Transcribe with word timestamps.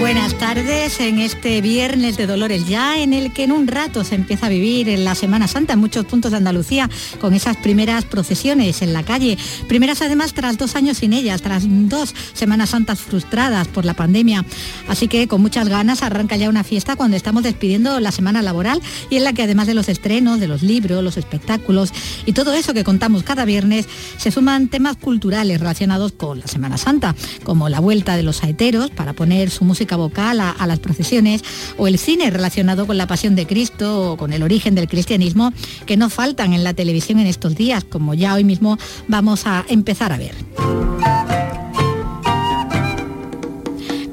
Buenas 0.00 0.38
tardes 0.38 0.98
en 0.98 1.18
este 1.18 1.60
viernes 1.60 2.16
de 2.16 2.26
Dolores 2.26 2.66
ya 2.66 2.98
en 2.98 3.12
el 3.12 3.34
que 3.34 3.44
en 3.44 3.52
un 3.52 3.66
rato 3.66 4.02
se 4.02 4.14
empieza 4.14 4.46
a 4.46 4.48
vivir 4.48 4.88
en 4.88 5.04
la 5.04 5.14
Semana 5.14 5.46
Santa 5.46 5.74
en 5.74 5.78
muchos 5.78 6.06
puntos 6.06 6.30
de 6.30 6.38
Andalucía 6.38 6.88
con 7.20 7.34
esas 7.34 7.58
primeras 7.58 8.06
procesiones 8.06 8.80
en 8.80 8.94
la 8.94 9.02
calle. 9.02 9.36
Primeras 9.68 10.00
además 10.00 10.32
tras 10.32 10.56
dos 10.56 10.74
años 10.74 10.96
sin 10.96 11.12
ellas, 11.12 11.42
tras 11.42 11.64
dos 11.68 12.14
Semanas 12.32 12.70
Santas 12.70 12.98
frustradas 12.98 13.68
por 13.68 13.84
la 13.84 13.92
pandemia. 13.92 14.46
Así 14.88 15.06
que 15.06 15.28
con 15.28 15.42
muchas 15.42 15.68
ganas 15.68 16.02
arranca 16.02 16.34
ya 16.36 16.48
una 16.48 16.64
fiesta 16.64 16.96
cuando 16.96 17.18
estamos 17.18 17.42
despidiendo 17.42 18.00
la 18.00 18.10
semana 18.10 18.40
laboral 18.40 18.80
y 19.10 19.16
en 19.16 19.24
la 19.24 19.34
que 19.34 19.42
además 19.42 19.66
de 19.66 19.74
los 19.74 19.90
estrenos, 19.90 20.40
de 20.40 20.48
los 20.48 20.62
libros, 20.62 21.04
los 21.04 21.18
espectáculos 21.18 21.92
y 22.24 22.32
todo 22.32 22.54
eso 22.54 22.72
que 22.72 22.84
contamos 22.84 23.22
cada 23.22 23.44
viernes, 23.44 23.86
se 24.16 24.30
suman 24.30 24.68
temas 24.68 24.96
culturales 24.96 25.60
relacionados 25.60 26.12
con 26.12 26.40
la 26.40 26.46
Semana 26.46 26.78
Santa, 26.78 27.14
como 27.44 27.68
la 27.68 27.80
vuelta 27.80 28.16
de 28.16 28.22
los 28.22 28.36
saeteros 28.36 28.90
para 28.90 29.12
poner 29.12 29.50
su 29.50 29.66
música 29.66 29.89
vocal 29.96 30.40
a, 30.40 30.50
a, 30.50 30.66
las 30.66 30.78
procesiones 30.78 31.42
o 31.76 31.86
el 31.86 31.98
cine 31.98 32.30
relacionado 32.30 32.86
con 32.86 32.96
la 32.96 33.06
pasión 33.06 33.34
de 33.34 33.46
Cristo 33.46 34.12
o 34.12 34.16
con 34.16 34.32
el 34.32 34.42
origen 34.42 34.74
del 34.74 34.88
cristianismo 34.88 35.52
que 35.86 35.96
no 35.96 36.10
faltan 36.10 36.52
en 36.52 36.64
la 36.64 36.74
televisión 36.74 37.18
en 37.18 37.26
estos 37.26 37.54
días, 37.54 37.84
como 37.84 38.14
ya 38.14 38.34
hoy 38.34 38.44
mismo 38.44 38.78
vamos 39.08 39.46
a 39.46 39.64
empezar 39.68 40.12
a 40.12 40.18
ver. 40.18 40.34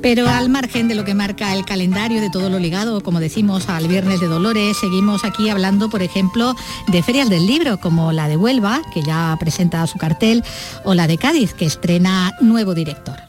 Pero 0.02 0.30
al 0.30 0.48
margen 0.48 0.88
de 0.88 0.96
lo 0.96 1.04
que 1.04 1.14
marca 1.14 1.54
el 1.54 1.66
calendario, 1.66 2.22
de 2.22 2.30
todo 2.30 2.50
lo 2.50 2.60
ligado, 2.60 3.02
como 3.02 3.20
decimos, 3.20 3.68
al 3.68 3.90
Viernes 3.90 4.22
de 4.22 4.28
Dolores, 4.28 4.78
seguimos 4.78 5.26
aquí 5.26 5.50
hablando, 5.50 5.90
por 5.90 6.02
ejemplo, 6.02 6.56
de 6.88 7.04
ferias 7.04 7.30
del 7.30 7.46
libro, 7.46 7.80
como 7.82 8.14
la 8.14 8.30
de 8.30 8.38
Huelva, 8.38 8.82
que 8.94 9.02
ya 9.04 9.36
presenta 9.38 9.86
su 9.86 9.98
cartel, 9.98 10.46
o 10.86 10.94
la 10.94 11.08
de 11.08 11.18
Cádiz, 11.18 11.54
que 11.54 11.66
estrena 11.66 12.32
nuevo 12.40 12.74
director. 12.74 13.27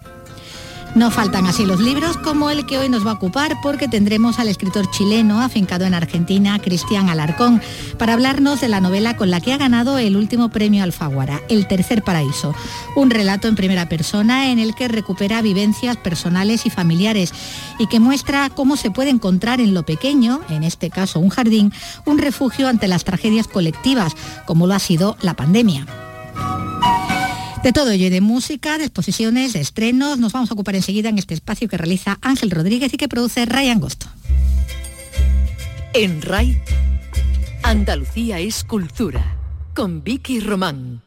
No 0.99 1.13
faltan 1.13 1.47
así 1.47 1.65
los 1.65 1.79
libros 1.79 2.17
como 2.17 2.51
el 2.51 2.67
que 2.67 2.77
hoy 2.77 2.89
nos 2.89 3.07
va 3.07 3.13
a 3.13 3.15
ocupar 3.15 3.57
porque 3.63 3.87
tendremos 3.87 4.41
al 4.41 4.49
escritor 4.49 4.91
chileno 4.91 5.41
afincado 5.41 5.85
en 5.85 5.95
Argentina, 5.95 6.59
Cristian 6.59 7.09
Alarcón, 7.09 7.63
para 7.99 8.15
hablarnos 8.15 8.61
de 8.61 8.67
la 8.67 8.81
novela 8.81 9.17
con 9.17 9.31
la 9.31 9.41
que 9.41 9.53
ha 9.53 9.59
ganado 9.59 9.99
el 9.99 10.17
último 10.17 10.49
premio 10.49 10.83
Alfaguara, 10.83 11.41
El 11.49 11.69
Tercer 11.69 12.03
Paraíso, 12.03 12.53
un 12.97 13.11
relato 13.11 13.47
en 13.47 13.55
primera 13.55 13.89
persona 13.89 14.51
en 14.51 14.59
el 14.59 14.75
que 14.75 14.89
recupera 14.89 15.41
vivencias 15.41 15.97
personales 15.97 16.67
y 16.67 16.71
familiares 16.71 17.33
y 17.79 17.87
que 17.87 18.01
muestra 18.01 18.51
cómo 18.51 18.77
se 18.77 18.91
puede 18.91 19.11
encontrar 19.11 19.61
en 19.61 19.75
lo 19.75 19.85
pequeño, 19.85 20.41
en 20.49 20.65
este 20.65 20.91
caso 20.91 21.21
un 21.21 21.29
jardín, 21.29 21.73
un 22.07 22.19
refugio 22.19 22.67
ante 22.67 22.89
las 22.89 23.05
tragedias 23.05 23.47
colectivas, 23.47 24.17
como 24.47 24.67
lo 24.67 24.75
ha 24.75 24.81
sido 24.81 25.17
la 25.23 25.35
pandemia. 25.35 25.87
De 27.62 27.73
todo 27.73 27.91
ello, 27.91 28.09
de 28.09 28.20
música, 28.20 28.78
de 28.78 28.84
exposiciones, 28.84 29.53
de 29.53 29.61
estrenos, 29.61 30.19
nos 30.19 30.33
vamos 30.33 30.51
a 30.51 30.55
ocupar 30.55 30.77
enseguida 30.77 31.09
en 31.09 31.19
este 31.19 31.34
espacio 31.34 31.69
que 31.69 31.77
realiza 31.77 32.19
Ángel 32.23 32.50
Rodríguez 32.50 32.95
y 32.95 32.97
que 32.97 33.09
produce 33.09 33.45
Ray 33.47 33.69
Angosto. 33.69 34.06
En 35.92 36.23
RAI, 36.23 36.62
Andalucía 37.65 38.39
es 38.39 38.62
cultura, 38.62 39.37
con 39.75 40.05
Vicky 40.05 40.39
Román. 40.39 41.03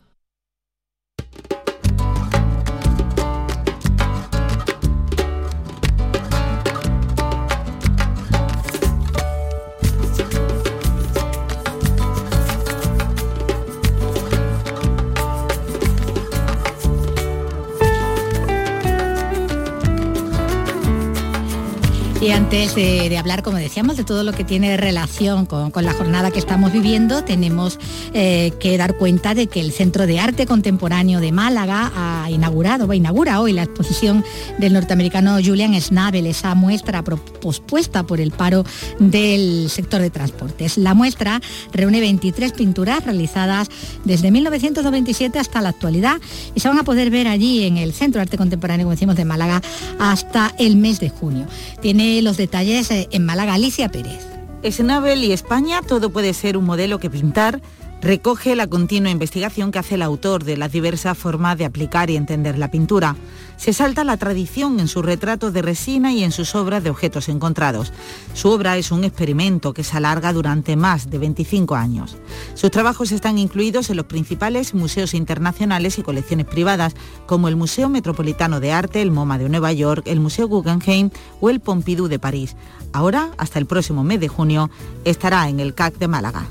Antes 22.52 22.76
de, 22.76 23.18
hablar, 23.18 23.44
como 23.44 23.56
decíamos, 23.56 23.96
de 23.96 24.04
todo 24.04 24.26
lo 24.26 24.34
que 24.34 24.44
tiene 24.44 24.76
relación 24.76 25.46
con, 25.46 25.72
con 25.72 25.86
la 25.86 25.94
jornada 25.94 26.32
que 26.32 26.40
estamos 26.40 26.74
viviendo, 26.74 27.24
tenemos 27.24 27.80
eh, 28.14 28.52
que 28.60 28.78
dar 28.78 28.98
cuenta 28.98 29.34
de 29.34 29.48
que 29.48 29.62
el 29.62 29.72
Centro 29.72 30.06
de 30.06 30.20
Arte 30.20 30.46
Contemporáneo 30.46 31.22
de 31.22 31.32
Málaga 31.32 31.90
ha 31.96 32.11
inaugurado, 32.32 32.86
o 32.88 32.94
inaugura 32.94 33.40
hoy 33.42 33.54
la 33.54 33.64
exposición 33.64 34.24
del 34.58 34.74
norteamericano 34.74 35.38
Julian 35.44 35.80
Schnabel, 35.80 36.28
esa 36.28 36.56
muestra 36.56 37.04
pospuesta 37.04 38.04
por 38.04 38.20
el 38.20 38.32
paro 38.32 38.66
del 39.00 39.70
sector 39.70 40.02
de 40.02 40.10
transportes. 40.10 40.78
La 40.78 40.94
muestra 40.94 41.42
reúne 41.72 42.00
23 42.00 42.54
pinturas 42.54 43.04
realizadas 43.04 43.70
desde 44.06 44.32
1997 44.32 45.40
hasta 45.40 45.62
la 45.62 45.70
actualidad 45.70 46.18
y 46.56 46.60
se 46.60 46.68
van 46.68 46.80
a 46.80 46.84
poder 46.84 47.10
ver 47.10 47.28
allí 47.28 47.66
en 47.66 47.78
el 47.78 47.94
Centro 47.94 48.22
Arte 48.22 48.38
Contemporáneo, 48.38 48.86
como 48.86 48.92
decimos, 48.92 49.16
de 49.16 49.26
Málaga 49.26 49.62
hasta 50.00 50.54
el 50.58 50.78
mes 50.78 51.00
de 51.00 51.10
junio. 51.10 51.48
Tiene 51.82 52.22
los 52.22 52.38
detalles 52.38 52.90
en 52.92 53.26
Málaga, 53.26 53.54
Alicia 53.54 53.90
Pérez. 53.90 54.32
Schnabel 54.70 55.24
y 55.24 55.32
España, 55.32 55.82
todo 55.82 56.12
puede 56.12 56.34
ser 56.34 56.56
un 56.56 56.66
modelo 56.66 57.00
que 57.00 57.10
pintar, 57.10 57.62
recoge 58.02 58.56
la 58.56 58.68
continua 58.68 59.12
investigación 59.12 59.72
que 59.72 59.80
hace 59.80 59.96
el 59.96 60.02
autor 60.02 60.44
de 60.44 60.58
las 60.58 60.72
diversas 60.72 61.18
formas 61.18 61.58
de 61.58 61.66
aplicar 61.66 62.10
y 62.10 62.16
entender 62.16 62.58
la 62.58 62.72
pintura. 62.72 63.16
Se 63.58 63.74
salta 63.74 64.04
la 64.04 64.18
tradición 64.18 64.80
en 64.80 64.88
sus 64.88 65.06
retratos 65.06 65.54
de 65.54 65.62
resina 65.62 66.12
y 66.12 66.24
en 66.24 66.32
sus 66.32 66.56
obras 66.56 66.84
de 66.84 66.90
objetos 66.90 67.30
encontrados. 67.30 67.94
Su 68.34 68.50
obra 68.50 68.76
es 68.78 68.92
un 68.92 69.04
experimento 69.04 69.74
que 69.74 69.84
se 69.84 69.98
alarga 69.98 70.34
durante 70.34 70.76
más 70.76 71.12
de 71.12 71.20
25 71.20 71.76
años. 71.76 72.18
Sus 72.56 72.72
trabajos 72.72 73.12
están 73.12 73.38
incluidos 73.38 73.92
en 73.92 73.98
los 73.98 74.08
principales 74.08 74.74
museos 74.74 75.14
internacionales 75.14 76.00
y 76.00 76.02
colecciones 76.02 76.48
privadas, 76.48 76.96
como 77.28 77.50
el 77.50 77.56
Museo 77.56 77.88
Metropolitano 77.88 78.60
de 78.60 78.72
Arte, 78.72 79.04
el 79.04 79.12
MoMA 79.12 79.38
de 79.38 79.50
Nueva 79.50 79.74
York, 79.74 80.04
el 80.08 80.20
Museo 80.20 80.48
Guggenheim 80.48 81.12
o 81.40 81.52
el 81.52 81.60
Pompidou 81.60 82.08
de 82.08 82.18
París. 82.18 82.56
Ahora, 82.94 83.30
hasta 83.38 83.60
el 83.60 83.68
próximo 83.68 84.04
mes 84.04 84.20
de 84.20 84.28
junio, 84.28 84.72
estará 85.06 85.48
en 85.50 85.60
el 85.60 85.76
CAC 85.76 86.00
de 86.00 86.08
Málaga. 86.08 86.48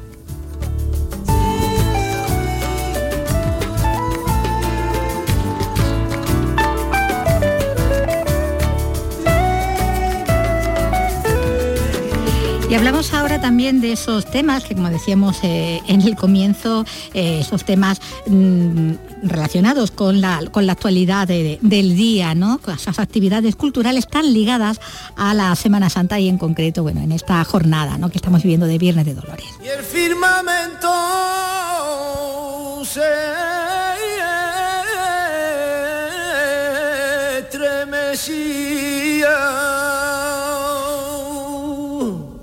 Y 12.70 12.74
hablamos 12.76 13.12
ahora 13.14 13.40
también 13.40 13.80
de 13.80 13.90
esos 13.90 14.30
temas 14.30 14.62
que, 14.62 14.76
como 14.76 14.90
decíamos 14.90 15.40
eh, 15.42 15.80
en 15.88 16.02
el 16.02 16.14
comienzo, 16.14 16.84
eh, 17.14 17.40
esos 17.40 17.64
temas 17.64 18.00
mmm, 18.28 18.92
relacionados 19.24 19.90
con 19.90 20.20
la, 20.20 20.40
con 20.52 20.66
la 20.66 20.74
actualidad 20.74 21.26
de, 21.26 21.58
del 21.62 21.96
día, 21.96 22.36
¿no? 22.36 22.58
Con 22.58 22.76
esas 22.76 23.00
actividades 23.00 23.56
culturales 23.56 24.06
tan 24.06 24.32
ligadas 24.32 24.80
a 25.16 25.34
la 25.34 25.56
Semana 25.56 25.90
Santa 25.90 26.20
y 26.20 26.28
en 26.28 26.38
concreto, 26.38 26.84
bueno, 26.84 27.00
en 27.00 27.10
esta 27.10 27.42
jornada 27.42 27.98
¿no? 27.98 28.08
que 28.08 28.18
estamos 28.18 28.44
viviendo 28.44 28.66
de 28.66 28.78
Viernes 28.78 29.04
de 29.04 29.14
Dolores. 29.14 29.46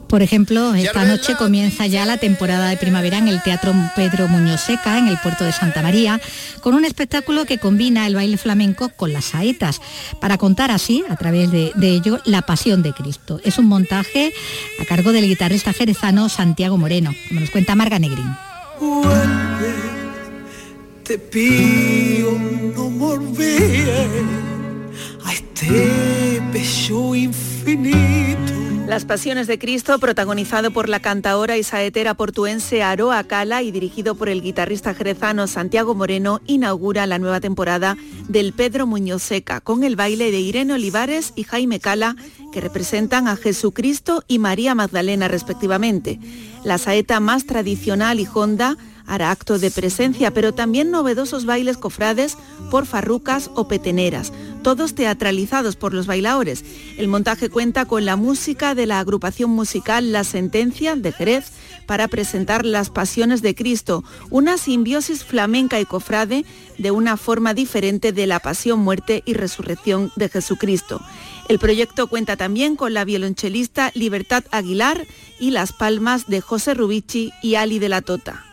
Por 0.07 0.21
ejemplo, 0.21 0.73
esta 0.73 1.03
noche 1.03 1.35
comienza 1.35 1.85
ya 1.85 2.05
la 2.05 2.17
temporada 2.17 2.69
de 2.69 2.77
primavera 2.77 3.17
en 3.17 3.27
el 3.27 3.41
Teatro 3.43 3.73
Pedro 3.95 4.29
Muñoz 4.29 4.61
Seca, 4.61 4.97
en 4.97 5.09
el 5.09 5.17
puerto 5.17 5.43
de 5.43 5.51
Santa 5.51 5.81
María, 5.81 6.21
con 6.61 6.75
un 6.75 6.85
espectáculo 6.85 7.45
que 7.45 7.57
combina 7.57 8.07
el 8.07 8.15
baile 8.15 8.37
flamenco 8.37 8.89
con 8.89 9.11
las 9.11 9.25
saetas, 9.25 9.81
para 10.21 10.37
contar 10.37 10.71
así, 10.71 11.03
a 11.09 11.17
través 11.17 11.51
de, 11.51 11.73
de 11.75 11.89
ello, 11.89 12.21
la 12.23 12.41
pasión 12.41 12.83
de 12.83 12.93
Cristo. 12.93 13.41
Es 13.43 13.57
un 13.57 13.65
montaje 13.65 14.33
a 14.81 14.85
cargo 14.85 15.11
del 15.11 15.27
guitarrista 15.27 15.73
jerezano 15.73 16.29
Santiago 16.29 16.77
Moreno, 16.77 17.13
como 17.27 17.41
nos 17.41 17.49
cuenta 17.49 17.75
Marga 17.75 17.99
Negrín. 17.99 18.33
Vuelve, 18.79 19.73
te 21.03 21.19
pido 21.19 22.31
no 22.75 22.89
volver 22.91 24.09
a 25.25 25.33
este 25.33 26.41
pecho 26.53 27.13
infinito. 27.13 28.56
Las 28.87 29.03
Pasiones 29.03 29.47
de 29.47 29.59
Cristo, 29.59 29.99
protagonizado 29.99 30.71
por 30.71 30.87
la 30.87 31.01
cantaora 31.01 31.57
y 31.57 31.63
saetera 31.63 32.13
portuense 32.13 32.83
Aroa 32.83 33.21
Cala 33.25 33.61
y 33.61 33.69
dirigido 33.71 34.15
por 34.15 34.29
el 34.29 34.41
guitarrista 34.41 34.93
jerezano 34.93 35.45
Santiago 35.47 35.93
Moreno, 35.93 36.39
inaugura 36.47 37.05
la 37.05 37.19
nueva 37.19 37.41
temporada 37.41 37.97
del 38.29 38.53
Pedro 38.53 38.87
Muñoz 38.87 39.23
Seca, 39.23 39.59
con 39.59 39.83
el 39.83 39.97
baile 39.97 40.31
de 40.31 40.39
Irene 40.39 40.75
Olivares 40.75 41.33
y 41.35 41.43
Jaime 41.43 41.81
Cala, 41.81 42.15
que 42.53 42.61
representan 42.61 43.27
a 43.27 43.35
Jesucristo 43.35 44.23
y 44.25 44.39
María 44.39 44.73
Magdalena 44.73 45.27
respectivamente. 45.27 46.17
La 46.63 46.77
saeta 46.77 47.19
más 47.19 47.45
tradicional 47.45 48.21
y 48.21 48.27
honda 48.33 48.77
hará 49.05 49.31
acto 49.31 49.59
de 49.59 49.69
presencia, 49.69 50.31
pero 50.31 50.53
también 50.53 50.91
novedosos 50.91 51.45
bailes 51.45 51.77
cofrades 51.77 52.37
por 52.71 52.85
farrucas 52.85 53.49
o 53.53 53.67
peteneras 53.67 54.31
todos 54.67 54.95
teatralizados 54.95 55.77
por 55.77 55.93
los 55.93 56.07
bailadores. 56.07 56.65
El 56.97 57.07
montaje 57.07 57.47
cuenta 57.49 57.85
con 57.85 58.03
la 58.03 58.17
música 58.17 58.75
de 58.75 58.85
la 58.85 58.99
agrupación 58.99 59.49
musical 59.49 60.11
La 60.11 60.25
Sentencia 60.25 60.97
de 60.97 61.13
Jerez 61.13 61.53
para 61.85 62.09
presentar 62.09 62.65
las 62.65 62.89
pasiones 62.89 63.41
de 63.41 63.55
Cristo, 63.55 64.03
una 64.29 64.57
simbiosis 64.57 65.23
flamenca 65.23 65.79
y 65.79 65.85
cofrade 65.85 66.43
de 66.77 66.91
una 66.91 67.15
forma 67.15 67.53
diferente 67.53 68.11
de 68.11 68.27
la 68.27 68.41
pasión, 68.41 68.81
muerte 68.81 69.23
y 69.25 69.35
resurrección 69.35 70.11
de 70.17 70.27
Jesucristo. 70.27 70.99
El 71.47 71.59
proyecto 71.59 72.07
cuenta 72.07 72.35
también 72.35 72.75
con 72.75 72.93
la 72.93 73.05
violonchelista 73.05 73.91
Libertad 73.93 74.43
Aguilar 74.51 75.07
y 75.39 75.51
las 75.51 75.71
palmas 75.71 76.27
de 76.27 76.41
José 76.41 76.73
Rubici 76.73 77.31
y 77.41 77.55
Ali 77.55 77.79
de 77.79 77.87
la 77.87 78.01
Tota. 78.01 78.43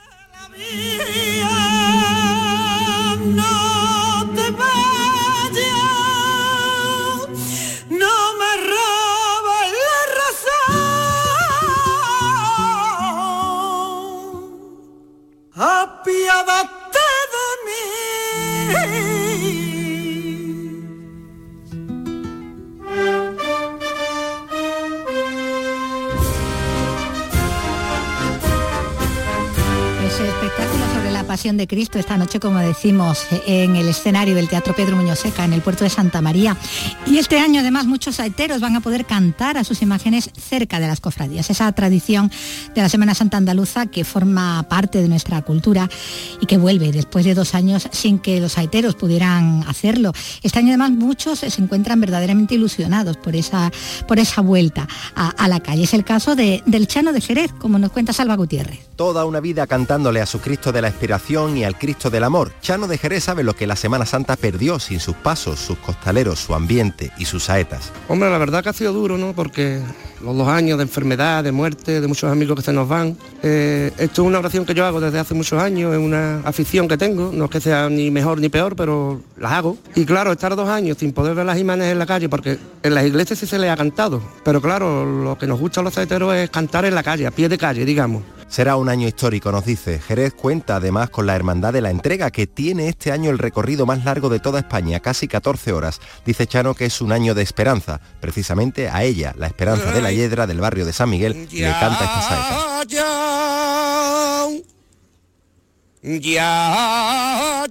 apiádate 15.56 17.08
de 17.32 17.46
mí. 17.66 19.23
De 31.34 31.66
Cristo 31.66 31.98
esta 31.98 32.16
noche, 32.16 32.38
como 32.38 32.60
decimos, 32.60 33.26
en 33.48 33.74
el 33.74 33.88
escenario 33.88 34.36
del 34.36 34.48
Teatro 34.48 34.72
Pedro 34.72 34.94
Muñoz 34.94 35.18
Seca, 35.18 35.44
en 35.44 35.52
el 35.52 35.62
puerto 35.62 35.82
de 35.82 35.90
Santa 35.90 36.22
María. 36.22 36.56
Y 37.08 37.18
este 37.18 37.40
año 37.40 37.60
además 37.60 37.86
muchos 37.86 38.14
saeteros 38.14 38.60
van 38.60 38.76
a 38.76 38.80
poder 38.80 39.04
cantar 39.04 39.58
a 39.58 39.64
sus 39.64 39.82
imágenes 39.82 40.30
cerca 40.38 40.78
de 40.78 40.86
las 40.86 41.00
cofradías. 41.00 41.50
Esa 41.50 41.70
tradición 41.72 42.30
de 42.72 42.82
la 42.82 42.88
Semana 42.88 43.16
Santa 43.16 43.36
Andaluza 43.36 43.86
que 43.86 44.04
forma 44.04 44.62
parte 44.68 45.02
de 45.02 45.08
nuestra 45.08 45.42
cultura 45.42 45.90
y 46.40 46.46
que 46.46 46.56
vuelve 46.56 46.92
después 46.92 47.24
de 47.24 47.34
dos 47.34 47.56
años 47.56 47.88
sin 47.90 48.20
que 48.20 48.40
los 48.40 48.52
saeteros 48.52 48.94
pudieran 48.94 49.64
hacerlo. 49.66 50.12
Este 50.44 50.60
año 50.60 50.68
además 50.68 50.92
muchos 50.92 51.40
se 51.40 51.60
encuentran 51.60 52.00
verdaderamente 52.00 52.54
ilusionados 52.54 53.16
por 53.16 53.34
esa, 53.34 53.72
por 54.06 54.20
esa 54.20 54.40
vuelta 54.40 54.86
a, 55.16 55.48
la 55.48 55.58
calle. 55.58 55.82
Es 55.82 55.94
el 55.94 56.04
caso 56.04 56.36
de, 56.36 56.62
del 56.64 56.86
Chano 56.86 57.12
de 57.12 57.20
Jerez, 57.20 57.52
como 57.58 57.78
nos 57.80 57.90
cuenta 57.90 58.12
Salva 58.12 58.36
Gutiérrez. 58.36 58.86
Toda 58.94 59.24
una 59.24 59.40
vida 59.40 59.66
cantándole 59.66 60.20
a 60.20 60.26
su 60.26 60.40
Cristo 60.40 60.70
de 60.70 60.80
la 60.80 60.88
Inspiración 60.88 61.23
y 61.30 61.64
al 61.64 61.78
Cristo 61.78 62.10
del 62.10 62.22
Amor. 62.22 62.52
Chano 62.60 62.86
de 62.86 62.98
Jerez 62.98 63.24
sabe 63.24 63.42
lo 63.42 63.56
que 63.56 63.66
la 63.66 63.76
Semana 63.76 64.04
Santa 64.04 64.36
perdió 64.36 64.78
sin 64.78 65.00
sus 65.00 65.14
pasos, 65.14 65.58
sus 65.58 65.78
costaleros, 65.78 66.38
su 66.38 66.54
ambiente 66.54 67.12
y 67.18 67.24
sus 67.24 67.44
saetas. 67.44 67.92
Hombre, 68.08 68.30
la 68.30 68.36
verdad 68.36 68.62
que 68.62 68.68
ha 68.68 68.72
sido 68.74 68.92
duro, 68.92 69.16
¿no? 69.16 69.32
Porque 69.32 69.80
los 70.22 70.36
dos 70.36 70.48
años 70.48 70.76
de 70.78 70.82
enfermedad, 70.82 71.42
de 71.42 71.50
muerte, 71.50 72.00
de 72.00 72.06
muchos 72.08 72.30
amigos 72.30 72.56
que 72.56 72.62
se 72.62 72.72
nos 72.72 72.88
van. 72.88 73.16
Eh, 73.42 73.90
esto 73.96 74.22
es 74.22 74.28
una 74.28 74.38
oración 74.38 74.66
que 74.66 74.74
yo 74.74 74.84
hago 74.84 75.00
desde 75.00 75.18
hace 75.18 75.34
muchos 75.34 75.60
años, 75.60 75.94
es 75.94 75.98
una 75.98 76.40
afición 76.40 76.88
que 76.88 76.98
tengo, 76.98 77.30
no 77.32 77.46
es 77.46 77.50
que 77.50 77.60
sea 77.60 77.88
ni 77.88 78.10
mejor 78.10 78.38
ni 78.38 78.50
peor, 78.50 78.76
pero 78.76 79.20
las 79.38 79.52
hago. 79.52 79.78
Y 79.94 80.04
claro, 80.04 80.32
estar 80.32 80.54
dos 80.54 80.68
años 80.68 80.98
sin 80.98 81.12
poder 81.12 81.34
ver 81.34 81.46
las 81.46 81.58
imágenes 81.58 81.92
en 81.92 81.98
la 81.98 82.06
calle, 82.06 82.28
porque 82.28 82.58
en 82.82 82.94
las 82.94 83.06
iglesias 83.06 83.38
sí 83.38 83.46
se 83.46 83.58
les 83.58 83.70
ha 83.70 83.76
cantado, 83.76 84.22
pero 84.44 84.60
claro, 84.60 85.04
lo 85.04 85.38
que 85.38 85.46
nos 85.46 85.58
gusta 85.58 85.80
a 85.80 85.84
los 85.84 85.94
saeteros 85.94 86.34
es 86.34 86.50
cantar 86.50 86.84
en 86.84 86.94
la 86.94 87.02
calle, 87.02 87.26
a 87.26 87.30
pie 87.30 87.48
de 87.48 87.56
calle, 87.56 87.84
digamos. 87.84 88.22
Será 88.48 88.76
un 88.76 88.88
año 88.88 89.08
histórico, 89.08 89.50
nos 89.50 89.64
dice. 89.64 89.98
Jerez 89.98 90.32
cuenta 90.34 90.76
además 90.76 91.10
con 91.10 91.26
la 91.26 91.34
Hermandad 91.34 91.72
de 91.72 91.80
la 91.80 91.90
Entrega, 91.90 92.30
que 92.30 92.46
tiene 92.46 92.88
este 92.88 93.10
año 93.12 93.30
el 93.30 93.38
recorrido 93.38 93.86
más 93.86 94.04
largo 94.04 94.28
de 94.28 94.40
toda 94.40 94.60
España, 94.60 95.00
casi 95.00 95.26
14 95.28 95.72
horas. 95.72 96.00
Dice 96.24 96.46
Chano 96.46 96.74
que 96.74 96.84
es 96.86 97.00
un 97.00 97.12
año 97.12 97.34
de 97.34 97.42
esperanza. 97.42 98.00
Precisamente 98.20 98.88
a 98.88 99.02
ella, 99.02 99.34
la 99.36 99.46
esperanza 99.46 99.90
de 99.92 100.02
la 100.02 100.12
Hiedra 100.12 100.46
del 100.46 100.60
barrio 100.60 100.86
de 100.86 100.92
San 100.92 101.10
Miguel, 101.10 101.48
le 101.50 101.70
canta 101.72 102.04
esta 102.04 102.22
saeta. 102.22 102.84
Ya, 102.86 104.46
ya, 106.02 107.66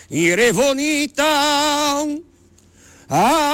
Y 0.09 0.29
eres 0.29 0.55
bonita. 0.55 2.05
Ah, 3.09 3.50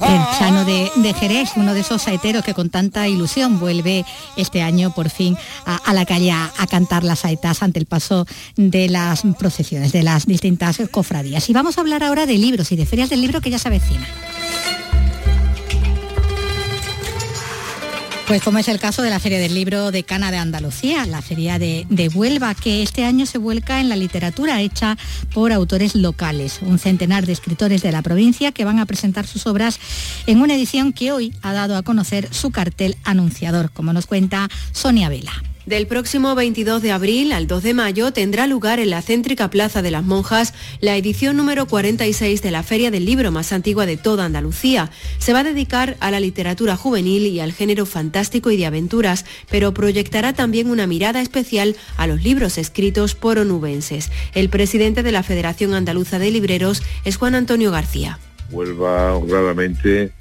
El 0.00 0.38
Chano 0.38 0.64
de, 0.64 1.14
Jerez, 1.14 1.50
uno 1.56 1.74
de 1.74 1.80
esos 1.80 2.02
saeteros 2.02 2.44
que 2.44 2.54
con 2.54 2.70
tanta 2.70 3.08
ilusión 3.08 3.58
vuelve 3.58 4.04
este 4.36 4.62
año 4.62 4.94
por 4.94 5.10
fin 5.10 5.36
a, 5.64 5.92
la 5.92 6.04
calle 6.04 6.32
a, 6.32 6.50
cantar 6.68 7.04
las 7.04 7.20
saetas 7.20 7.62
ante 7.62 7.78
el 7.78 7.86
paso 7.86 8.26
de 8.56 8.88
las 8.88 9.22
procesiones, 9.38 9.92
de 9.92 10.02
las 10.02 10.26
distintas 10.26 10.78
cofradías. 10.90 11.48
Y 11.48 11.52
vamos 11.52 11.78
a 11.78 11.80
hablar 11.80 12.02
ahora 12.02 12.26
de 12.26 12.38
libros 12.38 12.72
y 12.72 12.76
de 12.76 12.86
ferias 12.86 13.10
del 13.10 13.20
libro 13.20 13.40
que 13.40 13.50
ya 13.50 13.58
se 13.58 13.68
avecinan. 13.68 14.06
Pues 18.26 18.42
como 18.42 18.58
es 18.58 18.68
el 18.68 18.80
caso 18.80 19.02
de 19.02 19.10
la 19.10 19.20
Feria 19.20 19.38
del 19.38 19.52
Libro 19.52 19.90
de 19.90 20.02
Cana 20.02 20.30
de 20.30 20.38
Andalucía, 20.38 21.04
la 21.04 21.20
Feria 21.20 21.58
de, 21.58 22.10
Huelva, 22.14 22.54
que 22.54 22.82
este 22.82 23.04
año 23.04 23.26
se 23.26 23.36
vuelca 23.36 23.80
en 23.80 23.90
la 23.90 23.96
literatura 23.96 24.62
hecha 24.62 24.96
por 25.34 25.52
autores 25.52 25.94
locales, 25.94 26.60
un 26.62 26.78
centenar 26.78 27.26
de 27.26 27.32
escritores 27.32 27.82
de 27.82 27.92
la 27.92 28.00
provincia 28.00 28.50
que 28.50 28.64
van 28.64 28.78
a 28.78 28.86
presentar 28.86 29.26
sus 29.26 29.46
obras 29.46 29.78
en 30.26 30.40
una 30.40 30.54
edición 30.54 30.94
que 30.94 31.12
hoy 31.12 31.34
ha 31.42 31.52
dado 31.52 31.76
a 31.76 31.82
conocer 31.82 32.32
su 32.32 32.50
cartel 32.50 32.96
anunciador, 33.04 33.70
como 33.70 33.92
nos 33.92 34.06
cuenta 34.06 34.48
Sonia 34.72 35.10
Vela. 35.10 35.53
Del 35.66 35.86
próximo 35.86 36.34
22 36.34 36.82
de 36.82 36.92
abril 36.92 37.32
al 37.32 37.46
2 37.46 37.62
de 37.62 37.72
mayo 37.72 38.12
tendrá 38.12 38.46
lugar 38.46 38.80
en 38.80 38.90
la 38.90 39.00
céntrica 39.00 39.48
Plaza 39.48 39.80
de 39.80 39.90
las 39.90 40.04
Monjas 40.04 40.52
la 40.80 40.94
edición 40.94 41.38
número 41.38 41.64
46 41.64 42.42
de 42.42 42.50
la 42.50 42.62
Feria 42.62 42.90
del 42.90 43.06
Libro 43.06 43.32
más 43.32 43.50
antigua 43.50 43.86
de 43.86 43.96
toda 43.96 44.26
Andalucía. 44.26 44.90
Se 45.16 45.32
va 45.32 45.38
a 45.38 45.44
dedicar 45.44 45.96
a 46.00 46.10
la 46.10 46.20
literatura 46.20 46.76
juvenil 46.76 47.26
y 47.26 47.40
al 47.40 47.52
género 47.52 47.86
fantástico 47.86 48.50
y 48.50 48.58
de 48.58 48.66
aventuras, 48.66 49.24
pero 49.50 49.72
proyectará 49.72 50.34
también 50.34 50.68
una 50.68 50.86
mirada 50.86 51.22
especial 51.22 51.76
a 51.96 52.06
los 52.06 52.22
libros 52.22 52.58
escritos 52.58 53.14
por 53.14 53.38
onubenses. 53.38 54.10
El 54.34 54.50
presidente 54.50 55.02
de 55.02 55.12
la 55.12 55.22
Federación 55.22 55.72
Andaluza 55.72 56.18
de 56.18 56.30
Libreros 56.30 56.82
es 57.06 57.16
Juan 57.16 57.34
Antonio 57.34 57.70
García. 57.70 58.18
Vuelva 58.50 59.16
honradamente 59.16 60.12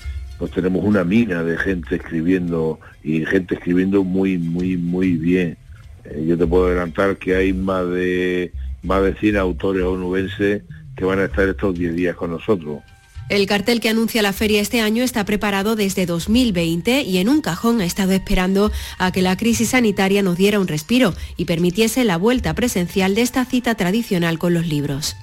pues 0.43 0.51
tenemos 0.51 0.83
una 0.83 1.03
mina 1.03 1.43
de 1.43 1.57
gente 1.57 1.95
escribiendo 1.95 2.79
y 3.03 3.25
gente 3.25 3.55
escribiendo 3.55 4.03
muy, 4.03 4.37
muy, 4.37 4.77
muy 4.77 5.17
bien. 5.17 5.57
Eh, 6.05 6.25
yo 6.27 6.37
te 6.37 6.47
puedo 6.47 6.67
adelantar 6.67 7.17
que 7.17 7.35
hay 7.35 7.53
más 7.53 7.87
de 7.89 8.51
más 8.81 9.01
de 9.01 9.15
100 9.15 9.37
autores 9.37 9.83
onubenses 9.83 10.63
que 10.95 11.05
van 11.05 11.19
a 11.19 11.25
estar 11.25 11.47
estos 11.47 11.73
10 11.77 11.95
días 11.95 12.15
con 12.15 12.31
nosotros. 12.31 12.81
El 13.29 13.47
cartel 13.47 13.79
que 13.79 13.89
anuncia 13.89 14.21
la 14.21 14.33
feria 14.33 14.61
este 14.61 14.81
año 14.81 15.01
está 15.01 15.23
preparado 15.23 15.75
desde 15.75 16.05
2020 16.05 17.03
y 17.03 17.17
en 17.17 17.29
un 17.29 17.41
cajón 17.41 17.79
ha 17.79 17.85
estado 17.85 18.11
esperando 18.11 18.71
a 18.97 19.11
que 19.11 19.21
la 19.21 19.37
crisis 19.37 19.69
sanitaria 19.69 20.21
nos 20.21 20.37
diera 20.37 20.59
un 20.59 20.67
respiro 20.67 21.13
y 21.37 21.45
permitiese 21.45 22.03
la 22.03 22.17
vuelta 22.17 22.53
presencial 22.53 23.15
de 23.15 23.21
esta 23.21 23.45
cita 23.45 23.75
tradicional 23.75 24.37
con 24.37 24.53
los 24.53 24.67
libros. 24.67 25.15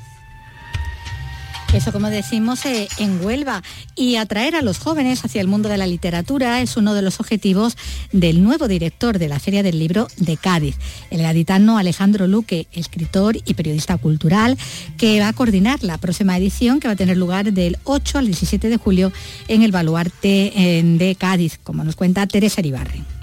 Eso, 1.72 1.92
como 1.92 2.10
decimos, 2.10 2.66
eh, 2.66 2.88
en 2.98 3.24
Huelva. 3.24 3.62
Y 3.94 4.16
atraer 4.16 4.56
a 4.56 4.62
los 4.62 4.78
jóvenes 4.78 5.24
hacia 5.24 5.40
el 5.40 5.46
mundo 5.46 5.68
de 5.68 5.78
la 5.78 5.86
literatura 5.86 6.60
es 6.60 6.76
uno 6.76 6.94
de 6.94 7.02
los 7.02 7.20
objetivos 7.20 7.76
del 8.10 8.42
nuevo 8.42 8.66
director 8.66 9.20
de 9.20 9.28
la 9.28 9.38
Feria 9.38 9.62
del 9.62 9.78
Libro 9.78 10.08
de 10.16 10.36
Cádiz, 10.36 10.76
el 11.10 11.22
gaditano 11.22 11.78
Alejandro 11.78 12.26
Luque, 12.26 12.66
escritor 12.72 13.36
y 13.44 13.54
periodista 13.54 13.96
cultural, 13.98 14.58
que 14.96 15.20
va 15.20 15.28
a 15.28 15.32
coordinar 15.32 15.84
la 15.84 15.98
próxima 15.98 16.36
edición 16.36 16.80
que 16.80 16.88
va 16.88 16.94
a 16.94 16.96
tener 16.96 17.16
lugar 17.16 17.52
del 17.52 17.78
8 17.84 18.18
al 18.18 18.26
17 18.26 18.68
de 18.68 18.76
julio 18.76 19.12
en 19.46 19.62
el 19.62 19.70
Baluarte 19.70 20.52
eh, 20.56 20.82
de 20.82 21.14
Cádiz, 21.14 21.60
como 21.62 21.84
nos 21.84 21.94
cuenta 21.94 22.26
Teresa 22.26 22.62
Ribarre. 22.62 23.19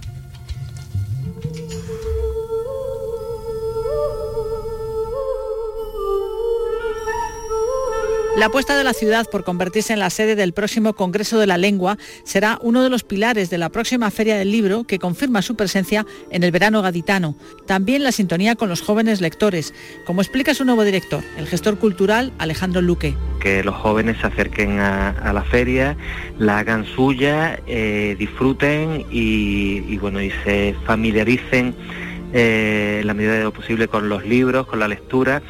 La 8.37 8.45
apuesta 8.45 8.77
de 8.77 8.83
la 8.83 8.93
ciudad 8.93 9.25
por 9.31 9.43
convertirse 9.43 9.93
en 9.93 9.99
la 9.99 10.11
sede 10.11 10.35
del 10.35 10.53
próximo 10.53 10.93
Congreso 10.93 11.39
de 11.39 11.47
la 11.47 11.57
Lengua 11.57 11.97
será 12.23 12.59
uno 12.61 12.83
de 12.83 12.91
los 12.91 13.03
pilares 13.03 13.49
de 13.49 13.57
la 13.57 13.69
próxima 13.69 14.11
Feria 14.11 14.37
del 14.37 14.51
Libro 14.51 14.83
que 14.83 14.99
confirma 14.99 15.41
su 15.41 15.55
presencia 15.55 16.05
en 16.29 16.43
el 16.43 16.51
verano 16.51 16.83
gaditano. 16.83 17.35
También 17.65 18.03
la 18.03 18.11
sintonía 18.11 18.55
con 18.55 18.69
los 18.69 18.81
jóvenes 18.81 19.21
lectores, 19.21 19.73
como 20.05 20.21
explica 20.21 20.53
su 20.53 20.65
nuevo 20.65 20.83
director, 20.83 21.23
el 21.35 21.47
gestor 21.47 21.79
cultural 21.79 22.31
Alejandro 22.37 22.79
Luque. 22.83 23.15
Que 23.39 23.63
los 23.63 23.73
jóvenes 23.73 24.17
se 24.21 24.27
acerquen 24.27 24.81
a, 24.81 25.33
la 25.33 25.41
feria, 25.41 25.97
la 26.37 26.59
hagan 26.59 26.85
suya, 26.85 27.59
eh, 27.65 28.15
disfruten 28.19 29.03
y, 29.09 29.97
bueno, 29.97 30.21
y 30.21 30.31
se 30.43 30.75
familiaricen 30.85 31.73
eh, 32.33 32.99
en 33.01 33.07
la 33.07 33.15
medida 33.15 33.33
de 33.33 33.45
lo 33.45 33.51
posible 33.51 33.87
con 33.87 34.09
los 34.09 34.23
libros, 34.27 34.67
con 34.67 34.77
la 34.77 34.87
lectura 34.87 35.41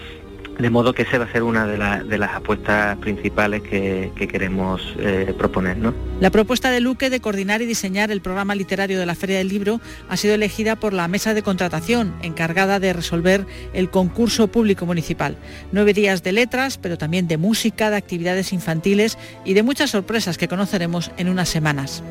de 0.59 0.69
modo 0.69 0.93
que 0.93 1.03
esa 1.03 1.17
va 1.19 1.25
a 1.25 1.31
ser 1.31 1.43
una 1.43 1.65
de, 1.67 2.17
las 2.17 2.35
apuestas 2.35 2.97
principales 2.97 3.61
que, 3.61 4.11
queremos 4.31 4.81
eh, 4.99 5.33
proponer. 5.37 5.77
La 6.19 6.31
propuesta 6.31 6.71
de 6.71 6.79
Luque 6.79 7.09
de 7.09 7.19
coordinar 7.19 7.61
y 7.61 7.65
diseñar 7.65 8.11
el 8.11 8.21
programa 8.21 8.55
literario 8.55 8.99
de 8.99 9.05
la 9.05 9.15
Feria 9.15 9.37
del 9.37 9.49
Libro 9.49 9.79
ha 10.09 10.17
sido 10.17 10.33
elegida 10.33 10.75
por 10.75 10.93
la 10.93 11.07
mesa 11.07 11.33
de 11.33 11.43
contratación, 11.43 12.15
encargada 12.21 12.79
de 12.79 12.93
resolver 12.93 13.45
el 13.73 13.89
concurso 13.89 14.47
público 14.47 14.85
municipal. 14.85 15.37
Nueve 15.71 15.93
días 15.93 16.23
de 16.23 16.31
letras, 16.31 16.77
pero 16.77 16.97
también 16.97 17.27
de 17.27 17.37
música, 17.37 17.89
de 17.89 17.97
actividades 17.97 18.53
infantiles 18.53 19.17
y 19.45 19.53
de 19.53 19.63
muchas 19.63 19.91
sorpresas 19.91 20.37
que 20.37 20.47
conoceremos 20.47 21.11
en 21.17 21.29
unas 21.29 21.49
semanas. 21.49 22.03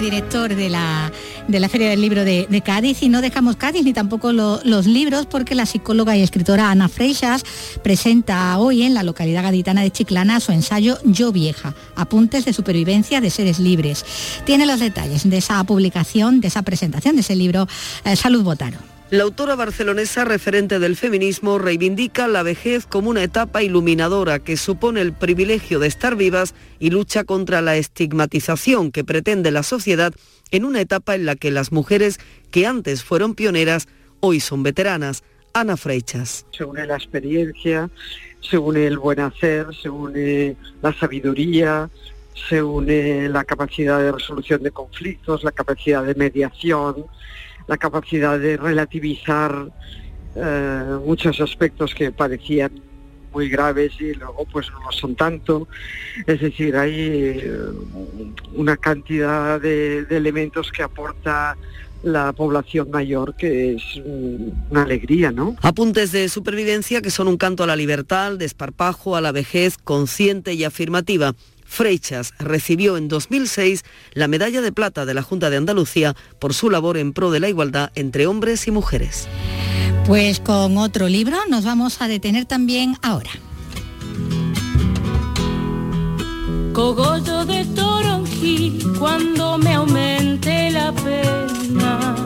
director 0.00 0.54
de 0.54 0.70
la, 0.70 1.10
de 1.48 1.60
la 1.60 1.68
Feria 1.68 1.90
del 1.90 2.00
Libro 2.00 2.24
de, 2.24 2.62
Cádiz 2.64 3.02
y 3.02 3.08
no 3.08 3.22
dejamos 3.22 3.56
Cádiz 3.56 3.82
ni 3.84 3.92
tampoco 3.92 4.32
los 4.32 4.86
libros 4.86 5.26
porque 5.26 5.54
la 5.54 5.66
psicóloga 5.66 6.16
y 6.16 6.22
escritora 6.22 6.70
Ana 6.70 6.88
Freixas 6.88 7.42
presenta 7.82 8.58
hoy 8.58 8.82
en 8.82 8.94
la 8.94 9.02
localidad 9.02 9.42
gaditana 9.42 9.82
de 9.82 9.90
Chiclana 9.90 10.40
su 10.40 10.52
ensayo 10.52 10.98
Yo 11.04 11.32
Vieja, 11.32 11.74
apuntes 11.96 12.44
de 12.44 12.52
supervivencia 12.52 13.20
de 13.20 13.30
seres 13.30 13.58
libres. 13.58 14.04
Tiene 14.44 14.66
los 14.66 14.80
detalles 14.80 15.28
de 15.28 15.38
esa 15.38 15.64
publicación, 15.64 16.40
de 16.40 16.48
esa 16.48 16.62
presentación 16.62 17.16
de 17.16 17.22
ese 17.22 17.34
libro, 17.34 17.66
eh, 18.04 18.14
Salud 18.14 18.42
Botaro. 18.42 18.97
La 19.10 19.22
autora 19.22 19.56
barcelonesa 19.56 20.26
referente 20.26 20.78
del 20.78 20.94
feminismo 20.94 21.58
reivindica 21.58 22.28
la 22.28 22.42
vejez 22.42 22.84
como 22.84 23.08
una 23.08 23.22
etapa 23.22 23.62
iluminadora 23.62 24.38
que 24.38 24.58
supone 24.58 25.00
el 25.00 25.14
privilegio 25.14 25.78
de 25.78 25.86
estar 25.86 26.14
vivas 26.14 26.54
y 26.78 26.90
lucha 26.90 27.24
contra 27.24 27.62
la 27.62 27.76
estigmatización 27.76 28.92
que 28.92 29.04
pretende 29.04 29.50
la 29.50 29.62
sociedad 29.62 30.12
en 30.50 30.66
una 30.66 30.82
etapa 30.82 31.14
en 31.14 31.24
la 31.24 31.36
que 31.36 31.50
las 31.50 31.72
mujeres 31.72 32.20
que 32.50 32.66
antes 32.66 33.02
fueron 33.02 33.34
pioneras 33.34 33.88
hoy 34.20 34.40
son 34.40 34.62
veteranas. 34.62 35.24
Ana 35.54 35.78
Frechas. 35.78 36.44
Se 36.50 36.64
une 36.64 36.86
la 36.86 36.96
experiencia, 36.96 37.88
se 38.42 38.58
une 38.58 38.86
el 38.86 38.98
buen 38.98 39.20
hacer, 39.20 39.68
se 39.74 39.88
une 39.88 40.54
la 40.82 40.92
sabiduría, 40.92 41.88
se 42.48 42.62
une 42.62 43.30
la 43.30 43.44
capacidad 43.44 44.00
de 44.00 44.12
resolución 44.12 44.62
de 44.62 44.70
conflictos, 44.70 45.44
la 45.44 45.52
capacidad 45.52 46.04
de 46.04 46.14
mediación, 46.14 47.06
la 47.68 47.76
capacidad 47.76 48.38
de 48.38 48.56
relativizar 48.56 49.70
eh, 50.34 50.98
muchos 51.04 51.40
aspectos 51.40 51.94
que 51.94 52.10
parecían 52.10 52.72
muy 53.32 53.48
graves 53.48 53.92
y 54.00 54.14
luego 54.14 54.46
pues 54.50 54.70
no 54.70 54.80
lo 54.82 54.90
son 54.90 55.14
tanto. 55.14 55.68
Es 56.26 56.40
decir, 56.40 56.76
hay 56.76 56.94
eh, 56.96 57.52
una 58.54 58.76
cantidad 58.76 59.60
de, 59.60 60.04
de, 60.06 60.16
elementos 60.16 60.72
que 60.72 60.82
aporta 60.82 61.56
la 62.02 62.32
población 62.32 62.90
mayor 62.90 63.34
que 63.34 63.74
es 63.74 63.82
una 64.70 64.82
alegría, 64.82 65.30
¿no? 65.30 65.56
Apuntes 65.62 66.12
de 66.12 66.28
supervivencia 66.28 67.02
que 67.02 67.10
son 67.10 67.28
un 67.28 67.36
canto 67.36 67.64
a 67.64 67.66
la 67.66 67.76
libertad, 67.76 68.28
al 68.28 68.38
desparpajo, 68.38 69.16
a 69.16 69.20
la 69.20 69.32
vejez 69.32 69.76
consciente 69.78 70.54
y 70.54 70.64
afirmativa. 70.64 71.34
Frechas 71.68 72.32
recibió 72.38 72.96
en 72.96 73.08
2006 73.08 73.84
la 74.14 74.26
medalla 74.26 74.62
de 74.62 74.72
plata 74.72 75.04
de 75.04 75.14
la 75.14 75.22
Junta 75.22 75.50
de 75.50 75.58
Andalucía 75.58 76.16
por 76.38 76.54
su 76.54 76.70
labor 76.70 76.96
en 76.96 77.12
pro 77.12 77.30
de 77.30 77.40
la 77.40 77.48
igualdad 77.48 77.90
entre 77.94 78.26
hombres 78.26 78.66
y 78.66 78.70
mujeres. 78.70 79.28
Pues 80.06 80.40
con 80.40 80.78
otro 80.78 81.08
libro 81.08 81.36
nos 81.48 81.64
vamos 81.64 82.00
a 82.00 82.08
detener 82.08 82.46
también 82.46 82.96
ahora. 83.02 83.30
Cogollo 86.72 87.44
de 87.44 87.64
toronjí 87.66 88.82
cuando 88.98 89.58
me 89.58 89.74
aumente 89.74 90.70
la 90.70 90.92
pena. 90.92 92.16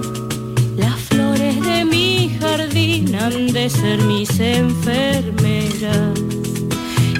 Las 0.77 1.01
flores 1.01 1.61
de 1.61 1.85
mi 1.85 2.37
jardín 2.41 3.15
han 3.17 3.49
de 3.49 3.69
ser 3.69 4.01
mis 4.03 4.39
enfermeras. 4.39 6.19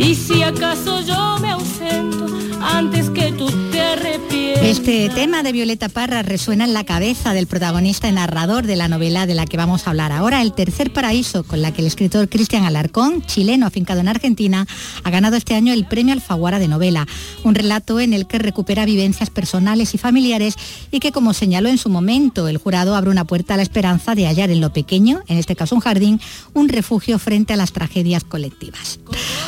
Y 0.03 0.17
si 0.17 0.43
acaso 0.43 1.01
yo 1.03 1.39
me 1.41 1.51
ausento 1.51 2.27
antes 2.61 3.09
que 3.11 3.33
tú 3.33 3.49
te 3.71 3.81
arrepientas. 3.81 4.65
Este 4.65 5.09
tema 5.11 5.43
de 5.43 5.53
Violeta 5.53 5.89
Parra 5.89 6.23
resuena 6.23 6.65
en 6.65 6.75
la 6.75 6.85
cabeza 6.85 7.33
del 7.35 7.47
protagonista 7.47 8.09
y 8.09 8.13
narrador 8.13 8.67
de 8.67 8.77
la 8.77 8.89
novela 8.89 9.27
de 9.27 9.35
la 9.35 9.47
que 9.47 9.57
vamos 9.57 9.87
a 9.87 9.91
hablar 9.91 10.11
ahora, 10.11 10.43
El 10.43 10.53
Tercer 10.53 10.93
Paraíso, 10.93 11.45
con 11.45 11.63
la 11.63 11.73
que 11.73 11.83
el 11.83 11.87
escritor 11.87 12.29
Cristian 12.29 12.65
Alarcón, 12.65 13.23
chileno 13.23 13.67
afincado 13.67 14.01
en 14.01 14.09
Argentina, 14.09 14.67
ha 15.05 15.11
ganado 15.11 15.37
este 15.37 15.55
año 15.55 15.73
el 15.73 15.87
premio 15.87 16.15
Alfaguara 16.15 16.59
de 16.59 16.69
novela, 16.69 17.07
un 17.45 17.55
relato 17.55 18.01
en 18.01 18.13
el 18.13 18.27
que 18.27 18.39
recupera 18.39 18.85
vivencias 18.85 19.31
personales 19.31 19.95
y 19.95 19.99
familiares 19.99 20.57
y 20.91 21.01
que, 21.01 21.13
como 21.13 21.33
señaló 21.33 21.69
en 21.69 21.79
su 21.79 21.91
momento, 21.91 22.49
el 22.49 22.59
jurado 22.59 22.97
abre 22.97 23.11
una 23.11 23.25
puerta 23.25 23.55
a 23.55 23.57
la 23.57 23.63
esperanza 23.63 24.15
de 24.15 24.27
hallar 24.27 24.51
en 24.51 24.61
lo 24.61 24.73
pequeño, 24.73 25.23
en 25.29 25.39
este 25.39 25.57
caso 25.57 25.75
un 25.75 25.81
jardín, 25.81 26.21
un 26.55 26.69
refugio 26.69 27.19
frente 27.19 27.53
a 27.53 27.57
las 27.57 27.73
tragedias 27.73 28.25
colectivas. 28.25 28.99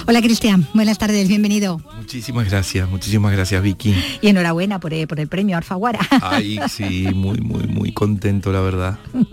Hola 0.06 0.20
Cristian, 0.20 0.43
buenas 0.74 0.98
tardes, 0.98 1.26
bienvenido. 1.26 1.80
Muchísimas 1.96 2.50
gracias, 2.50 2.86
muchísimas 2.88 3.32
gracias 3.32 3.62
Vicky. 3.62 3.94
Y 4.20 4.28
enhorabuena 4.28 4.78
por, 4.78 4.92
eh, 4.92 5.06
por 5.06 5.18
el 5.18 5.26
premio 5.26 5.56
Alfaguara. 5.56 6.00
Ay, 6.20 6.58
sí, 6.68 7.08
muy, 7.14 7.38
muy, 7.38 7.66
muy 7.66 7.92
contento, 7.92 8.52
la 8.52 8.60
verdad. 8.60 8.98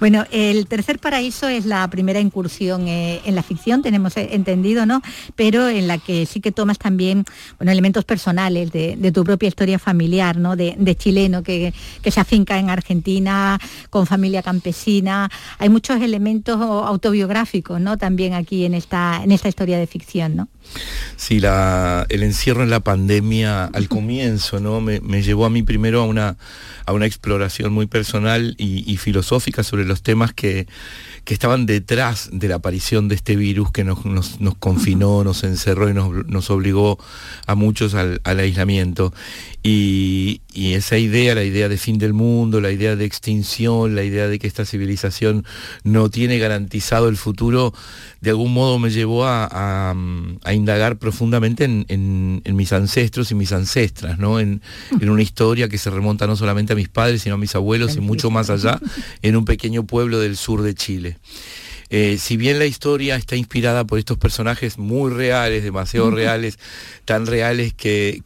Bueno, 0.00 0.24
el 0.32 0.66
tercer 0.66 0.98
paraíso 0.98 1.46
es 1.46 1.64
la 1.64 1.88
primera 1.88 2.18
incursión 2.18 2.88
eh, 2.88 3.20
en 3.24 3.36
la 3.36 3.44
ficción, 3.44 3.82
tenemos 3.82 4.16
eh, 4.16 4.30
entendido, 4.32 4.84
¿no? 4.84 5.00
Pero 5.36 5.68
en 5.68 5.86
la 5.86 5.98
que 5.98 6.26
sí 6.26 6.40
que 6.40 6.50
tomas 6.50 6.78
también 6.78 7.24
bueno, 7.58 7.70
elementos 7.70 8.04
personales 8.04 8.72
de, 8.72 9.12
tu 9.14 9.22
propia 9.22 9.46
historia 9.46 9.78
familiar, 9.78 10.36
¿no? 10.38 10.56
De, 10.56 10.96
chileno 10.96 11.44
que, 11.44 11.72
que, 12.02 12.10
se 12.10 12.18
afinca 12.18 12.58
en 12.58 12.70
Argentina, 12.70 13.60
con 13.90 14.06
familia 14.08 14.42
campesina. 14.42 15.30
Hay 15.58 15.68
muchos 15.68 16.00
elementos 16.02 16.60
autobiográficos, 16.60 17.80
¿no? 17.80 17.96
También 17.96 18.34
aquí 18.34 18.64
en 18.64 18.74
esta, 18.74 19.20
en 19.22 19.30
esta 19.30 19.48
historia 19.48 19.78
de 19.78 19.86
ficción, 19.86 20.34
¿no? 20.34 20.48
Sí, 21.16 21.38
la, 21.38 22.06
el 22.08 22.22
encierro 22.22 22.62
en 22.62 22.70
la 22.70 22.80
pandemia 22.80 23.64
al 23.66 23.88
comienzo, 23.88 24.60
¿no? 24.60 24.80
Me, 24.80 25.00
llevó 25.22 25.44
a 25.44 25.50
mí 25.50 25.62
primero 25.62 26.00
a 26.00 26.04
una, 26.04 26.36
a 26.86 26.92
una 26.92 27.06
exploración 27.06 27.72
muy 27.72 27.86
personal 27.86 28.54
y 28.58 28.96
filosófica 28.96 29.62
sobre 29.62 29.84
los 29.84 30.02
temas 30.02 30.32
que, 30.32 30.66
que 31.24 31.34
estaban 31.34 31.66
detrás 31.66 32.30
de 32.32 32.48
la 32.48 32.56
aparición 32.56 33.08
de 33.08 33.14
este 33.14 33.36
virus 33.36 33.70
que 33.70 33.84
nos, 33.84 34.00
confinó, 34.58 35.22
nos 35.22 35.44
encerró 35.44 35.88
y 35.88 35.94
nos, 35.94 36.50
obligó 36.50 36.98
a 37.46 37.54
muchos 37.54 37.94
al, 37.94 38.20
aislamiento. 38.24 39.14
Y, 39.62 40.40
esa 40.54 40.98
idea, 40.98 41.34
la 41.34 41.44
idea 41.44 41.68
de 41.68 41.78
fin 41.78 41.98
del 41.98 42.12
mundo, 42.12 42.60
la 42.60 42.70
idea 42.70 42.96
de 42.96 43.04
extinción, 43.04 43.94
la 43.94 44.02
idea 44.02 44.28
de 44.28 44.38
que 44.38 44.46
esta 44.46 44.64
civilización 44.64 45.44
no 45.82 46.10
tiene 46.10 46.38
garantizado 46.38 47.08
el 47.08 47.16
futuro, 47.16 47.72
de 48.20 48.30
algún 48.30 48.52
modo 48.52 48.78
me 48.78 48.90
llevó 48.90 49.24
a, 49.26 49.94
indagar 50.52 50.98
profundamente 50.98 51.64
en, 51.64 52.42
mis 52.44 52.72
ancestros 52.72 53.30
y 53.30 53.34
mis 53.34 53.52
ancestras, 53.52 54.18
¿no? 54.18 54.40
En, 54.40 54.60
en, 55.00 55.10
una 55.10 55.22
historia 55.22 55.68
que 55.68 55.78
se 55.78 55.90
remonta 55.90 56.26
no 56.26 56.36
solamente 56.36 56.74
a 56.74 56.76
mis 56.76 56.88
padres, 56.88 57.22
sino 57.22 57.36
a 57.36 57.38
mis 57.38 57.54
abuelos 57.54 57.96
y 57.96 58.00
mucho 58.00 58.30
más 58.30 58.50
allá, 58.50 58.78
en 59.22 59.36
un 59.36 59.44
pequeño 59.44 59.84
pueblo 59.84 60.20
del 60.20 60.36
sur 60.36 60.62
de 60.62 60.74
Chile. 60.74 61.16
Eh, 61.94 62.16
si 62.16 62.38
bien 62.38 62.58
la 62.58 62.64
historia 62.64 63.16
está 63.16 63.36
inspirada 63.36 63.84
por 63.84 63.98
estos 63.98 64.16
personajes 64.16 64.78
muy 64.78 65.12
reales, 65.12 65.62
demasiado 65.62 66.10
reales, 66.10 66.58
tan 67.04 67.26
reales 67.26 67.74
que, 67.74 68.22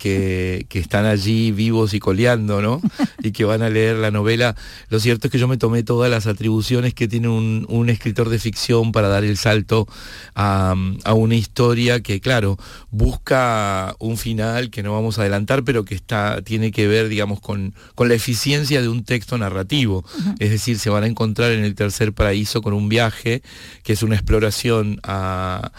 están 0.71 1.05
allí 1.05 1.51
vivos 1.51 1.93
y 1.93 1.99
coleando, 1.99 2.63
¿no? 2.63 2.81
Y 3.25 3.33
que 3.33 3.45
van 3.45 3.63
a 3.63 3.69
leer 3.69 3.97
la 3.97 4.13
novela, 4.13 4.55
lo 4.89 5.01
cierto 5.01 5.27
es 5.27 5.33
que 5.33 5.39
yo 5.39 5.49
me 5.49 5.57
tomé 5.57 5.83
todas 5.83 6.09
las 6.09 6.29
atribuciones 6.29 6.95
que 6.95 7.09
tiene 7.09 7.27
un, 7.27 7.91
escritor 7.91 8.29
de 8.29 8.39
ficción 8.39 8.93
para 8.93 9.09
dar 9.09 9.25
el 9.25 9.37
salto 9.37 9.89
a, 10.37 10.77
una 11.13 11.35
historia 11.35 12.01
que, 12.01 12.21
claro, 12.21 12.57
busca 12.91 13.97
un 13.99 14.17
final 14.17 14.71
que 14.71 14.85
no 14.85 14.93
vamos 14.93 15.19
a 15.19 15.23
adelantar, 15.23 15.65
pero 15.65 15.85
que 15.85 15.97
está, 15.97 16.41
tiene 16.43 16.71
que 16.71 16.87
ver, 16.87 17.09
digamos, 17.09 17.41
con, 17.41 17.75
con 17.97 18.09
la 18.09 18.15
eficiencia 18.15 18.81
de 18.81 18.89
un 18.89 19.03
texto 19.03 19.37
narrativo. 19.39 20.05
Es 20.39 20.51
decir, 20.51 20.79
se 20.79 20.89
van 20.89 21.03
a 21.03 21.09
encontrar 21.09 21.51
en 21.51 21.65
el 21.65 21.75
tercer 21.75 22.13
paraíso 22.13 22.63
con 22.63 22.73
un 22.73 22.89
viaje 22.89 23.43
que 23.83 23.93
es 23.93 24.03
una 24.03 24.15
exploración 24.15 25.01
a, 25.03 25.73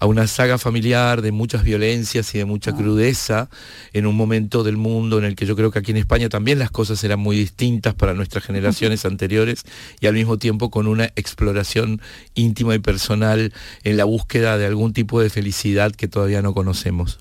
una 0.00 0.26
saga 0.26 0.58
familiar 0.58 1.22
de 1.22 1.32
muchas 1.32 1.64
violencias 1.64 2.34
y 2.34 2.38
de 2.38 2.44
mucha 2.44 2.72
crudeza 2.72 3.48
en 3.92 4.06
un 4.06 4.16
momento 4.16 4.62
del 4.62 4.76
mundo 4.76 5.18
en 5.18 5.24
el 5.24 5.34
que 5.34 5.46
yo 5.46 5.56
creo 5.56 5.70
que 5.70 5.78
aquí 5.78 5.92
en 5.92 5.96
España 5.96 6.28
también 6.28 6.58
las 6.58 6.70
cosas 6.70 7.02
eran 7.04 7.20
muy 7.20 7.36
distintas 7.36 7.94
para 7.94 8.14
nuestras 8.14 8.44
generaciones 8.46 9.04
anteriores 9.04 9.64
y 10.00 10.06
al 10.06 10.14
mismo 10.14 10.38
tiempo 10.38 10.70
con 10.70 10.86
una 10.86 11.06
exploración 11.16 12.00
íntima 12.34 12.74
y 12.74 12.78
personal 12.78 13.52
en 13.82 13.96
la 13.96 14.04
búsqueda 14.04 14.58
de 14.58 14.66
algún 14.66 14.92
tipo 14.92 15.20
de 15.20 15.30
felicidad 15.30 15.92
que 15.92 16.08
todavía 16.08 16.42
no 16.42 16.54
conocemos. 16.54 17.18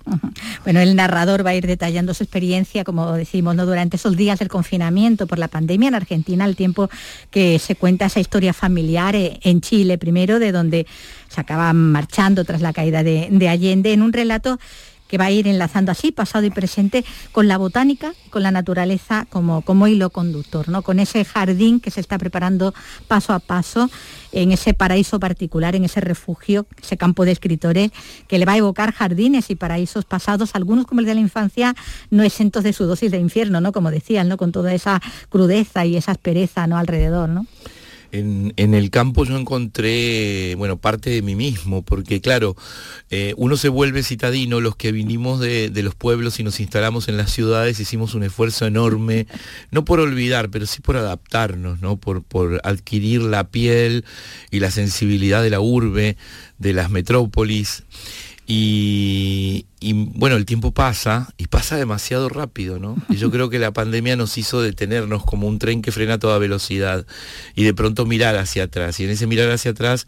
Bueno, 0.64 0.80
el 0.80 0.96
narrador 0.96 1.46
va 1.46 1.52
a 1.52 1.56
ir 1.56 1.68
detallando 1.68 2.14
su 2.14 2.24
experiencia, 2.24 2.84
como 2.84 3.14
decimos, 3.14 3.56
¿no? 3.56 3.66
durante 3.66 3.98
esos 3.98 4.18
días 4.18 4.40
del 4.40 4.50
confinamiento 4.50 5.28
por 5.28 5.40
la 5.40 5.48
pandemia 5.48 5.88
en 5.88 5.96
Argentina, 5.96 6.46
al 6.46 6.56
tiempo 6.56 6.90
que 7.32 7.60
se 7.60 7.76
cuenta 7.76 8.06
esa 8.06 8.20
historia 8.20 8.54
familiar 8.54 9.16
eh, 9.16 9.40
en 9.44 9.62
Chile 9.62 9.98
primero 10.04 10.38
de 10.38 10.52
donde 10.52 10.86
se 11.30 11.40
acaba 11.40 11.72
marchando 11.72 12.44
tras 12.44 12.60
la 12.60 12.74
caída 12.74 13.04
de, 13.04 13.30
de 13.32 13.48
Allende, 13.48 13.94
en 13.94 14.02
un 14.02 14.12
relato 14.12 14.60
que 15.14 15.20
va 15.20 15.26
a 15.26 15.32
ir 15.32 15.48
enlazando 15.48 15.92
así 15.92 16.12
pasado 16.12 16.44
y 16.44 16.50
presente 16.50 17.06
con 17.32 17.48
la 17.48 17.60
botánica, 17.60 18.16
con 18.32 18.42
la 18.42 18.50
naturaleza 18.50 19.28
como, 19.30 19.62
como 19.62 19.88
hilo 19.88 20.10
conductor, 20.10 20.70
¿no? 20.70 20.82
con 20.82 21.00
ese 21.00 21.24
jardín 21.24 21.80
que 21.80 21.92
se 21.92 22.02
está 22.02 22.18
preparando 22.18 22.74
paso 23.08 23.32
a 23.32 23.38
paso 23.38 23.92
en 24.32 24.52
ese 24.52 24.74
paraíso 24.74 25.20
particular, 25.20 25.76
en 25.76 25.86
ese 25.86 26.02
refugio, 26.02 26.66
ese 26.82 26.98
campo 26.98 27.26
de 27.26 27.32
escritores 27.32 27.92
que 28.28 28.40
le 28.40 28.46
va 28.46 28.54
a 28.54 28.58
evocar 28.58 28.92
jardines 28.92 29.52
y 29.52 29.56
paraísos 29.56 30.04
pasados, 30.04 30.56
algunos 30.56 30.88
como 30.88 31.02
el 31.02 31.06
de 31.06 31.14
la 31.14 31.22
infancia, 31.22 31.76
no 32.10 32.24
exentos 32.24 32.64
de 32.64 32.74
su 32.74 32.86
dosis 32.86 33.12
de 33.12 33.20
infierno, 33.20 33.62
¿no? 33.62 33.72
como 33.72 33.92
decían, 33.92 34.28
¿no? 34.28 34.38
con 34.38 34.52
toda 34.52 34.74
esa 34.74 35.00
crudeza 35.30 35.86
y 35.86 35.96
esa 35.96 36.14
aspereza 36.14 36.66
¿no? 36.66 36.76
alrededor. 36.76 37.30
¿no? 37.30 37.46
En, 38.16 38.54
el 38.76 38.92
campo 38.92 39.26
yo 39.26 39.36
encontré, 39.36 40.54
bueno, 40.56 40.78
parte 40.78 41.10
de 41.10 41.24
mí 41.24 41.34
mismo, 41.36 41.82
porque 41.82 42.22
claro, 42.22 42.56
eh, 43.10 43.34
uno 43.38 43.58
se 43.58 43.70
vuelve 43.70 44.04
citadino, 44.04 44.62
los 44.62 44.76
que 44.76 44.92
vinimos 44.92 45.40
de, 45.40 45.72
los 45.74 45.96
pueblos 45.96 46.40
y 46.40 46.44
nos 46.44 46.60
instalamos 46.60 47.08
en 47.08 47.18
las 47.18 47.32
ciudades 47.32 47.80
hicimos 47.80 48.14
un 48.14 48.22
esfuerzo 48.22 48.68
enorme, 48.68 49.26
no 49.72 49.84
por 49.84 50.00
olvidar, 50.00 50.52
pero 50.52 50.68
sí 50.68 50.80
por 50.80 50.96
adaptarnos, 50.96 51.82
¿no? 51.82 51.98
Por, 51.98 52.22
por 52.24 52.62
adquirir 52.64 53.24
la 53.24 53.46
piel 53.46 54.06
y 54.52 54.60
la 54.60 54.70
sensibilidad 54.70 55.42
de 55.42 55.50
la 55.50 55.60
urbe, 55.60 56.16
de 56.60 56.74
las 56.74 56.92
metrópolis. 56.92 57.84
Y, 58.46 59.66
bueno, 60.16 60.36
el 60.36 60.46
tiempo 60.46 60.72
pasa 60.72 61.30
y 61.38 61.48
pasa 61.48 61.78
demasiado 61.78 62.28
rápido, 62.30 62.78
¿no? 62.80 62.96
Y 63.10 63.16
yo 63.16 63.32
creo 63.32 63.50
que 63.50 63.60
la 63.60 63.72
pandemia 63.72 64.16
nos 64.16 64.38
hizo 64.38 64.62
detenernos 64.62 65.24
como 65.24 65.48
un 65.48 65.60
tren 65.60 65.82
que 65.82 65.92
frena 65.92 66.16
a 66.16 66.20
toda 66.20 66.38
velocidad 66.38 67.06
y 67.56 67.64
de 67.64 67.74
pronto 67.74 68.06
mirar 68.06 68.36
hacia 68.36 68.64
atrás. 68.64 69.00
Y 69.00 69.06
en 69.06 69.12
ese 69.12 69.28
mirar 69.28 69.50
hacia 69.52 69.72
atrás 69.72 70.08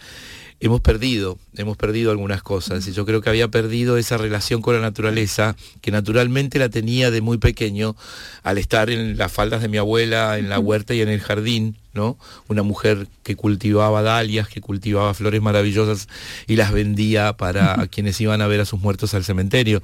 hemos 0.59 0.81
perdido, 0.81 1.37
hemos 1.55 1.77
perdido 1.77 2.11
algunas 2.11 2.41
cosas. 2.41 2.87
Y 2.87 2.93
yo 2.93 3.05
creo 3.05 3.21
que 3.21 3.29
había 3.29 3.49
perdido 3.49 3.97
esa 3.97 4.17
relación 4.17 4.61
con 4.61 4.75
la 4.75 4.81
naturaleza, 4.81 5.55
que 5.81 5.91
naturalmente 5.91 6.59
la 6.59 6.69
tenía 6.69 7.11
de 7.11 7.21
muy 7.21 7.37
pequeño, 7.37 7.95
al 8.43 8.57
estar 8.57 8.89
en 8.89 9.17
las 9.17 9.31
faldas 9.31 9.61
de 9.61 9.67
mi 9.67 9.77
abuela, 9.77 10.37
en 10.37 10.49
la 10.49 10.59
huerta 10.59 10.93
y 10.93 11.01
en 11.01 11.09
el 11.09 11.19
jardín, 11.19 11.77
¿no? 11.93 12.17
Una 12.47 12.63
mujer 12.63 13.07
que 13.23 13.35
cultivaba 13.35 14.01
dalias, 14.01 14.47
que 14.47 14.61
cultivaba 14.61 15.13
flores 15.13 15.41
maravillosas 15.41 16.07
y 16.47 16.55
las 16.55 16.71
vendía 16.71 17.33
para 17.33 17.87
quienes 17.87 18.19
iban 18.21 18.41
a 18.41 18.47
ver 18.47 18.61
a 18.61 18.65
sus 18.65 18.79
muertos 18.79 19.13
al 19.13 19.23
cementerio. 19.23 19.81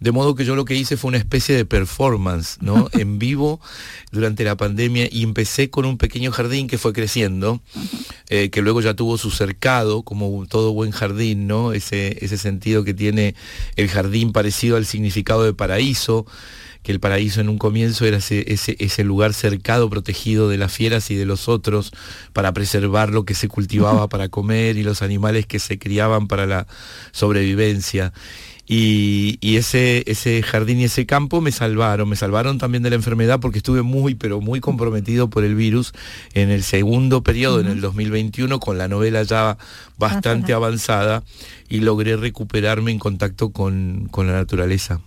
De 0.00 0.12
modo 0.12 0.34
que 0.34 0.44
yo 0.44 0.56
lo 0.56 0.64
que 0.64 0.74
hice 0.74 0.96
fue 0.96 1.08
una 1.08 1.18
especie 1.18 1.56
de 1.56 1.64
performance, 1.64 2.58
¿no? 2.60 2.88
En 3.04 3.18
vivo 3.18 3.60
durante 4.12 4.44
la 4.44 4.56
pandemia 4.56 5.08
y 5.10 5.22
empecé 5.22 5.70
con 5.70 5.84
un 5.84 5.98
pequeño 5.98 6.32
jardín 6.32 6.66
que 6.66 6.78
fue 6.78 6.92
creciendo, 6.92 7.60
eh, 8.28 8.50
que 8.50 8.62
luego 8.62 8.80
ya 8.80 8.94
tuvo 8.94 9.18
su 9.18 9.30
cercado, 9.30 10.02
como 10.02 10.46
todo 10.46 10.72
buen 10.72 10.90
jardín, 10.90 11.46
¿no? 11.46 11.72
Ese, 11.72 12.24
ese 12.24 12.38
sentido 12.38 12.84
que 12.84 12.94
tiene 12.94 13.34
el 13.76 13.88
jardín 13.88 14.32
parecido 14.32 14.76
al 14.76 14.86
significado 14.86 15.44
de 15.44 15.54
paraíso 15.54 16.26
que 16.84 16.92
el 16.92 17.00
paraíso 17.00 17.40
en 17.40 17.48
un 17.48 17.56
comienzo 17.56 18.04
era 18.04 18.18
ese, 18.18 18.44
ese, 18.46 19.04
lugar 19.04 19.32
cercado, 19.32 19.88
protegido 19.88 20.50
de 20.50 20.58
las 20.58 20.70
fieras 20.70 21.10
y 21.10 21.14
de 21.14 21.24
los 21.24 21.48
otros, 21.48 21.92
para 22.34 22.52
preservar 22.52 23.10
lo 23.10 23.24
que 23.24 23.34
se 23.34 23.48
cultivaba 23.48 24.08
para 24.08 24.28
comer 24.28 24.76
y 24.76 24.82
los 24.82 25.00
animales 25.00 25.46
que 25.46 25.58
se 25.58 25.78
criaban 25.78 26.28
para 26.28 26.46
la 26.46 26.66
sobrevivencia. 27.10 28.12
Y, 28.66 29.38
ese, 29.56 30.04
ese 30.06 30.42
jardín 30.42 30.80
y 30.80 30.84
ese 30.84 31.06
campo 31.06 31.40
me 31.40 31.52
salvaron, 31.52 32.08
me 32.08 32.16
salvaron 32.16 32.58
también 32.58 32.82
de 32.82 32.90
la 32.90 32.96
enfermedad 32.96 33.40
porque 33.40 33.58
estuve 33.58 33.82
muy, 33.82 34.14
pero 34.14 34.42
muy 34.42 34.60
comprometido 34.60 35.28
por 35.30 35.44
el 35.44 35.54
virus 35.54 35.92
en 36.34 36.50
el 36.50 36.62
segundo 36.62 37.22
periodo, 37.22 37.60
en 37.60 37.66
el 37.66 37.80
2021, 37.80 38.60
con 38.60 38.76
la 38.76 38.88
novela 38.88 39.22
ya 39.22 39.56
bastante 39.98 40.52
avanzada 40.52 41.22
y 41.70 41.80
logré 41.80 42.16
recuperarme 42.16 42.90
en 42.90 42.98
contacto 42.98 43.50
con, 43.50 44.08
con 44.10 44.26
la 44.26 44.34
naturaleza. 44.34 45.00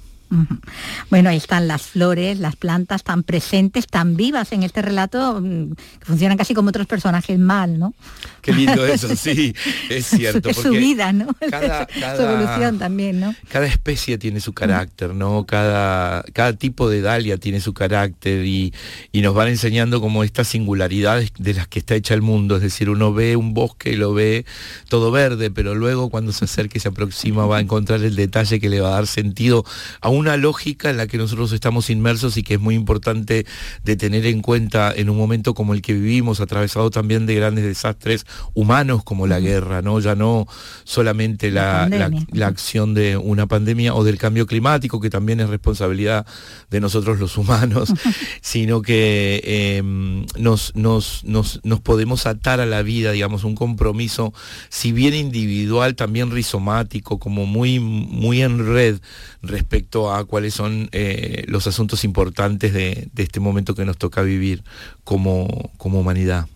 Bueno, 1.09 1.29
ahí 1.29 1.37
están 1.37 1.67
las 1.67 1.83
flores, 1.83 2.39
las 2.39 2.55
plantas 2.55 3.03
tan 3.03 3.23
presentes, 3.23 3.87
tan 3.87 4.17
vivas 4.17 4.51
en 4.51 4.63
este 4.63 4.81
relato, 4.81 5.39
mm, 5.41 5.71
que 5.99 6.05
funcionan 6.05 6.37
casi 6.37 6.53
como 6.53 6.69
otros 6.69 6.87
personajes 6.87 7.39
mal, 7.39 7.79
¿no? 7.79 7.93
Qué 8.41 8.51
lindo 8.53 8.85
eso, 8.85 9.15
sí, 9.15 9.53
es 9.89 10.05
cierto. 10.07 10.49
Es 10.49 10.57
su 10.57 10.71
vida, 10.71 11.13
¿no? 11.13 11.27
su 12.15 12.21
evolución 12.21 12.77
también, 12.77 13.19
¿no? 13.19 13.35
Cada 13.49 13.67
especie 13.67 14.17
tiene 14.17 14.39
su 14.39 14.53
carácter, 14.53 15.13
¿no? 15.13 15.45
Cada, 15.45 16.23
cada 16.33 16.53
tipo 16.53 16.89
de 16.89 17.01
dalia 17.01 17.37
tiene 17.37 17.61
su 17.61 17.73
carácter 17.73 18.45
y, 18.45 18.73
y 19.11 19.21
nos 19.21 19.33
van 19.33 19.47
enseñando 19.47 20.01
como 20.01 20.23
estas 20.23 20.47
singularidades 20.47 21.31
de 21.37 21.53
las 21.53 21.67
que 21.67 21.79
está 21.79 21.95
hecha 21.95 22.13
el 22.13 22.21
mundo. 22.21 22.57
Es 22.57 22.61
decir, 22.61 22.89
uno 22.89 23.13
ve 23.13 23.35
un 23.35 23.53
bosque 23.53 23.91
y 23.91 23.95
lo 23.95 24.13
ve 24.13 24.45
todo 24.89 25.11
verde, 25.11 25.51
pero 25.51 25.75
luego 25.75 26.09
cuando 26.09 26.31
se 26.31 26.45
acerca 26.45 26.77
y 26.77 26.81
se 26.81 26.89
aproxima 26.89 27.45
va 27.45 27.57
a 27.57 27.61
encontrar 27.61 28.01
el 28.01 28.15
detalle 28.15 28.59
que 28.59 28.69
le 28.69 28.81
va 28.81 28.89
a 28.89 28.91
dar 28.91 29.07
sentido 29.07 29.63
a 30.01 30.09
un 30.09 30.16
una 30.17 30.37
lógica 30.37 30.89
en 30.89 30.97
la 30.97 31.07
que 31.07 31.17
nosotros 31.17 31.51
estamos 31.51 31.89
inmersos 31.89 32.37
y 32.37 32.43
que 32.43 32.55
es 32.55 32.59
muy 32.59 32.75
importante 32.75 33.45
de 33.83 33.95
tener 33.95 34.25
en 34.25 34.41
cuenta 34.41 34.93
en 34.95 35.09
un 35.09 35.17
momento 35.17 35.53
como 35.53 35.73
el 35.73 35.81
que 35.81 35.93
vivimos, 35.93 36.41
atravesado 36.41 36.89
también 36.89 37.25
de 37.25 37.35
grandes 37.35 37.63
desastres 37.63 38.25
humanos 38.53 39.03
como 39.03 39.27
la 39.27 39.39
guerra, 39.39 39.81
¿no? 39.81 39.99
Ya 39.99 40.15
no 40.15 40.47
solamente 40.83 41.51
la, 41.51 41.87
la, 42.31 42.47
acción 42.47 42.93
de 42.93 43.17
una 43.17 43.45
pandemia 43.45 43.93
o 43.93 44.03
del 44.03 44.17
cambio 44.17 44.47
climático, 44.47 44.99
que 44.99 45.09
también 45.09 45.39
es 45.39 45.49
responsabilidad 45.49 46.25
de 46.69 46.79
nosotros 46.79 47.19
los 47.19 47.37
humanos, 47.37 47.93
sino 48.41 48.81
que 48.81 49.41
em, 49.77 50.25
nos, 50.37 50.75
nos, 50.75 51.23
nos, 51.23 51.59
nos 51.63 51.81
podemos 51.81 52.25
atar 52.25 52.59
a 52.59 52.65
la 52.65 52.81
vida, 52.81 53.11
digamos, 53.11 53.43
un 53.43 53.55
compromiso, 53.55 54.33
si 54.69 54.91
bien 54.91 55.13
individual, 55.13 55.95
también 55.95 56.31
rizomático, 56.31 57.19
como 57.19 57.45
muy, 57.45 57.79
muy 57.79 58.41
en 58.41 58.65
red 58.65 58.99
respecto 59.41 60.06
a 60.13 60.25
cuáles 60.25 60.53
son 60.53 60.89
eh, 60.91 61.43
los 61.47 61.67
asuntos 61.67 62.03
importantes 62.03 62.73
de, 62.73 63.09
de, 63.13 63.23
este 63.23 63.39
momento 63.39 63.75
que 63.75 63.85
nos 63.85 63.97
toca 63.97 64.21
vivir 64.21 64.63
como, 65.03 65.71
como 65.77 65.99
humanidad. 65.99 66.47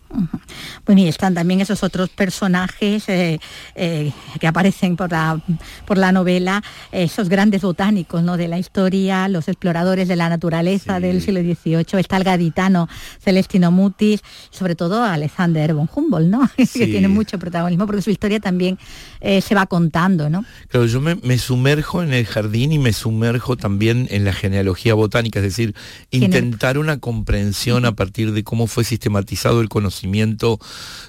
Bueno, 0.84 1.00
y 1.00 1.08
están 1.08 1.34
también 1.34 1.60
esos 1.60 1.82
otros 1.82 2.10
personajes 2.10 3.08
eh, 3.08 3.40
eh, 3.74 4.12
que 4.40 4.46
aparecen 4.46 4.96
por 4.96 5.10
la, 5.10 5.40
por 5.86 5.96
la 5.96 6.12
novela, 6.12 6.62
esos 6.90 7.28
grandes 7.28 7.62
botánicos 7.62 8.22
¿no? 8.22 8.36
de 8.36 8.48
la 8.48 8.58
historia, 8.58 9.28
los 9.28 9.48
exploradores 9.48 10.08
de 10.08 10.16
la 10.16 10.28
naturaleza 10.28 11.00
del 11.00 11.22
siglo 11.22 11.40
XVIII, 11.40 12.00
está 12.00 12.16
el 12.16 12.24
gaditano 12.24 12.88
Celestino 13.20 13.70
Mutis, 13.70 14.22
sobre 14.50 14.74
todo 14.74 15.02
Alexander 15.02 15.74
von 15.74 15.88
Humboldt, 15.92 16.28
¿no? 16.28 16.50
que 16.56 16.86
tiene 16.86 17.08
mucho 17.08 17.38
protagonismo 17.38 17.86
porque 17.86 18.02
su 18.02 18.10
historia 18.10 18.40
también 18.40 18.78
eh, 19.20 19.40
se 19.40 19.54
va 19.54 19.66
contando. 19.66 20.28
¿no? 20.28 20.44
Claro, 20.68 20.86
yo 20.86 21.00
me, 21.00 21.14
me, 21.16 21.38
sumerjo 21.38 22.02
en 22.02 22.12
el 22.12 22.26
jardín 22.26 22.72
y 22.72 22.78
me 22.78 22.92
sumerjo 22.92 23.56
también 23.56 24.08
en 24.10 24.24
la 24.24 24.32
genealogía 24.32 24.94
botánica, 24.94 25.38
es 25.38 25.44
decir, 25.44 25.74
intentar 26.10 26.78
una 26.78 26.98
comprensión 26.98 27.84
a 27.84 27.92
partir 27.92 28.32
de 28.32 28.44
cómo 28.44 28.66
fue 28.66 28.84
sistematizado 28.84 29.60
el 29.60 29.68
conocimiento 29.68 30.01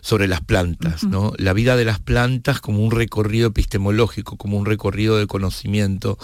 sobre 0.01 0.27
las 0.27 0.41
plantas, 0.41 1.03
¿no? 1.03 1.33
La 1.37 1.53
vida 1.53 1.75
de 1.75 1.85
las 1.85 1.99
plantas 1.99 2.59
como 2.59 2.83
un 2.83 2.91
recorrido 2.91 3.47
epistemológico, 3.49 4.37
como 4.37 4.57
un 4.57 4.65
recorrido 4.65 5.17
de 5.17 5.27
conocimiento. 5.27 6.17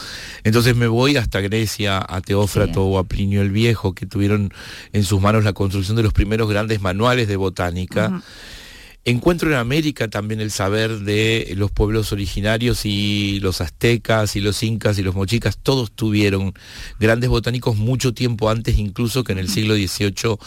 Entonces 0.43 0.75
me 0.75 0.87
voy 0.87 1.17
hasta 1.17 1.41
Grecia, 1.41 2.05
a 2.07 2.21
Teófrato 2.21 2.85
o 2.85 2.97
a 2.97 3.05
Plinio 3.05 3.41
el 3.41 3.51
Viejo, 3.51 3.93
que 3.93 4.05
tuvieron 4.05 4.53
en 4.93 5.03
sus 5.03 5.21
manos 5.21 5.43
la 5.43 5.53
construcción 5.53 5.97
de 5.97 6.03
los 6.03 6.13
primeros 6.13 6.49
grandes 6.49 6.81
manuales 6.81 7.27
de 7.27 7.35
botánica. 7.35 8.21
Encuentro 9.05 9.49
en 9.49 9.55
América 9.55 10.09
también 10.09 10.41
el 10.41 10.51
saber 10.51 10.99
de 10.99 11.53
los 11.55 11.71
pueblos 11.71 12.11
originarios 12.11 12.85
y 12.85 13.39
los 13.39 13.61
aztecas 13.61 14.35
y 14.35 14.41
los 14.41 14.61
incas 14.61 14.99
y 14.99 15.03
los 15.03 15.15
mochicas, 15.15 15.57
todos 15.57 15.89
tuvieron 15.91 16.53
grandes 16.99 17.29
botánicos 17.29 17.77
mucho 17.77 18.13
tiempo 18.13 18.49
antes 18.49 18.77
incluso 18.77 19.23
que 19.23 19.31
en 19.31 19.39
el 19.39 19.47
siglo 19.47 19.75
XVIII 19.75 20.37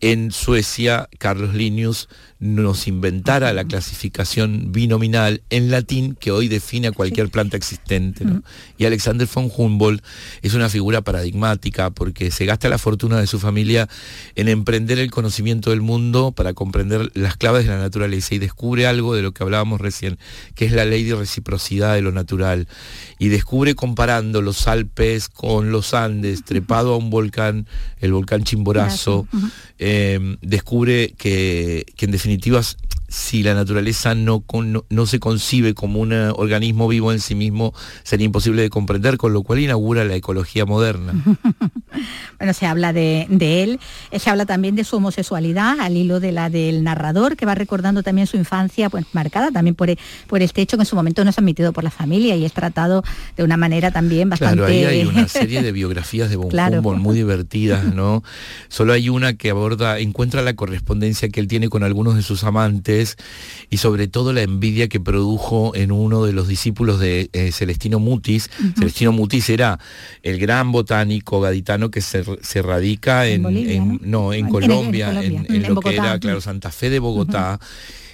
en 0.00 0.30
Suecia 0.30 1.08
Carlos 1.18 1.54
Linnaeus 1.54 2.08
nos 2.38 2.86
inventara 2.86 3.52
la 3.54 3.64
clasificación 3.64 4.70
binominal 4.70 5.42
en 5.48 5.70
latín 5.70 6.14
que 6.14 6.30
hoy 6.30 6.48
define 6.48 6.88
a 6.88 6.92
cualquier 6.92 7.30
planta 7.30 7.56
existente. 7.56 8.26
Y 8.76 8.84
Alexander 8.84 9.26
von 9.32 9.50
Humboldt 9.54 10.04
es 10.42 10.52
una 10.52 10.68
figura 10.68 11.00
paradigmática 11.00 11.90
porque 11.90 12.30
se 12.30 12.44
gasta 12.44 12.68
la 12.68 12.76
fortuna 12.76 13.18
de 13.18 13.26
su 13.26 13.38
familia 13.38 13.88
en 14.34 14.48
emprender 14.48 14.98
el 14.98 15.10
conocimiento 15.10 15.70
del 15.70 15.80
mundo 15.80 16.32
para 16.32 16.52
comprender 16.52 17.10
las 17.14 17.36
claves 17.38 17.64
de 17.64 17.70
la 17.70 17.78
naturaleza 17.78 18.34
y 18.34 18.38
descubre 18.38 18.86
algo 18.86 19.14
de 19.14 19.22
lo 19.22 19.32
que 19.32 19.42
hablábamos 19.42 19.80
recién, 19.80 20.18
que 20.54 20.66
es 20.66 20.72
la 20.72 20.84
ley 20.84 21.04
de 21.04 21.14
reciprocidad 21.14 21.94
de 21.94 22.02
lo 22.02 22.12
natural. 22.12 22.68
Y 23.18 23.28
descubre 23.28 23.74
comparando 23.74 24.42
los 24.42 24.68
Alpes 24.68 25.30
con 25.30 25.72
los 25.72 25.94
Andes, 25.94 26.44
trepado 26.44 26.92
a 26.92 26.96
un 26.98 27.08
volcán, 27.08 27.66
el 28.00 28.12
volcán 28.12 28.44
Chimborazo, 28.44 29.26
eh, 29.78 29.85
descubre 30.42 31.14
que, 31.16 31.86
que 31.96 32.04
en 32.06 32.10
definitiva 32.12 32.60
si 33.08 33.42
la 33.42 33.54
naturaleza 33.54 34.14
no, 34.14 34.44
no, 34.88 35.06
se 35.06 35.20
concibe 35.20 35.74
como 35.74 36.00
un 36.00 36.12
eh, 36.12 36.28
organismo 36.30 36.88
vivo 36.88 37.12
en 37.12 37.20
sí 37.20 37.34
mismo, 37.34 37.72
sería 38.02 38.26
imposible 38.26 38.62
de 38.62 38.70
comprender, 38.70 39.16
con 39.16 39.32
lo 39.32 39.42
cual 39.42 39.60
inaugura 39.60 40.04
la 40.04 40.14
ecología 40.14 40.66
moderna. 40.66 41.12
bueno, 42.38 42.52
se 42.52 42.66
habla 42.66 42.92
de, 42.92 43.26
él, 43.30 43.80
eh, 44.10 44.18
se 44.18 44.30
habla 44.30 44.46
también 44.46 44.74
de 44.74 44.84
su 44.84 44.96
homosexualidad, 44.96 45.80
al 45.80 45.96
hilo 45.96 46.20
de 46.20 46.32
la 46.32 46.50
del 46.50 46.82
narrador, 46.84 47.36
que 47.36 47.46
va 47.46 47.54
recordando 47.54 48.02
también 48.02 48.26
su 48.26 48.36
infancia, 48.36 48.90
pues 48.90 49.04
marcada 49.12 49.50
también 49.50 49.74
por, 49.74 49.88
por 50.26 50.42
este 50.42 50.62
hecho 50.62 50.76
que 50.76 50.82
en 50.82 50.86
su 50.86 50.96
momento 50.96 51.24
no 51.24 51.30
es 51.30 51.38
admitido 51.38 51.72
por 51.72 51.84
la 51.84 51.90
familia 51.90 52.36
y 52.36 52.44
es 52.44 52.52
tratado 52.52 53.02
de 53.36 53.44
una 53.44 53.56
manera 53.56 53.90
también 53.90 54.28
bastante... 54.28 54.56
Claro, 54.56 54.72
ahí 54.72 54.84
hay 54.84 55.06
una 55.06 55.28
serie 55.28 55.62
de 55.62 55.72
biografías 55.72 56.30
de 56.30 56.36
Von 56.36 57.00
muy 57.00 57.16
divertidas, 57.16 57.84
¿no? 57.94 58.22
Solo 58.68 58.92
hay 58.92 59.08
una 59.08 59.34
que 59.34 59.50
aborda, 59.50 59.98
encuentra 59.98 60.42
la 60.42 60.54
correspondencia 60.54 61.28
que 61.28 61.40
él 61.40 61.48
tiene 61.48 61.68
con 61.68 61.82
algunos 61.82 62.16
de 62.16 62.22
sus 62.22 62.44
amantes, 62.44 62.95
y 63.70 63.76
sobre 63.76 64.08
todo 64.08 64.32
la 64.32 64.42
envidia 64.42 64.88
que 64.88 65.00
produjo 65.00 65.74
en 65.74 65.92
uno 65.92 66.24
de 66.24 66.32
los 66.32 66.48
discípulos 66.48 67.00
de 67.00 67.28
eh, 67.32 67.52
Celestino 67.52 67.98
Mutis. 67.98 68.50
Celestino 68.78 69.12
Mutis 69.12 69.48
era 69.50 69.78
el 70.22 70.38
gran 70.38 70.72
botánico 70.72 71.40
gaditano 71.40 71.90
que 71.90 72.00
se, 72.00 72.22
radica 72.62 73.26
en, 73.26 73.42
no, 74.02 74.32
en, 74.32 74.48
Colombia, 74.48 75.22
en, 75.22 75.74
lo 75.74 75.80
que 75.80 75.94
era, 75.94 76.18
claro, 76.18 76.40
Santa 76.40 76.70
Fe 76.70 76.90
de 76.90 76.98
Bogotá 76.98 77.58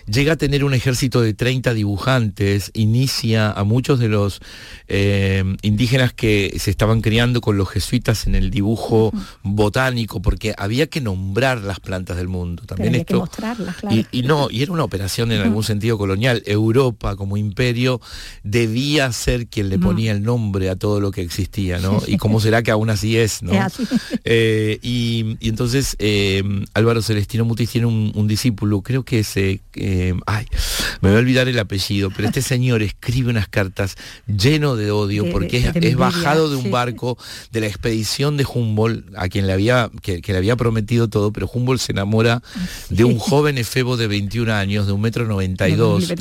llega 0.06 0.34
a 0.34 0.36
tener 0.36 0.64
un 0.64 0.74
ejército 0.74 1.20
de 1.20 1.34
30 1.34 1.74
dibujantes, 1.74 2.70
inicia 2.74 3.50
a 3.50 3.64
muchos 3.64 3.98
de 3.98 4.08
los 4.08 4.40
eh, 4.88 5.44
indígenas 5.62 6.12
que 6.12 6.56
se 6.58 6.70
estaban 6.70 7.00
criando 7.00 7.40
con 7.40 7.56
los 7.56 7.68
jesuitas 7.68 8.26
en 8.26 8.34
el 8.34 8.50
dibujo 8.50 9.12
botánico, 9.42 10.22
porque 10.22 10.54
había 10.56 10.86
que 10.86 11.00
nombrar 11.00 11.62
las 11.62 11.80
plantas 11.80 12.16
del 12.16 12.28
mundo. 12.28 12.64
También 12.66 12.94
esto, 12.94 13.06
que 13.06 13.14
mostrarlas, 13.14 13.76
claro. 13.76 13.96
y, 14.10 14.22
no, 14.22 14.48
y 14.50 14.62
era 14.62 14.72
una 14.72 14.84
operación 14.84 15.32
en 15.32 15.40
algún 15.40 15.64
sentido 15.64 15.98
colonial. 15.98 16.42
Europa 16.46 17.16
como 17.16 17.36
imperio 17.36 18.00
debía 18.42 19.10
ser 19.12 19.46
quien 19.46 19.68
le 19.68 19.78
ponía 19.78 20.12
el 20.12 20.22
nombre 20.22 20.68
a 20.68 20.76
todo 20.76 21.00
lo 21.00 21.10
que 21.10 21.22
existía, 21.22 21.78
¿no? 21.78 22.02
Y 22.06 22.16
cómo 22.16 22.40
será 22.40 22.62
que 22.62 22.70
aún 22.70 22.90
así 22.90 23.16
es, 23.16 23.42
¿no? 23.42 23.52
Eh, 24.24 24.78
y, 24.82 25.36
entonces 25.40 25.96
eh, 25.98 26.42
Álvaro 26.74 27.02
Celestino 27.02 27.44
Mutis 27.44 27.70
tiene 27.70 27.86
un, 27.86 28.26
discípulo, 28.26 28.82
creo 28.82 29.02
que 29.02 29.24
se 29.24 29.60
eh, 29.74 29.91
ay, 30.26 30.46
me 31.00 31.11
voy 31.11 31.16
a 31.16 31.20
olvidar 31.20 31.48
el 31.48 31.59
apellido, 31.59 32.11
pero 32.11 32.28
este 32.28 32.42
señor 32.42 32.83
escribe 32.83 33.31
unas 33.31 33.48
cartas 33.48 33.96
lleno 34.26 34.76
de 34.76 34.90
odio 34.90 35.31
porque 35.31 35.72
es, 35.74 35.96
bajado 35.96 36.50
de 36.50 36.57
un 36.57 36.70
barco 36.70 37.18
de 37.50 37.61
la 37.61 37.66
expedición 37.66 38.37
de 38.37 38.44
Humboldt, 38.44 39.07
a 39.16 39.28
quien 39.28 39.46
le 39.46 39.52
había, 39.52 39.90
que, 40.02 40.20
le 40.24 40.37
había 40.37 40.57
prometido 40.57 41.09
todo, 41.09 41.33
pero 41.33 41.48
Humboldt 41.52 41.81
se 41.81 41.92
enamora 41.92 42.42
de 42.90 43.05
un 43.05 43.18
joven 43.18 43.59
efebo 43.59 43.96
de 43.96 44.07
21 44.07 44.52
años, 44.52 44.87
de 44.87 44.92
un 44.92 45.00
metro 45.00 45.26
92, 45.26 46.12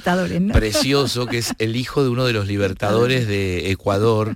precioso, 0.52 1.26
que 1.26 1.38
es 1.38 1.54
el 1.60 1.76
hijo 1.76 2.04
de 2.04 2.10
uno 2.10 2.26
de 2.26 2.34
los 2.34 2.48
libertadores 2.48 3.28
de 3.28 3.72
Ecuador, 3.72 4.36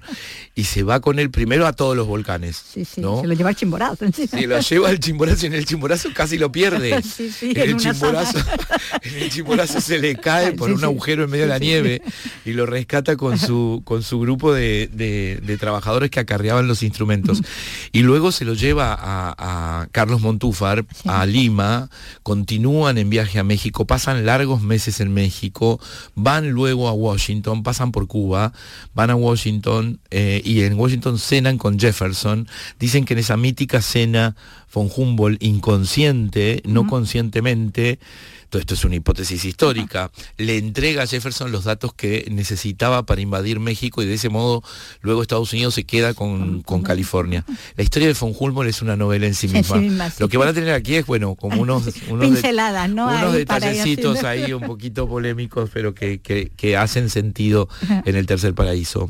y 0.56 0.66
se 0.66 0.84
va 0.84 1.02
con 1.02 1.20
él 1.20 1.32
primero 1.32 1.68
a 1.68 1.74
todos 1.74 1.96
los 1.96 2.08
volcanes. 2.08 2.64
se 2.74 3.02
lo 3.02 3.22
lleva 3.22 3.50
al 3.50 3.56
chimborazo. 3.56 4.06
Se 4.12 4.48
lo 4.48 4.60
lleva 4.60 4.90
al 4.90 5.00
chimborazo 5.00 5.46
y 5.46 5.48
en 5.48 5.54
el 5.54 5.66
chimborazo 5.66 6.10
casi 6.14 6.38
lo 6.38 6.52
pierde. 6.52 6.92
en, 7.42 7.58
el 7.58 7.78
chimborazo, 7.78 8.40
el 9.02 9.25
chimborazo 9.30 9.82
se 9.82 10.00
le 10.00 10.16
cae 10.16 10.54
por 10.54 10.72
un 10.72 10.84
agujero 10.84 11.24
en 11.24 11.30
medio 11.30 11.46
de 11.46 11.50
la 11.50 11.60
nieve 11.60 12.02
y 12.46 12.54
lo 12.54 12.66
rescata 12.66 13.16
con 13.16 13.38
su, 13.38 13.82
con 13.84 14.04
su 14.04 14.20
grupo 14.20 14.54
de, 14.54 15.58
trabajadores 15.60 16.10
que 16.10 16.20
acarreaban 16.20 16.68
los 16.68 16.84
instrumentos. 16.84 17.42
Y 17.92 18.02
luego 18.02 18.32
se 18.32 18.46
lo 18.46 18.54
lleva 18.54 18.96
a, 18.98 19.88
Carlos 19.92 20.22
Montúfar, 20.22 20.86
a 21.06 21.26
Lima, 21.26 21.90
continúan 22.24 22.98
en 22.98 23.10
viaje 23.10 23.40
a 23.40 23.44
México, 23.44 23.86
pasan 23.86 24.26
largos 24.26 24.62
meses 24.62 25.00
en 25.00 25.14
México, 25.14 25.80
van 26.16 26.50
luego 26.50 26.88
a 26.88 26.94
Washington, 26.94 27.64
pasan 27.64 27.92
por 27.92 28.08
Cuba, 28.08 28.54
van 28.94 29.10
a 29.10 29.16
Washington 29.16 30.00
eh, 30.12 30.42
y 30.44 30.62
en 30.62 30.74
Washington 30.74 31.20
cenan 31.20 31.58
con 31.58 31.80
Jefferson. 31.80 32.48
Dicen 32.80 33.06
que 33.06 33.14
en 33.14 33.20
esa 33.20 33.38
mítica 33.38 33.82
cena 33.82 34.36
von 34.74 34.90
Humboldt 34.94 35.42
inconsciente, 35.42 36.62
no 36.66 36.86
conscientemente, 36.86 38.00
esto 38.54 38.74
es 38.74 38.86
una 38.86 38.96
hipótesis 38.96 39.44
histórica, 39.46 40.12
le 40.38 40.58
entrega 40.58 41.04
a 41.04 41.08
Jefferson 41.08 41.52
los 41.52 41.66
datos 41.66 41.94
que 41.94 42.28
necesitaba 42.32 43.06
para 43.06 43.22
invadir 43.22 43.60
México 43.60 44.02
y 44.02 44.06
de 44.06 44.14
ese 44.14 44.30
modo 44.30 44.64
luego 45.02 45.22
Estados 45.22 45.52
Unidos 45.54 45.74
se 45.74 45.84
queda 45.84 46.14
con, 46.14 46.64
California. 46.84 47.46
La 47.78 47.84
historia 47.84 48.08
de 48.08 48.14
von 48.14 48.34
Humboldt 48.38 48.70
es 48.70 48.82
una 48.82 48.96
novela 48.96 49.26
en 49.26 49.34
sí 49.34 49.48
misma. 49.48 49.82
Lo 50.20 50.28
que 50.28 50.38
van 50.38 50.50
a 50.50 50.54
tener 50.54 50.74
aquí 50.74 50.96
es, 50.96 51.06
bueno, 51.06 51.36
como 51.36 51.62
unos, 51.62 51.84
unos, 52.10 52.26
Pinceladas, 52.26 52.90
¿no? 52.90 53.08
unos 53.08 53.34
detallecitos 53.34 54.24
ahí 54.24 54.54
un 54.54 54.62
poquito 54.68 55.08
polémicos, 55.08 55.70
pero 55.74 55.94
que, 55.94 56.20
que, 56.20 56.78
hacen 56.78 57.10
sentido 57.10 57.70
en 58.06 58.16
el 58.16 58.26
tercer 58.26 58.54
paraíso. 58.54 59.10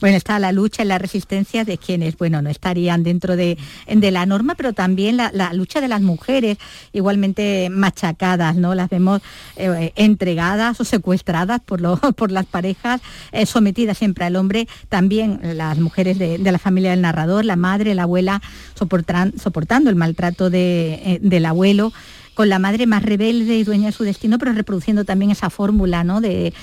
Bueno, 0.00 0.16
está 0.16 0.38
la 0.38 0.52
lucha 0.52 0.82
y 0.82 0.86
la 0.86 0.98
resistencia 0.98 1.64
de 1.64 1.78
quienes, 1.78 2.16
bueno, 2.18 2.42
no 2.42 2.50
estarían 2.50 3.02
dentro 3.02 3.36
de, 3.36 3.56
de 3.86 4.10
la 4.10 4.26
norma, 4.26 4.54
pero 4.54 4.72
también 4.72 5.16
la, 5.16 5.30
la 5.32 5.52
lucha 5.54 5.80
de 5.80 5.88
las 5.88 6.02
mujeres 6.02 6.58
igualmente 6.92 7.70
machacadas, 7.70 8.51
las 8.74 8.90
vemos 8.90 9.22
eh, 9.56 9.92
entregadas 9.96 10.80
o 10.80 10.84
secuestradas 10.84 11.60
por, 11.60 11.80
por 12.16 12.30
las 12.30 12.46
parejas, 12.46 13.00
eh, 13.32 13.46
sometidas 13.46 13.98
siempre 13.98 14.24
al 14.24 14.36
hombre, 14.36 14.68
también 14.88 15.40
las 15.56 15.78
mujeres 15.78 16.18
de, 16.18 16.38
la 16.38 16.58
familia 16.58 16.90
del 16.90 17.00
narrador, 17.00 17.44
la 17.44 17.56
madre, 17.56 17.94
la 17.94 18.04
abuela, 18.04 18.42
soportando 18.74 19.90
el 19.90 19.96
maltrato 19.96 20.50
eh, 20.52 21.18
del 21.22 21.46
abuelo 21.46 21.92
con 22.34 22.48
la 22.48 22.58
madre 22.58 22.86
más 22.86 23.02
rebelde 23.02 23.58
y 23.58 23.64
dueña 23.64 23.86
de 23.86 23.92
su 23.92 24.04
destino, 24.04 24.38
pero 24.38 24.54
reproduciendo 24.54 25.04
también 25.04 25.30
esa 25.30 25.50
fórmula, 25.50 26.02
¿no? 26.02 26.22
De 26.22 26.54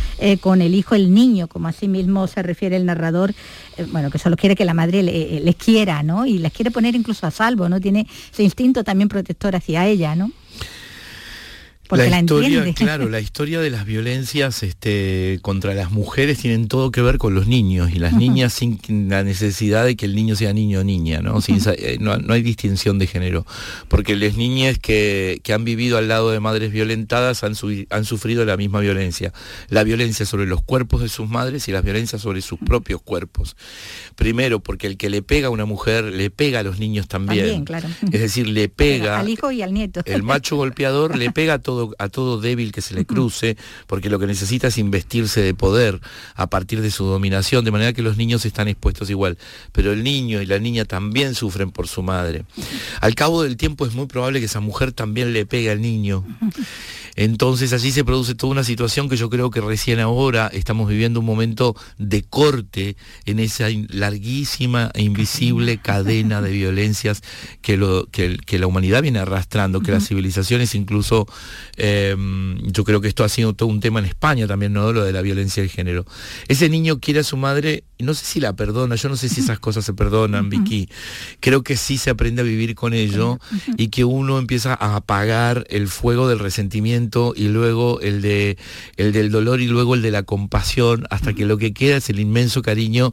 con 0.41 0.63
el 0.63 0.73
hijo 0.73 0.95
el 0.95 1.13
niño, 1.13 1.47
como 1.47 1.67
así 1.67 1.87
mismo 1.87 2.25
se 2.25 2.41
refiere 2.41 2.75
el 2.75 2.87
narrador, 2.87 3.35
bueno, 3.91 4.09
que 4.09 4.17
solo 4.17 4.35
quiere 4.35 4.55
que 4.55 4.65
la 4.65 4.73
madre 4.73 5.03
les 5.03 5.55
quiera, 5.57 6.01
¿no? 6.01 6.25
Y 6.25 6.39
les 6.39 6.51
quiere 6.53 6.71
poner 6.71 6.95
incluso 6.95 7.27
a 7.27 7.31
salvo, 7.31 7.69
¿no? 7.69 7.79
Tiene 7.79 8.07
ese 8.33 8.41
instinto 8.41 8.83
también 8.83 9.09
protector 9.09 9.55
hacia 9.55 9.85
ella, 9.85 10.15
¿no? 10.15 10.31
La, 11.97 12.19
historia, 12.19 12.73
claro, 12.73 13.09
la 13.09 13.19
historia 13.19 13.59
de 13.59 13.69
las 13.69 13.85
violencias 13.85 14.63
este, 14.63 15.39
contra 15.41 15.73
las 15.73 15.91
mujeres 15.91 16.39
tienen 16.39 16.67
todo 16.67 16.91
que 16.91 17.01
ver 17.01 17.17
con 17.17 17.33
los 17.33 17.47
niños 17.47 17.91
y 17.91 17.99
las 17.99 18.13
niñas 18.13 18.53
sin 18.53 18.79
la 19.09 19.23
necesidad 19.23 19.85
de 19.85 19.95
que 19.95 20.05
el 20.05 20.15
niño 20.15 20.35
sea 20.35 20.53
niño 20.53 20.81
o 20.81 20.83
niña, 20.83 21.21
¿no? 21.21 21.39
Eh, 21.47 21.97
no, 21.99 22.13
hay 22.29 22.41
distinción 22.43 22.99
de 22.99 23.07
género, 23.07 23.45
porque 23.87 24.15
las 24.15 24.35
niñas 24.35 24.77
que, 24.77 25.41
han 25.49 25.63
vivido 25.63 25.97
al 25.97 26.07
lado 26.07 26.29
de 26.29 26.39
madres 26.39 26.71
violentadas 26.71 27.43
han, 27.43 27.53
han 27.89 28.05
sufrido 28.05 28.45
la 28.45 28.55
misma 28.55 28.81
violencia, 28.81 29.33
la 29.69 29.83
violencia 29.83 30.27
sobre 30.27 30.45
los 30.45 30.61
cuerpos 30.61 31.01
de 31.01 31.09
sus 31.09 31.27
madres 31.27 31.67
y 31.67 31.71
la 31.71 31.81
violencia 31.81 32.19
sobre 32.19 32.41
sus 32.41 32.59
propios 32.59 33.01
cuerpos. 33.01 33.55
Primero, 34.15 34.59
porque 34.59 34.85
el 34.85 34.97
que 34.97 35.09
le 35.09 35.23
pega 35.23 35.47
a 35.47 35.49
una 35.49 35.65
mujer 35.65 36.03
le 36.03 36.29
pega 36.29 36.59
a 36.59 36.63
los 36.63 36.77
niños 36.77 37.07
también. 37.07 37.65
Es 38.11 38.21
decir, 38.21 38.47
le 38.47 38.69
pega 38.69 39.19
al 39.19 39.29
hijo 39.29 39.51
y 39.51 39.63
al 39.63 39.73
nieto. 39.73 40.01
El 40.05 40.21
macho 40.21 40.55
golpeador 40.55 41.17
le 41.17 41.31
pega 41.31 41.55
a 41.55 41.59
todo 41.79 41.95
a 41.97 42.09
todo 42.09 42.41
débil 42.41 42.71
que 42.71 42.81
se 42.81 42.93
le 42.93 43.05
cruce, 43.05 43.57
porque 43.87 44.09
lo 44.09 44.19
que 44.19 44.27
necesita 44.27 44.67
es 44.67 44.77
investirse 44.77 45.41
de 45.41 45.53
poder 45.53 45.99
a 46.35 46.47
partir 46.47 46.81
de 46.81 46.91
su 46.91 47.05
dominación, 47.05 47.63
de 47.65 47.71
manera 47.71 47.93
que 47.93 48.01
los 48.01 48.17
niños 48.17 48.45
están 48.45 48.67
expuestos 48.67 49.09
igual. 49.09 49.37
Pero 49.71 49.93
el 49.93 50.03
niño 50.03 50.41
y 50.41 50.45
la 50.45 50.59
niña 50.59 50.85
también 50.85 51.35
sufren 51.35 51.71
por 51.71 51.87
su 51.87 52.03
madre. 52.03 52.45
Al 53.01 53.15
cabo 53.15 53.43
del 53.43 53.57
tiempo 53.57 53.85
es 53.85 53.93
muy 53.93 54.07
probable 54.07 54.39
que 54.39 54.45
esa 54.45 54.59
mujer 54.59 54.91
también 54.91 55.33
le 55.33 55.45
pegue 55.45 55.71
al 55.71 55.81
niño. 55.81 56.25
Entonces 57.15 57.73
allí 57.73 57.91
se 57.91 58.05
produce 58.05 58.33
toda 58.33 58.51
una 58.51 58.63
situación 58.63 59.09
que 59.09 59.17
yo 59.17 59.29
creo 59.29 59.49
que 59.49 59.59
recién 59.59 59.99
ahora 59.99 60.49
estamos 60.53 60.87
viviendo 60.87 61.19
un 61.19 61.25
momento 61.25 61.75
de 61.97 62.23
corte 62.23 62.95
en 63.25 63.39
esa 63.39 63.67
larguísima 63.89 64.91
e 64.93 65.01
invisible 65.01 65.79
cadena 65.79 66.41
de 66.41 66.51
violencias 66.51 67.21
que, 67.61 67.75
lo, 67.75 68.07
que, 68.07 68.59
la 68.59 68.67
humanidad 68.67 69.01
viene 69.01 69.19
arrastrando, 69.19 69.81
que 69.81 69.91
las 69.91 70.07
civilizaciones 70.07 70.75
incluso, 70.75 71.27
em, 71.77 72.59
yo 72.71 72.83
creo 72.83 73.01
que 73.01 73.07
esto 73.07 73.23
ha 73.23 73.29
sido 73.29 73.53
todo 73.53 73.69
un 73.69 73.79
tema 73.79 73.99
en 73.99 74.05
España 74.05 74.47
también, 74.47 74.73
¿no? 74.73 74.91
Lo 74.91 75.03
de 75.03 75.11
la 75.11 75.21
violencia 75.21 75.63
de 75.63 75.69
género. 75.69 76.05
Ese 76.47 76.69
niño 76.69 76.99
quiere 76.99 77.21
a 77.21 77.23
su 77.23 77.37
madre 77.37 77.83
y 78.01 78.05
no 78.05 78.13
sé 78.13 78.23
si 78.23 78.39
la 78.39 78.55
perdona, 78.55 78.95
yo 78.95 79.09
no 79.09 79.17
sé 79.17 79.27
si 79.27 79.41
esas 79.41 79.59
cosas 79.59 79.83
se 79.83 79.93
perdonan, 79.93 80.47
Vicky. 80.49 80.87
Creo 81.41 81.63
que 81.63 81.75
sí 81.75 81.97
se 81.97 82.09
aprende 82.09 82.41
a 82.41 82.45
vivir 82.45 82.73
con 82.73 82.93
ello 82.93 83.39
y 83.75 83.89
que 83.89 84.05
uno 84.05 84.39
empieza 84.39 84.73
a 84.73 84.95
apagar 84.95 85.65
el 85.69 85.89
fuego 85.89 86.29
del 86.29 86.39
resentimiento 86.39 87.33
y 87.35 87.49
luego 87.49 87.99
el 87.99 88.21
de 88.21 88.57
el 88.95 89.11
del 89.11 89.31
dolor 89.31 89.59
y 89.59 89.67
luego 89.67 89.95
el 89.95 90.01
de 90.01 90.11
la 90.11 90.23
compasión 90.23 91.07
hasta 91.09 91.33
que 91.33 91.45
lo 91.45 91.57
que 91.57 91.73
queda 91.73 91.97
es 91.97 92.09
el 92.09 92.21
inmenso 92.21 92.61
cariño 92.61 93.11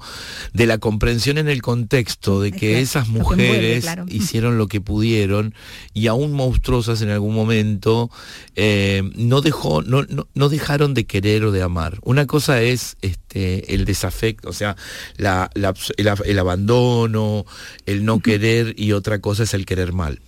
de 0.53 0.67
la 0.67 0.79
comprensión 0.79 1.39
en 1.39 1.49
el 1.49 1.63
contexto 1.63 2.41
de 2.41 2.53
que 2.53 2.81
esas 2.81 3.09
mujeres 3.09 3.85
hicieron 4.07 4.57
lo 4.57 4.69
que 4.69 4.81
pudieron 4.81 5.53
y 5.95 6.07
aún 6.07 6.31
monstruosas 6.31 7.03
en 7.03 7.11
algún 7.11 7.35
momento 7.35 8.09
eh, 8.55 9.03
no 9.17 9.41
dejó 9.41 9.83
no, 9.83 10.07
no, 10.33 10.49
dejaron 10.49 10.95
de 10.95 11.07
querer 11.07 11.43
o 11.43 11.51
de 11.51 11.63
amar. 11.63 11.99
Una 12.05 12.27
cosa 12.27 12.63
es 12.63 12.97
este, 13.03 13.26
el 13.37 13.85
desafecto, 13.85 14.49
o 14.49 14.53
sea, 14.53 14.77
la, 15.17 15.51
el, 15.97 16.39
abandono, 16.39 17.45
el 17.87 18.05
no 18.05 18.21
querer 18.21 18.75
y 18.77 18.93
otra 18.93 19.21
cosa 19.21 19.45
es 19.45 19.55
el 19.55 19.67
querer 19.67 19.93
mal. 19.93 20.21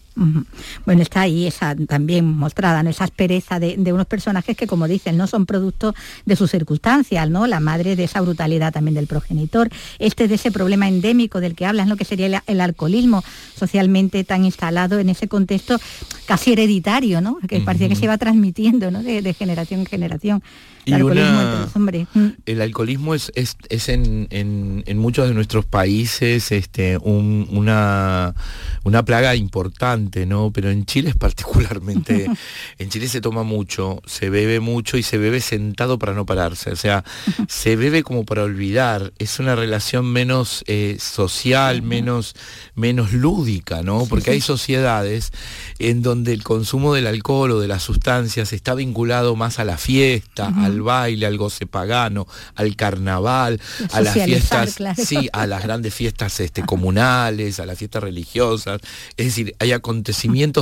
Bueno, 0.85 1.02
está 1.02 1.22
ahí 1.22 1.46
esa 1.46 1.74
también 1.74 2.24
mostrada, 2.24 2.83
¿no? 2.83 2.90
esa 2.90 3.04
aspereza 3.04 3.61
de, 3.61 3.92
unos 3.92 4.07
personajes 4.07 4.57
que, 4.57 4.66
como 4.66 4.88
dicen, 4.88 5.16
no 5.16 5.26
son 5.26 5.46
producto 5.46 5.94
de 6.26 6.37
sus 6.37 6.50
circunstancias, 6.50 7.31
¿no? 7.31 7.46
La 7.46 7.61
madre 7.61 7.96
de 7.96 8.04
esa 8.04 8.20
brutalidad 8.20 8.72
también 8.72 8.94
del 8.94 9.07
progenitor, 9.07 9.68
este 9.98 10.28
de 10.28 10.35
ese 10.35 10.50
problema 10.50 10.88
endémico 10.88 11.40
del 11.40 11.54
que 11.54 11.66
hablas, 11.66 11.88
lo 11.88 11.96
que 11.96 12.04
sería 12.04 12.42
el, 12.46 12.61
alcoholismo 12.61 13.22
socialmente 13.57 14.24
tan 14.24 14.44
instalado 14.44 14.98
en 14.98 15.09
ese 15.09 15.28
contexto 15.28 15.78
casi 16.26 16.52
hereditario, 16.52 17.20
¿no? 17.20 17.38
Que 17.48 17.61
parecía 17.61 17.88
que 17.88 17.96
se 17.96 18.04
iba 18.04 18.18
transmitiendo, 18.18 18.90
¿no? 18.90 19.02
de 19.02 19.35
generación 19.35 19.81
en 19.81 19.87
generación. 19.87 20.42
Mm. 22.14 22.28
El 22.46 22.61
alcoholismo, 22.62 23.14
es, 23.14 23.31
es, 23.35 23.88
en, 23.88 24.98
muchos 24.98 25.28
de 25.28 25.35
nuestros 25.35 25.66
países 25.66 26.50
este, 26.50 26.96
una, 26.98 28.35
una 28.85 29.04
plaga 29.04 29.35
importante, 29.35 30.07
¿no? 30.26 30.50
Pero 30.52 30.70
en 30.70 30.84
Chile 30.84 31.10
es 31.10 31.16
particularmente, 31.16 32.26
en 32.78 32.88
Chile 32.88 33.08
se 33.08 33.20
toma 33.20 33.42
mucho, 33.42 34.00
se 34.06 34.30
bebe 34.30 34.60
mucho 34.60 34.96
y 34.96 35.02
se 35.02 35.18
bebe 35.18 35.40
sentado 35.40 35.98
para 35.98 36.14
no 36.14 36.26
pararse. 36.26 36.70
O 36.70 36.76
sea, 36.76 37.04
se 37.48 37.76
bebe 37.76 38.02
como 38.02 38.24
para 38.24 38.42
olvidar. 38.42 39.12
Es 39.18 39.38
una 39.38 39.54
relación 39.54 40.06
menos 40.06 40.64
eh, 40.66 40.96
social, 41.00 41.82
menos, 41.82 42.34
menos 42.74 43.12
lúdica, 43.12 43.82
¿no? 43.82 44.06
Porque 44.06 44.30
hay 44.30 44.40
sociedades 44.40 45.32
en 45.78 46.02
donde 46.02 46.32
el 46.32 46.42
consumo 46.42 46.94
del 46.94 47.06
alcohol 47.06 47.52
o 47.52 47.60
de 47.60 47.68
las 47.68 47.82
sustancias 47.82 48.52
está 48.52 48.74
vinculado 48.74 49.36
más 49.36 49.58
a 49.58 49.64
la 49.64 49.78
fiesta, 49.78 50.52
al 50.56 50.82
baile, 50.82 51.26
al 51.26 51.36
goce 51.36 51.66
pagano, 51.66 52.26
al 52.54 52.76
carnaval, 52.76 53.60
a 53.92 54.00
las 54.00 54.14
fiestas, 54.14 54.76
sí, 54.96 55.28
a 55.32 55.46
las 55.46 55.62
grandes 55.62 55.94
fiestas 55.94 56.40
este, 56.40 56.62
comunales, 56.62 57.60
a 57.60 57.66
las 57.66 57.78
fiestas 57.78 58.02
religiosas. 58.02 58.80
Es 59.16 59.26
decir, 59.26 59.54
hay 59.58 59.72
acontecimientos 59.72 59.97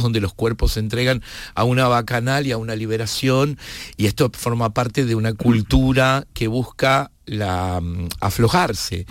donde 0.02 0.20
los 0.20 0.34
cuerpos 0.34 0.72
se 0.72 0.80
entregan 0.80 1.22
a 1.54 1.64
una 1.64 1.88
bacanal 1.88 2.46
y 2.46 2.52
a 2.52 2.58
una 2.58 2.76
liberación, 2.76 3.58
y 3.96 4.06
esto 4.06 4.30
forma 4.32 4.72
parte 4.74 5.04
de 5.04 5.14
una 5.14 5.32
cultura 5.32 6.26
que 6.34 6.48
busca 6.48 7.10
la, 7.26 7.80
mm, 7.80 8.08
aflojarse 8.20 9.06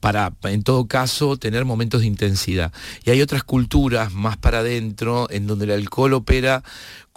para, 0.00 0.32
en 0.44 0.62
todo 0.62 0.86
caso, 0.86 1.36
tener 1.36 1.64
momentos 1.64 2.00
de 2.00 2.08
intensidad. 2.08 2.72
Y 3.04 3.10
hay 3.10 3.22
otras 3.22 3.44
culturas 3.44 4.12
más 4.12 4.36
para 4.36 4.58
adentro 4.58 5.28
en 5.30 5.46
donde 5.46 5.66
el 5.66 5.72
alcohol 5.72 6.14
opera 6.14 6.62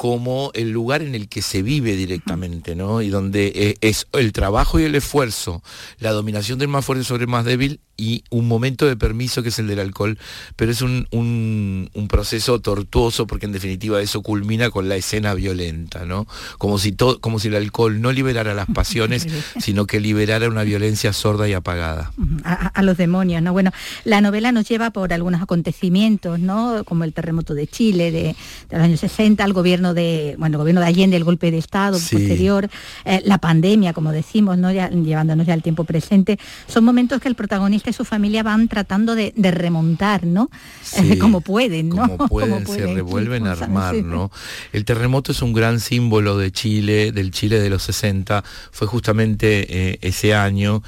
como 0.04 0.52
el 0.54 0.72
lugar 0.72 1.02
en 1.02 1.16
el 1.16 1.30
que 1.30 1.42
se 1.42 1.62
vive 1.62 1.96
directamente, 1.96 2.76
¿no? 2.76 3.02
Y 3.02 3.08
donde 3.08 3.54
eh, 3.56 3.76
es 3.80 4.06
el 4.12 4.34
trabajo 4.34 4.78
y 4.78 4.84
el 4.84 4.96
esfuerzo, 4.96 5.64
la 5.98 6.12
dominación 6.12 6.60
del 6.60 6.68
más 6.68 6.84
fuerte 6.84 7.06
sobre 7.06 7.24
el 7.24 7.30
más 7.30 7.46
débil 7.46 7.80
y 7.96 8.24
un 8.32 8.48
momento 8.48 8.88
de 8.88 8.98
permiso 8.98 9.44
que 9.44 9.50
es 9.50 9.60
el 9.60 9.68
del 9.68 9.80
alcohol, 9.80 10.18
pero 10.56 10.72
es 10.72 10.82
un, 10.82 11.90
proceso 12.10 12.60
tortuoso 12.60 13.26
porque 13.26 13.48
en 13.48 13.54
definitiva 13.54 14.00
eso 14.00 14.22
culmina 14.22 14.70
con 14.70 14.88
la 14.88 14.96
escena 14.96 15.34
violenta, 15.34 16.06
¿no? 16.06 16.28
Como 16.60 16.78
si, 16.78 16.92
todo, 16.92 17.20
como 17.22 17.40
si 17.40 17.48
el 17.48 17.56
alcohol 17.56 18.02
no 18.02 18.12
liberara 18.12 18.54
las 18.54 18.68
pasiones, 18.68 19.26
sino 19.60 19.88
que 19.88 20.00
liberara 20.00 20.48
una 20.48 20.64
violencia 20.64 21.12
sorda 21.12 21.48
y 21.48 21.54
apagada. 21.54 22.12
A, 22.44 22.84
los 22.84 22.98
demonios, 22.98 23.42
¿no? 23.42 23.54
Bueno, 23.54 23.72
la 24.04 24.22
novela 24.22 24.52
nos 24.52 24.68
lleva 24.68 24.92
por 24.92 25.12
algunos 25.12 25.42
acontecimientos, 25.42 26.40
¿no? 26.40 26.84
Como 26.84 27.04
el 27.04 27.14
terremoto 27.14 27.56
de 27.56 27.68
Chile 27.68 28.12
de, 28.12 28.36
los 28.70 28.82
años 28.82 29.00
60, 29.00 29.44
el 29.44 29.54
gobierno 29.54 29.93
de, 29.94 30.36
bueno, 30.38 30.56
el 30.56 30.60
gobierno 30.60 30.82
de 30.82 30.88
Allende, 30.88 31.18
el 31.18 31.24
golpe 31.24 31.52
de 31.52 31.58
Estado 31.58 31.98
posterior, 31.98 32.70
eh, 33.06 33.22
la 33.26 33.38
pandemia, 33.38 33.94
como 33.94 34.12
decimos, 34.12 34.58
¿no? 34.58 34.72
Ya, 34.72 34.90
llevándonos 34.90 35.46
ya 35.46 35.54
al 35.54 35.64
tiempo 35.64 35.84
presente, 35.84 36.40
son 36.68 36.84
momentos 36.84 37.22
que 37.22 37.28
el 37.28 37.36
protagonista 37.36 37.84
que 37.84 37.94
su 37.94 38.06
familia 38.06 38.44
van 38.44 38.68
tratando 38.68 39.16
de, 39.16 39.34
remontar, 39.36 40.26
¿no? 40.26 40.50
como 41.20 41.42
pueden, 41.42 41.90
¿no? 41.90 42.18
Como 42.18 42.28
pueden, 42.30 42.66
se 42.66 42.94
revuelven 42.94 43.48
a 43.48 43.52
armar, 43.52 43.96
¿no? 43.96 44.32
El 44.72 44.86
terremoto 44.86 45.32
es 45.32 45.42
un 45.42 45.54
gran 45.54 45.80
símbolo 45.80 46.38
de 46.38 46.52
Chile, 46.52 47.12
del 47.12 47.32
Chile 47.32 47.60
de 47.60 47.70
los 47.70 47.84
60, 47.84 48.44
fue 48.72 48.88
justamente 48.88 49.66
eh, 49.70 50.00
ese 50.02 50.34
año, 50.34 50.84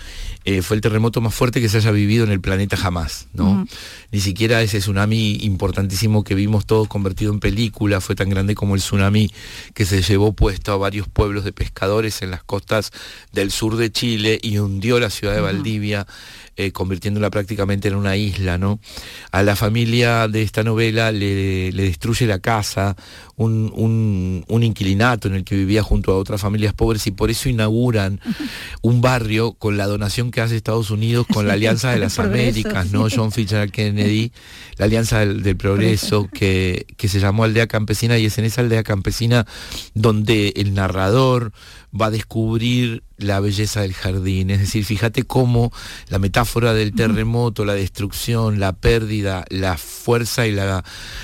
eh, 0.46 0.62
fue 0.62 0.76
el 0.76 0.82
terremoto 0.82 1.22
más 1.22 1.34
fuerte 1.34 1.62
que 1.62 1.70
se 1.70 1.78
haya 1.78 1.92
vivido 1.92 2.24
en 2.24 2.32
el 2.32 2.42
planeta 2.42 2.78
jamás, 2.78 3.28
¿no? 3.34 3.66
Ni 4.16 4.22
siquiera 4.22 4.62
ese 4.62 4.80
tsunami 4.80 5.40
importantísimo 5.42 6.24
que 6.24 6.36
vimos 6.36 6.66
todos 6.66 6.88
convertido 6.88 7.34
en 7.34 7.42
película 7.42 8.00
fue 8.00 8.16
tan 8.16 8.30
grande 8.30 8.56
como 8.56 8.76
el 8.76 8.80
tsunami 8.80 9.30
que 9.74 9.84
se 9.84 10.02
llevó 10.02 10.32
puesto 10.32 10.72
a 10.72 10.78
varios 10.78 11.10
pueblos 11.10 11.44
de 11.44 11.52
pescadores 11.52 12.22
en 12.22 12.32
las 12.32 12.42
costas 12.42 12.94
del 13.34 13.52
sur 13.52 13.76
de 13.76 13.92
Chile 13.92 14.40
y 14.42 14.58
hundió 14.60 15.02
la 15.02 15.10
ciudad 15.10 15.36
de 15.36 15.42
Valdivia 15.42 16.08
eh, 16.58 16.72
convirtiéndola 16.72 17.30
prácticamente 17.30 17.88
en 17.90 17.96
una 17.96 18.16
isla, 18.16 18.58
¿no? 18.58 18.80
A 19.32 19.44
la 19.44 19.56
familia 19.56 20.28
de 20.28 20.42
esta 20.42 20.64
novela 20.64 21.12
le, 21.12 21.72
destruye 21.72 22.26
la 22.28 22.40
casa, 22.40 22.96
un, 23.36 24.44
inquilinato 24.48 25.28
en 25.28 25.36
el 25.36 25.44
que 25.44 25.56
vivía 25.56 25.84
junto 25.84 26.14
a 26.14 26.18
otras 26.18 26.40
familias 26.40 26.74
pobres 26.74 27.06
y 27.08 27.12
por 27.12 27.30
eso 27.30 27.50
inauguran 27.50 28.22
un 28.82 29.02
barrio 29.02 29.54
con 29.54 29.78
la 29.78 29.86
donación 29.86 30.32
que 30.32 30.42
hace 30.42 30.56
Estados 30.56 30.92
Unidos 30.92 31.28
con 31.32 31.46
la 31.46 31.54
Alianza 31.54 31.92
de 31.92 32.00
las 32.00 32.20
Américas, 32.20 32.92
¿no? 32.92 33.08
John 33.14 33.32
Fitzgerald 33.32 33.72
Kennedy, 33.72 34.32
la 34.78 34.86
Alianza 34.86 35.26
del, 35.26 35.58
Progreso, 35.58 36.30
que, 36.32 36.86
que 36.98 37.08
se 37.08 37.20
llamó 37.20 37.44
Aldea 37.44 37.68
Campesina 37.68 38.18
y 38.18 38.26
es 38.26 38.38
en 38.38 38.46
esa 38.46 38.62
aldea 38.62 38.84
campesina 38.84 39.46
donde 39.94 40.54
el 40.56 40.74
narrador 40.74 41.52
va 42.00 42.08
a 42.08 42.12
descubrir 42.12 43.04
la 43.18 43.40
belleza 43.40 43.82
del 43.82 43.94
jardín. 43.94 44.50
Es 44.50 44.60
decir, 44.60 44.84
fíjate 44.84 45.24
cómo 45.24 45.72
la 46.10 46.20
metáfora 46.20 46.74
del 46.74 46.94
terremoto, 46.94 47.64
la 47.64 47.74
destrucción, 47.74 48.60
la 48.60 48.74
pérdida, 48.74 49.46
la 49.50 49.78
fuerza 49.78 50.46
y 50.48 50.52
la, 50.52 50.84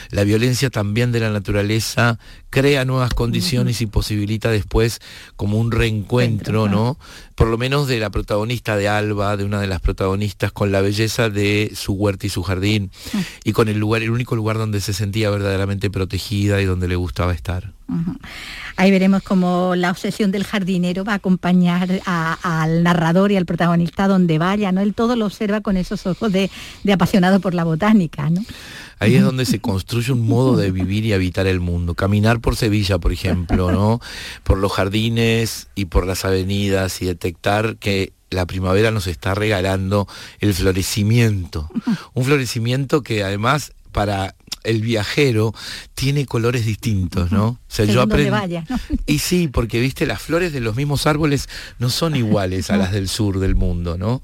la 0.10 0.24
violencia 0.24 0.70
también 0.70 1.12
de 1.12 1.20
la 1.20 1.30
naturaleza 1.30 2.18
crea 2.50 2.86
nuevas 2.86 3.14
condiciones 3.14 3.82
y 3.82 3.86
posibilita 3.86 4.50
después 4.50 5.00
como 5.36 5.58
un 5.58 5.72
reencuentro, 5.72 6.68
¿no? 6.68 6.98
Por 7.36 7.48
lo 7.48 7.58
menos 7.58 7.88
de 7.88 8.00
la 8.00 8.10
protagonista 8.10 8.76
de 8.78 8.88
Alba, 8.88 9.38
de 9.38 9.46
una 9.46 9.60
de 9.60 9.68
las 9.68 9.80
protagonistas, 9.80 10.52
con 10.52 10.72
la 10.72 10.82
belleza 10.82 11.30
de 11.30 11.72
su 11.76 11.94
huerta 11.94 12.28
y 12.28 12.30
su 12.30 12.44
jardín, 12.44 12.92
y 13.44 13.54
con 13.54 13.68
el 13.70 13.80
lugar, 13.80 14.02
el 14.02 14.12
único 14.12 14.36
lugar 14.36 14.58
donde 14.58 14.82
se 14.82 14.94
sentía 14.94 15.30
verdaderamente 15.30 15.90
protegida 15.90 16.62
y 16.62 16.66
donde 16.66 16.88
le 16.90 16.96
gustaba 16.96 17.34
estar. 17.34 17.72
Ahí 18.82 18.90
veremos 18.90 19.22
cómo 19.22 19.76
la 19.76 19.92
obsesión 19.92 20.32
del 20.32 20.44
jardinero 20.44 21.04
va 21.04 21.12
a 21.12 21.18
acompañar 21.18 22.02
al 22.04 22.82
narrador 22.82 23.32
y 23.32 23.38
al 23.38 23.46
protagonista 23.46 24.08
donde 24.08 24.40
vaya, 24.40 24.72
¿no? 24.72 24.82
Él 24.82 24.96
todo 24.96 25.16
lo 25.16 25.28
observa 25.28 25.62
con 25.62 25.78
esos 25.78 26.08
ojos 26.08 26.32
de, 26.32 26.50
apasionado 26.92 27.40
por 27.42 27.54
la 27.54 27.64
botánica, 27.64 28.32
¿no? 28.32 28.44
Ahí 28.98 29.18
es 29.18 29.22
donde 29.22 29.46
se 29.46 29.62
construye 29.62 30.12
un 30.12 30.28
modo 30.28 30.58
de 30.58 30.72
vivir 30.72 31.06
y 31.06 31.14
habitar 31.14 31.46
el 31.46 31.60
mundo. 31.60 31.94
Caminar 31.94 32.40
por 32.40 32.56
Sevilla, 32.56 32.98
por 32.98 33.14
ejemplo, 33.14 33.72
¿no? 33.72 34.00
Por 34.44 34.58
los 34.58 34.72
jardines 34.72 35.68
y 35.76 35.86
por 35.86 36.08
las 36.08 36.26
avenidas 36.26 37.04
y 37.04 37.06
detectar 37.06 37.76
que 37.76 38.14
la 38.32 38.48
primavera 38.48 38.90
nos 38.90 39.06
está 39.06 39.36
regalando 39.36 40.08
el 40.40 40.56
florecimiento. 40.56 41.70
Un 42.16 42.26
florecimiento 42.26 43.04
que 43.04 43.24
además 43.24 43.74
para 43.92 44.34
el 44.64 44.82
viajero 44.82 45.54
tiene 45.94 46.26
colores 46.26 46.66
distintos, 46.66 47.32
¿no? 47.32 47.48
O 47.48 47.60
sea, 47.68 47.86
yo 47.86 48.02
aprendo. 48.02 48.38
Y 49.06 49.20
sí, 49.20 49.48
porque 49.48 49.80
viste, 49.80 50.06
las 50.06 50.22
flores 50.22 50.52
de 50.54 50.60
los 50.60 50.76
mismos 50.76 51.08
árboles 51.08 51.48
no 51.80 51.90
son 51.90 52.16
iguales 52.16 52.70
a 52.70 52.78
las 52.78 52.92
del 52.92 53.08
sur 53.08 53.40
del 53.40 53.56
mundo, 53.56 53.98
¿no? 53.98 54.22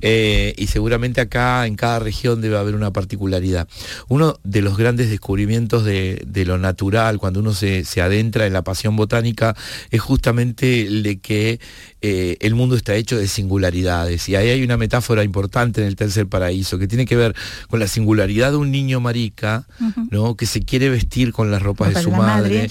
Eh, 0.00 0.54
y 0.56 0.66
seguramente 0.68 1.20
acá 1.20 1.66
en 1.66 1.76
cada 1.76 1.98
región 1.98 2.40
debe 2.40 2.58
haber 2.58 2.74
una 2.74 2.92
particularidad. 2.92 3.68
Uno 4.08 4.38
de 4.44 4.62
los 4.62 4.76
grandes 4.76 5.10
descubrimientos 5.10 5.84
de, 5.84 6.44
lo 6.46 6.58
natural, 6.58 7.18
cuando 7.18 7.40
uno 7.40 7.52
se, 7.54 7.84
adentra 8.00 8.46
en 8.46 8.52
la 8.52 8.62
pasión 8.62 8.96
botánica, 8.96 9.56
es 9.90 10.00
justamente 10.00 10.82
el 10.82 11.02
de 11.02 11.18
que 11.18 11.60
eh, 12.08 12.36
el 12.38 12.54
mundo 12.54 12.76
está 12.76 12.94
hecho 12.94 13.18
de 13.18 13.26
singularidades. 13.26 14.28
Y 14.28 14.36
ahí 14.36 14.48
hay 14.48 14.62
una 14.62 14.76
metáfora 14.76 15.24
importante 15.24 15.80
en 15.80 15.88
el 15.88 15.96
tercer 15.96 16.28
paraíso, 16.28 16.78
que 16.78 16.86
tiene 16.86 17.04
que 17.04 17.16
ver 17.16 17.34
con 17.66 17.80
la 17.80 17.88
singularidad 17.88 18.52
de 18.52 18.58
un 18.58 18.70
niño 18.70 19.00
marica, 19.00 19.66
¿no? 20.12 20.36
Que 20.36 20.46
se 20.46 20.60
quiere 20.60 20.88
vestir 20.88 21.32
con 21.32 21.50
las 21.50 21.60
ropas 21.60 21.94
de 21.94 22.02
su 22.04 22.12
madre, 22.12 22.70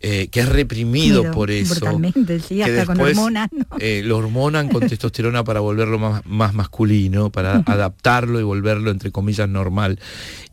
eh, 0.00 0.28
que 0.28 0.40
es 0.40 0.48
reprimido 0.50 1.30
por 1.30 1.50
eso. 1.50 1.98
Sí, 2.46 2.60
hasta 2.60 2.84
con 2.84 3.00
hormonas, 3.00 3.48
eh, 3.78 4.02
lo 4.04 4.18
hormonan 4.18 4.68
con 4.68 4.86
testosterona 4.88 5.44
para 5.44 5.60
volverlo 5.60 5.98
más, 5.98 6.20
más 6.26 6.52
masculino, 6.52 7.30
para 7.30 7.62
adaptarlo 7.64 8.38
y 8.38 8.42
volverlo, 8.42 8.90
entre 8.90 9.10
comillas, 9.10 9.48
normal. 9.48 9.98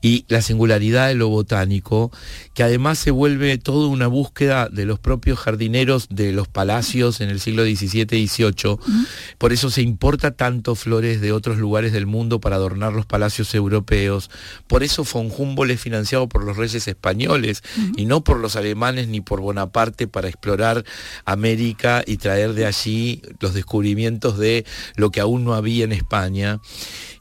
Y 0.02 0.24
la 0.30 0.42
singularidad 0.42 1.10
de 1.10 1.16
lo 1.16 1.28
botánico, 1.28 2.14
que 2.54 2.64
además 2.64 2.98
se 2.98 3.12
vuelve 3.12 3.58
toda 3.58 3.90
una 3.90 4.08
búsqueda 4.08 4.70
de 4.70 4.86
los 4.86 5.00
propios 5.00 5.38
jardineros 5.38 6.08
de 6.10 6.32
los 6.32 6.48
palacios 6.48 7.20
en 7.20 7.30
el 7.30 7.42
siglo 7.42 7.66
XVII 7.66 8.21
Por 9.38 9.54
eso 9.54 9.70
se 9.70 9.82
importa 9.82 10.32
tanto 10.32 10.76
flores 10.76 11.22
de 11.22 11.32
otros 11.32 11.58
lugares 11.58 11.92
del 11.92 12.06
mundo 12.06 12.40
para 12.40 12.56
adornar 12.56 12.94
los 12.94 13.06
palacios 13.06 13.54
europeos. 13.56 14.30
Por 14.68 14.84
eso 14.84 15.04
von 15.04 15.32
Humboldt 15.36 15.72
es 15.72 15.82
financiado 15.82 16.28
por 16.28 16.44
los 16.44 16.58
reyes 16.58 16.88
españoles 16.88 17.64
y 17.98 18.06
no 18.06 18.24
por 18.24 18.40
los 18.40 18.56
alemanes 18.56 19.08
ni 19.08 19.22
por 19.22 19.42
Bonaparte 19.42 20.08
para 20.08 20.28
explorar 20.28 20.84
América 21.26 22.04
y 22.06 22.18
traer 22.18 22.54
de 22.54 22.66
allí 22.66 23.22
los 23.40 23.54
descubrimientos 23.54 24.38
de 24.38 24.66
lo 24.96 25.12
que 25.12 25.20
aún 25.20 25.44
no 25.44 25.54
había 25.54 25.84
en 25.84 25.92
España. 25.92 26.60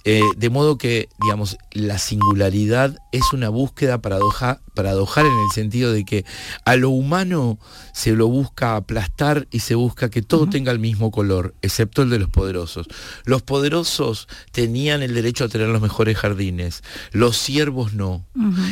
Eh, 0.04 0.22
de 0.36 0.50
modo 0.50 0.78
que, 0.78 1.08
digamos, 1.22 1.58
la 1.72 1.98
singularidad 1.98 2.98
es 3.12 3.32
una 3.32 3.48
búsqueda 3.48 4.00
paradoja, 4.00 4.60
paradojal 4.74 5.26
en 5.26 5.32
el 5.32 5.50
sentido 5.52 5.92
de 5.92 6.04
que 6.04 6.24
a 6.64 6.76
lo 6.76 6.90
humano 6.90 7.58
se 7.92 8.12
lo 8.12 8.28
busca 8.28 8.76
aplastar 8.76 9.46
y 9.50 9.60
se 9.60 9.74
busca 9.74 10.10
que 10.10 10.22
todo 10.22 10.48
tenga 10.48 10.72
el 10.72 10.78
mismo 10.78 11.10
color, 11.10 11.54
excepto 11.60 12.02
el 12.02 12.10
de 12.10 12.18
los 12.18 12.30
poderosos. 12.30 12.86
Los 13.24 13.42
poderosos 13.42 14.28
tenían 14.52 15.02
el 15.02 15.14
derecho 15.14 15.44
a 15.44 15.48
tener 15.48 15.68
los 15.68 15.82
mejores 15.82 16.16
jardines, 16.16 16.82
los 17.12 17.36
siervos 17.36 17.92
no. 17.92 18.26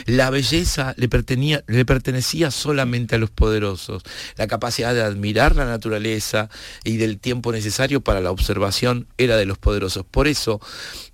La 0.06 0.30
belleza 0.30 0.94
le, 0.96 1.08
le 1.66 1.84
pertenecía 1.84 2.50
solamente 2.50 3.16
a 3.16 3.18
los 3.18 3.30
poderosos. 3.30 4.02
La 4.36 4.46
capacidad 4.46 4.94
de 4.94 5.02
admirar 5.02 5.56
la 5.56 5.66
naturaleza 5.66 6.48
y 6.84 6.96
del 6.96 7.18
tiempo 7.18 7.52
necesario 7.52 8.00
para 8.00 8.20
la 8.20 8.30
observación 8.30 9.08
era 9.18 9.36
de 9.36 9.46
los 9.46 9.58
poderosos. 9.58 10.04
Por 10.04 10.28
eso, 10.28 10.60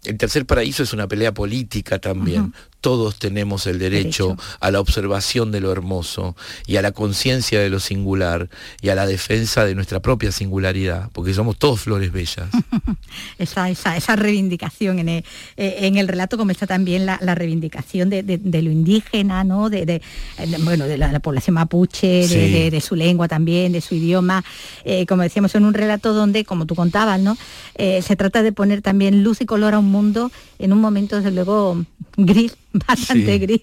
el 0.04 0.16
tercer 0.18 0.46
paraíso 0.46 0.82
es 0.82 0.92
una 0.92 1.08
pelea 1.08 1.32
política 1.32 1.98
también 1.98 2.52
todos 2.84 3.18
tenemos 3.18 3.66
el 3.66 3.78
derecho, 3.78 4.36
a 4.60 4.70
la 4.70 4.78
observación 4.78 5.50
de 5.50 5.62
lo 5.62 5.72
hermoso 5.72 6.36
y 6.66 6.76
a 6.76 6.82
la 6.82 6.92
conciencia 6.92 7.58
de 7.58 7.70
lo 7.70 7.80
singular 7.80 8.50
y 8.82 8.90
a 8.90 8.94
la 8.94 9.06
defensa 9.06 9.64
de 9.64 9.74
nuestra 9.74 10.00
propia 10.00 10.30
singularidad, 10.30 11.08
porque 11.14 11.32
somos 11.32 11.56
todos 11.56 11.80
flores 11.80 12.12
bellas. 12.12 12.46
esa, 13.38 13.70
esa, 13.70 14.16
reivindicación 14.16 14.98
en 14.98 15.08
el, 15.08 15.24
eh, 15.56 15.76
en 15.80 15.96
el, 15.96 16.08
relato, 16.08 16.36
como 16.36 16.50
está 16.50 16.66
también 16.66 17.06
la, 17.06 17.16
reivindicación 17.34 18.10
de, 18.10 18.22
lo 18.62 18.70
indígena, 18.70 19.44
¿no? 19.44 19.70
de, 19.70 20.02
bueno, 20.60 20.84
de 20.84 20.98
la, 20.98 21.20
población 21.20 21.54
mapuche, 21.54 22.28
de, 22.28 22.80
su 22.82 22.96
lengua 22.96 23.28
también, 23.28 23.72
de 23.72 23.80
su 23.80 23.94
idioma. 23.94 24.44
Eh, 24.84 25.06
como 25.06 25.22
decíamos, 25.22 25.54
en 25.54 25.64
un 25.64 25.72
relato 25.72 26.12
donde, 26.12 26.44
como 26.44 26.66
tú 26.66 26.74
contabas, 26.74 27.18
¿no? 27.18 27.38
Eh, 27.76 28.02
se 28.02 28.14
trata 28.14 28.42
de 28.42 28.52
poner 28.52 28.82
también 28.82 29.24
luz 29.24 29.40
y 29.40 29.46
color 29.46 29.72
a 29.72 29.78
un 29.78 29.90
mundo 29.90 30.30
en 30.58 30.74
un 30.74 30.82
momento, 30.82 31.16
desde 31.16 31.30
luego, 31.30 31.82
gris 32.16 32.56
bastante 32.72 33.38
gris, 33.38 33.60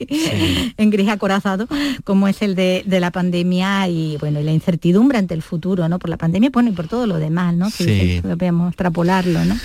en 0.78 0.90
gris 0.90 1.10
acorazado, 1.10 1.68
como 2.04 2.28
es 2.28 2.42
el 2.42 2.56
de, 2.56 2.84
la 2.88 3.12
pandemia 3.12 3.88
y 3.88 4.18
bueno, 4.18 4.40
y 4.40 4.44
la 4.44 4.52
incertidumbre 4.52 5.18
ante 5.18 5.34
el 5.34 5.42
futuro, 5.42 5.88
¿no? 5.90 6.00
Por 6.00 6.10
la 6.10 6.18
pandemia 6.18 6.50
bueno, 6.52 6.70
y 6.70 6.74
por 6.74 6.88
todo 6.88 7.08
lo 7.08 7.18
demás, 7.18 7.56
¿no? 7.56 7.70
Si 7.70 8.22
podemos 8.22 8.70
extrapolarlo, 8.70 9.44
¿no? 9.46 9.56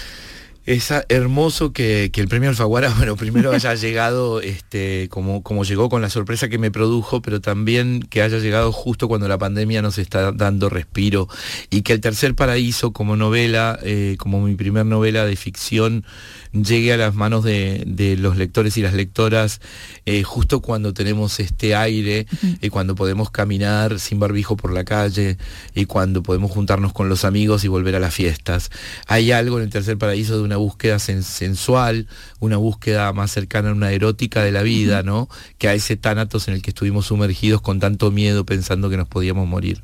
Es 0.66 0.92
hermoso 1.09 1.72
que, 1.72 2.11
el 2.12 2.26
premio 2.26 2.48
Alfaguara, 2.48 2.92
bueno, 2.96 3.14
primero 3.14 3.52
haya 3.52 3.76
llegado 3.76 4.40
este, 4.40 5.09
como, 5.11 5.44
como 5.44 5.62
llegó 5.62 5.88
con 5.88 6.02
la 6.02 6.11
sorpresa 6.11 6.48
que 6.48 6.59
me 6.59 6.72
produjo, 6.72 7.22
pero 7.22 7.40
también 7.40 8.00
que 8.00 8.20
haya 8.20 8.38
llegado 8.38 8.72
justo 8.72 9.07
cuando 9.07 9.29
la 9.29 9.38
pandemia 9.38 9.81
nos 9.81 9.98
está 9.98 10.33
dando 10.33 10.68
respiro 10.68 11.29
y 11.70 11.83
que 11.83 11.92
el 11.92 12.00
tercer 12.00 12.35
paraíso 12.35 12.92
como 12.92 13.14
novela, 13.14 13.79
eh, 13.85 14.16
como 14.18 14.40
mi 14.40 14.57
primer 14.57 14.87
novela 14.87 15.24
de 15.24 15.37
ficción, 15.37 16.05
llegue 16.52 16.92
a 16.92 16.96
las 16.96 17.14
manos 17.14 17.44
de, 17.44 18.16
los 18.18 18.37
lectores 18.37 18.76
y 18.76 18.83
las 18.83 18.94
lectoras 18.94 19.61
eh, 20.05 20.22
justo 20.22 20.61
cuando 20.61 20.94
tenemos 20.94 21.38
este 21.38 21.76
aire 21.76 22.26
y 22.61 22.70
cuando 22.70 22.94
podemos 22.94 23.31
caminar 23.31 24.00
sin 24.00 24.18
barbijo 24.18 24.57
por 24.57 24.72
la 24.72 24.85
calle 24.85 25.37
y 25.74 25.85
cuando 25.85 26.22
podemos 26.22 26.50
juntarnos 26.50 26.92
con 26.92 27.09
los 27.09 27.24
amigos 27.24 27.64
y 27.64 27.68
volver 27.68 27.94
a 27.94 28.00
las 28.00 28.14
fiestas. 28.14 28.70
Hay 29.07 29.33
algo 29.33 29.59
en 29.59 29.64
el 29.64 29.70
tercer 29.70 29.98
paraíso 29.98 30.37
de 30.37 30.42
una 30.42 30.56
búsqueda 30.57 30.99
sensual, 30.99 32.09
una 32.40 32.57
búsqueda 32.57 33.12
más 33.12 33.31
cercana 33.31 33.71
a 33.71 33.73
una 33.73 33.92
erótica 33.92 34.42
de 34.42 34.53
la 34.53 34.62
vida, 34.62 35.03
¿no? 35.03 35.29
Que 35.59 35.69
a 35.69 35.75
ese 35.75 35.97
tánatos 35.97 36.49
en 36.49 36.55
el 36.55 36.62
que 36.62 36.71
estuvimos 36.71 37.07
sumergidos 37.07 37.61
con 37.61 37.81
tanto 37.81 38.11
miedo 38.11 38.45
pensando 38.45 38.90
que 38.90 38.97
nos 38.97 39.09
podíamos 39.09 39.47
morir. 39.47 39.83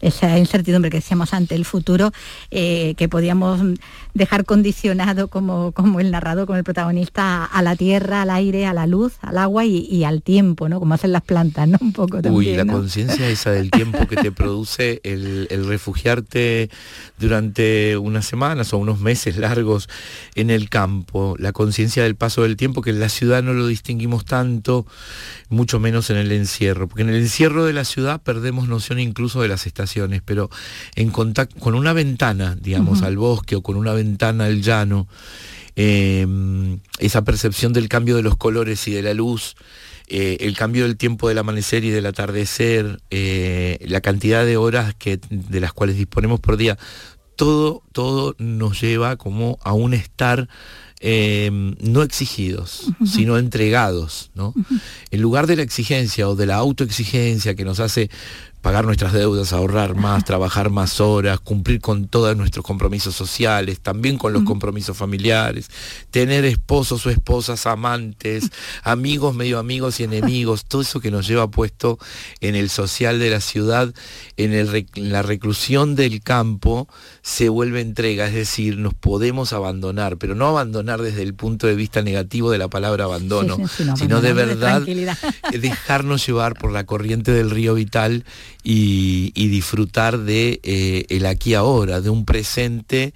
Esa 0.00 0.38
incertidumbre 0.38 0.90
que 0.90 0.98
decíamos 0.98 1.34
ante 1.34 1.54
el 1.54 1.64
futuro, 1.64 2.12
eh, 2.50 2.94
que 2.96 3.08
podíamos 3.08 3.60
dejar 4.14 4.44
condicionado 4.44 5.28
como, 5.28 5.72
como 5.72 6.00
el 6.00 6.10
narrador, 6.10 6.46
como 6.46 6.58
el 6.58 6.64
protagonista, 6.64 7.44
a 7.44 7.62
la 7.62 7.76
tierra, 7.76 8.22
al 8.22 8.30
aire, 8.30 8.66
a 8.66 8.74
la 8.74 8.86
luz, 8.86 9.14
al 9.22 9.38
agua 9.38 9.64
y, 9.64 10.04
al 10.04 10.22
tiempo, 10.22 10.68
¿no? 10.68 10.80
Como 10.80 10.94
hacen 10.94 11.12
las 11.12 11.22
plantas, 11.22 11.68
¿no? 11.68 11.78
Un 11.80 11.92
poco 11.92 12.22
también. 12.22 12.34
Uy, 12.34 12.56
la 12.56 12.66
conciencia 12.66 13.28
esa 13.28 13.50
del 13.52 13.70
tiempo 13.70 14.06
que 14.06 14.16
te 14.16 14.32
produce 14.32 15.00
el, 15.04 15.48
refugiarte 15.66 16.70
durante 17.18 17.96
unas 17.96 18.26
semanas 18.26 18.72
o 18.72 18.78
unos 18.78 19.00
meses 19.00 19.36
largos 19.36 19.88
en 20.34 20.50
el 20.50 20.68
campo, 20.68 21.36
la 21.38 21.52
conciencia 21.52 22.02
del 22.02 22.16
paso 22.16 22.42
del 22.42 22.56
tiempo, 22.56 22.82
que 22.82 22.90
en 22.90 23.00
la 23.00 23.08
ciudad 23.08 23.42
no 23.42 23.52
lo 23.52 23.66
distinguimos 23.66 24.24
tanto, 24.24 24.86
mucho 25.48 25.78
menos 25.78 26.10
en 26.10 26.16
el 26.16 26.32
encierro, 26.32 26.88
porque 26.88 27.02
en 27.02 27.10
el 27.10 27.16
encierro 27.16 27.64
de 27.64 27.72
la 27.72 27.84
ciudad 27.84 28.20
perdemos 28.22 28.68
noción 28.68 28.98
incluso 28.98 29.29
de 29.38 29.46
las 29.46 29.66
estaciones, 29.66 30.22
pero 30.24 30.50
en 30.96 31.10
contacto 31.10 31.60
con 31.60 31.76
una 31.76 31.92
ventana, 31.92 32.56
digamos, 32.60 33.02
al 33.02 33.16
bosque 33.16 33.54
o 33.54 33.62
con 33.62 33.76
una 33.76 33.92
ventana 33.92 34.46
al 34.46 34.62
llano, 34.62 35.06
em, 35.76 36.80
esa 36.98 37.22
percepción 37.22 37.72
del 37.72 37.88
cambio 37.88 38.16
de 38.16 38.22
los 38.22 38.36
colores 38.36 38.88
y 38.88 38.92
de 38.92 39.02
la 39.02 39.14
luz, 39.14 39.54
eh, 40.12 40.38
el 40.40 40.56
cambio 40.56 40.82
del 40.82 40.96
tiempo 40.96 41.28
del 41.28 41.38
amanecer 41.38 41.84
y 41.84 41.90
del 41.90 42.06
atardecer, 42.06 43.00
eh, 43.10 43.78
la 43.86 44.00
cantidad 44.00 44.44
de 44.44 44.56
horas 44.56 44.92
que, 44.98 45.20
de 45.30 45.60
las 45.60 45.72
cuales 45.72 45.96
disponemos 45.96 46.40
por 46.40 46.56
día, 46.56 46.76
todo, 47.36 47.84
todo 47.92 48.34
nos 48.38 48.80
lleva 48.80 49.14
como 49.16 49.58
a 49.62 49.72
un 49.72 49.94
estar 49.94 50.48
em, 50.98 51.76
no 51.80 52.02
exigidos, 52.02 52.92
sino 53.06 53.38
entregados. 53.38 54.32
¿no? 54.34 54.52
En 55.10 55.22
lugar 55.22 55.46
de 55.46 55.56
la 55.56 55.62
exigencia 55.62 56.28
o 56.28 56.34
de 56.34 56.44
la 56.44 56.56
autoexigencia 56.56 57.54
que 57.54 57.64
nos 57.64 57.80
hace 57.80 58.10
pagar 58.60 58.84
nuestras 58.84 59.12
deudas, 59.12 59.52
ahorrar 59.52 59.94
más, 59.94 60.24
trabajar 60.24 60.70
más 60.70 61.00
horas, 61.00 61.40
cumplir 61.40 61.80
con 61.80 62.08
todos 62.08 62.36
nuestros 62.36 62.64
compromisos 62.64 63.14
sociales, 63.14 63.80
también 63.80 64.18
con 64.18 64.32
los 64.32 64.42
compromisos 64.44 64.96
familiares, 64.96 65.70
tener 66.10 66.44
esposos 66.44 67.06
o 67.06 67.10
esposas, 67.10 67.66
amantes, 67.66 68.50
amigos, 68.82 69.34
medio 69.34 69.58
amigos 69.58 70.00
y 70.00 70.04
enemigos, 70.04 70.66
todo 70.66 70.82
eso 70.82 71.00
que 71.00 71.10
nos 71.10 71.26
lleva 71.26 71.50
puesto 71.50 71.98
en 72.40 72.54
el 72.54 72.68
social 72.68 73.18
de 73.18 73.30
la 73.30 73.40
ciudad, 73.40 73.94
en, 74.36 74.50
la 74.94 75.22
reclusión 75.22 75.94
del 75.96 76.22
campo, 76.22 76.86
se 77.22 77.48
vuelve 77.48 77.80
entrega, 77.80 78.26
es 78.26 78.34
decir, 78.34 78.76
nos 78.76 78.94
podemos 78.94 79.52
abandonar, 79.54 80.18
pero 80.18 80.34
no 80.34 80.48
abandonar 80.48 81.00
desde 81.00 81.22
el 81.22 81.34
punto 81.34 81.66
de 81.66 81.74
vista 81.74 82.02
negativo 82.02 82.50
de 82.50 82.58
la 82.58 82.68
palabra 82.68 83.04
abandono, 83.04 83.56
sino 83.96 84.20
de 84.20 84.32
verdad 84.34 84.82
dejarnos 85.52 86.26
llevar 86.26 86.54
por 86.58 86.72
la 86.72 86.84
corriente 86.84 87.32
del 87.32 87.50
río 87.50 87.74
vital 87.74 88.24
y, 88.62 89.48
disfrutar 89.48 90.18
de 90.18 90.60
eh, 90.62 91.06
el 91.08 91.26
aquí 91.26 91.54
ahora, 91.54 92.00
de 92.00 92.10
un 92.10 92.24
presente 92.24 93.12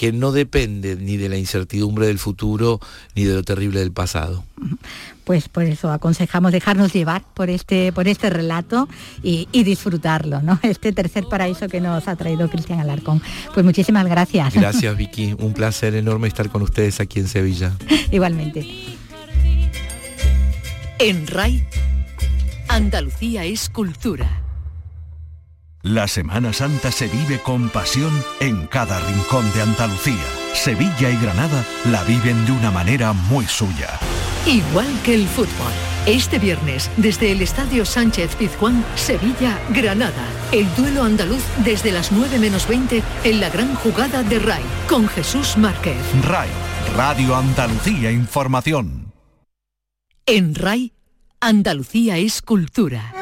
que 0.00 0.12
no 0.12 0.32
depende 0.32 0.96
ni 0.96 1.18
de 1.18 1.28
la 1.28 1.36
incertidumbre 1.36 2.06
del 2.06 2.18
futuro 2.18 2.80
ni 3.14 3.24
de 3.24 3.34
lo 3.34 3.42
terrible 3.42 3.80
del 3.80 3.92
pasado. 3.92 4.44
Pues 5.24 5.50
por 5.50 5.64
eso 5.64 5.92
aconsejamos 5.92 6.52
dejarnos 6.52 6.92
llevar 6.94 7.22
por 7.34 7.50
este, 7.50 7.92
por 7.92 8.08
este 8.08 8.30
relato 8.30 8.88
y, 9.22 9.46
disfrutarlo, 9.62 10.40
¿no? 10.40 10.58
Este 10.70 10.92
tercer 10.92 11.26
paraíso 11.26 11.68
que 11.68 11.82
nos 11.82 12.08
ha 12.08 12.16
traído 12.16 12.48
Cristian 12.48 12.80
Alarcón. 12.80 13.20
Pues 13.52 13.64
muchísimas 13.64 14.06
gracias. 14.06 14.54
Gracias 14.54 14.96
Vicky, 14.98 15.34
un 15.38 15.52
placer 15.52 15.94
enorme 15.94 16.28
estar 16.28 16.48
con 16.48 16.62
ustedes 16.62 16.98
aquí 17.00 17.20
en 17.20 17.28
Sevilla. 17.28 17.76
Igualmente. 18.10 18.66
En 20.98 21.26
RAI, 21.26 21.62
Andalucía 22.68 23.44
es 23.44 23.68
cultura. 23.68 24.49
La 25.82 26.06
Semana 26.08 26.52
Santa 26.52 26.92
se 26.92 27.08
vive 27.08 27.38
con 27.38 27.70
pasión 27.70 28.12
en 28.40 28.66
cada 28.66 29.00
rincón 29.00 29.50
de 29.54 29.62
Andalucía. 29.62 30.26
Sevilla 30.52 31.08
y 31.08 31.16
Granada 31.16 31.64
la 31.86 32.02
viven 32.04 32.44
de 32.44 32.52
una 32.52 32.70
manera 32.70 33.14
muy 33.14 33.46
suya. 33.46 33.98
Igual 34.46 34.88
que 35.02 35.14
el 35.14 35.26
fútbol. 35.26 35.72
Este 36.04 36.38
viernes, 36.38 36.90
desde 36.98 37.32
el 37.32 37.40
Estadio 37.40 37.86
Sánchez 37.86 38.36
Pizjuán, 38.36 38.84
Sevilla-Granada. 38.94 40.26
El 40.52 40.66
duelo 40.74 41.02
andaluz 41.02 41.42
desde 41.64 41.92
las 41.92 42.12
9 42.12 42.38
menos 42.38 42.68
20 42.68 43.02
en 43.24 43.40
la 43.40 43.48
gran 43.48 43.74
jugada 43.76 44.22
de 44.22 44.38
RAI, 44.38 44.62
con 44.86 45.08
Jesús 45.08 45.56
Márquez. 45.56 45.96
RAI, 46.24 46.50
Radio 46.94 47.36
Andalucía 47.36 48.10
Información. 48.12 49.14
En 50.26 50.54
RAI, 50.54 50.92
Andalucía 51.40 52.18
es 52.18 52.42
cultura. 52.42 53.14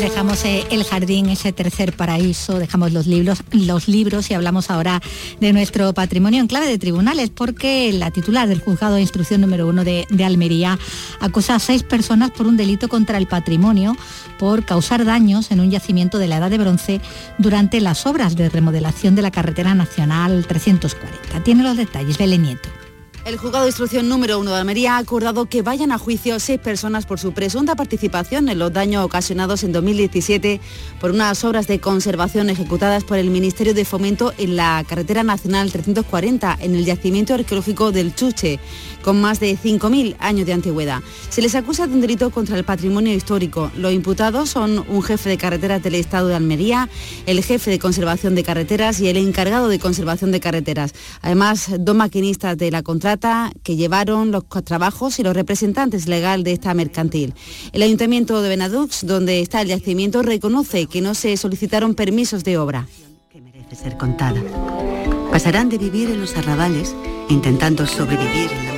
Pues 0.00 0.12
dejamos 0.12 0.44
eh, 0.46 0.64
el 0.70 0.84
jardín, 0.84 1.28
ese 1.28 1.52
tercer 1.52 1.94
paraíso, 1.94 2.58
dejamos 2.58 2.92
los 2.92 3.06
libros, 3.06 3.42
los 3.50 3.86
libros 3.86 4.30
y 4.30 4.34
hablamos 4.34 4.70
ahora 4.70 5.02
de 5.40 5.52
nuestro 5.52 5.92
patrimonio 5.92 6.40
en 6.40 6.46
clave 6.46 6.68
de 6.68 6.78
tribunales, 6.78 7.28
porque 7.28 7.92
la 7.92 8.10
titular 8.10 8.48
del 8.48 8.60
juzgado 8.60 8.94
de 8.94 9.02
instrucción 9.02 9.42
número 9.42 9.66
uno 9.66 9.84
de, 9.84 10.06
de 10.08 10.24
Almería 10.24 10.78
acusa 11.20 11.56
a 11.56 11.58
seis 11.58 11.82
personas 11.82 12.30
por 12.30 12.46
un 12.46 12.56
delito 12.56 12.88
contra 12.88 13.18
el 13.18 13.26
patrimonio 13.26 13.94
por 14.38 14.64
causar 14.64 15.04
daños 15.04 15.50
en 15.50 15.60
un 15.60 15.70
yacimiento 15.70 16.18
de 16.18 16.28
la 16.28 16.38
Edad 16.38 16.50
de 16.50 16.58
Bronce 16.58 17.00
durante 17.36 17.78
las 17.82 18.06
obras 18.06 18.36
de 18.36 18.48
remodelación 18.48 19.14
de 19.14 19.22
la 19.22 19.30
carretera 19.30 19.74
nacional 19.74 20.46
340. 20.46 21.44
Tiene 21.44 21.62
los 21.62 21.76
detalles, 21.76 22.16
Belén 22.16 22.42
Nieto. 22.42 22.79
El 23.26 23.36
juzgado 23.36 23.64
de 23.64 23.68
instrucción 23.68 24.08
número 24.08 24.38
uno 24.38 24.52
de 24.52 24.56
Almería 24.56 24.96
ha 24.96 24.98
acordado 24.98 25.44
que 25.44 25.60
vayan 25.60 25.92
a 25.92 25.98
juicio 25.98 26.40
seis 26.40 26.58
personas 26.58 27.04
por 27.04 27.20
su 27.20 27.32
presunta 27.32 27.76
participación 27.76 28.48
en 28.48 28.58
los 28.58 28.72
daños 28.72 29.04
ocasionados 29.04 29.62
en 29.62 29.72
2017 29.72 30.58
por 30.98 31.10
unas 31.10 31.44
obras 31.44 31.66
de 31.66 31.80
conservación 31.80 32.48
ejecutadas 32.48 33.04
por 33.04 33.18
el 33.18 33.28
Ministerio 33.28 33.74
de 33.74 33.84
Fomento 33.84 34.32
en 34.38 34.56
la 34.56 34.82
carretera 34.88 35.22
nacional 35.22 35.70
340 35.70 36.56
en 36.60 36.74
el 36.74 36.86
yacimiento 36.86 37.34
arqueológico 37.34 37.92
del 37.92 38.14
Chuche, 38.14 38.58
con 39.02 39.20
más 39.20 39.38
de 39.38 39.52
5.000 39.52 40.16
años 40.18 40.46
de 40.46 40.54
antigüedad. 40.54 41.02
Se 41.28 41.42
les 41.42 41.54
acusa 41.54 41.86
de 41.86 41.92
un 41.92 42.00
delito 42.00 42.30
contra 42.30 42.56
el 42.56 42.64
patrimonio 42.64 43.14
histórico. 43.14 43.70
Los 43.76 43.92
imputados 43.92 44.48
son 44.48 44.82
un 44.88 45.02
jefe 45.02 45.28
de 45.28 45.36
carreteras 45.36 45.82
del 45.82 45.94
Estado 45.94 46.28
de 46.28 46.36
Almería, 46.36 46.88
el 47.26 47.44
jefe 47.44 47.70
de 47.70 47.78
conservación 47.78 48.34
de 48.34 48.44
carreteras 48.44 48.98
y 48.98 49.08
el 49.08 49.18
encargado 49.18 49.68
de 49.68 49.78
conservación 49.78 50.32
de 50.32 50.40
carreteras. 50.40 50.94
Además, 51.20 51.70
dos 51.78 51.94
maquinistas 51.94 52.56
de 52.56 52.70
la 52.70 52.82
contrata 52.82 53.09
que 53.62 53.76
llevaron 53.76 54.30
los 54.30 54.44
trabajos 54.64 55.18
y 55.18 55.22
los 55.22 55.34
representantes 55.34 56.06
legal 56.06 56.44
de 56.44 56.52
esta 56.52 56.74
mercantil. 56.74 57.34
El 57.72 57.82
Ayuntamiento 57.82 58.42
de 58.42 58.48
Benadux, 58.48 59.06
donde 59.06 59.40
está 59.40 59.62
el 59.62 59.68
yacimiento, 59.68 60.22
reconoce 60.22 60.86
que 60.86 61.00
no 61.00 61.14
se 61.14 61.36
solicitaron 61.36 61.94
permisos 61.94 62.44
de 62.44 62.58
obra. 62.58 62.86
Pasarán 65.30 65.68
de 65.68 65.78
vivir 65.78 66.10
en 66.10 66.20
los 66.20 66.36
arrabales 66.36 66.94
intentando 67.28 67.86
sobrevivir 67.86 68.50
en 68.50 68.64
la 68.66 68.69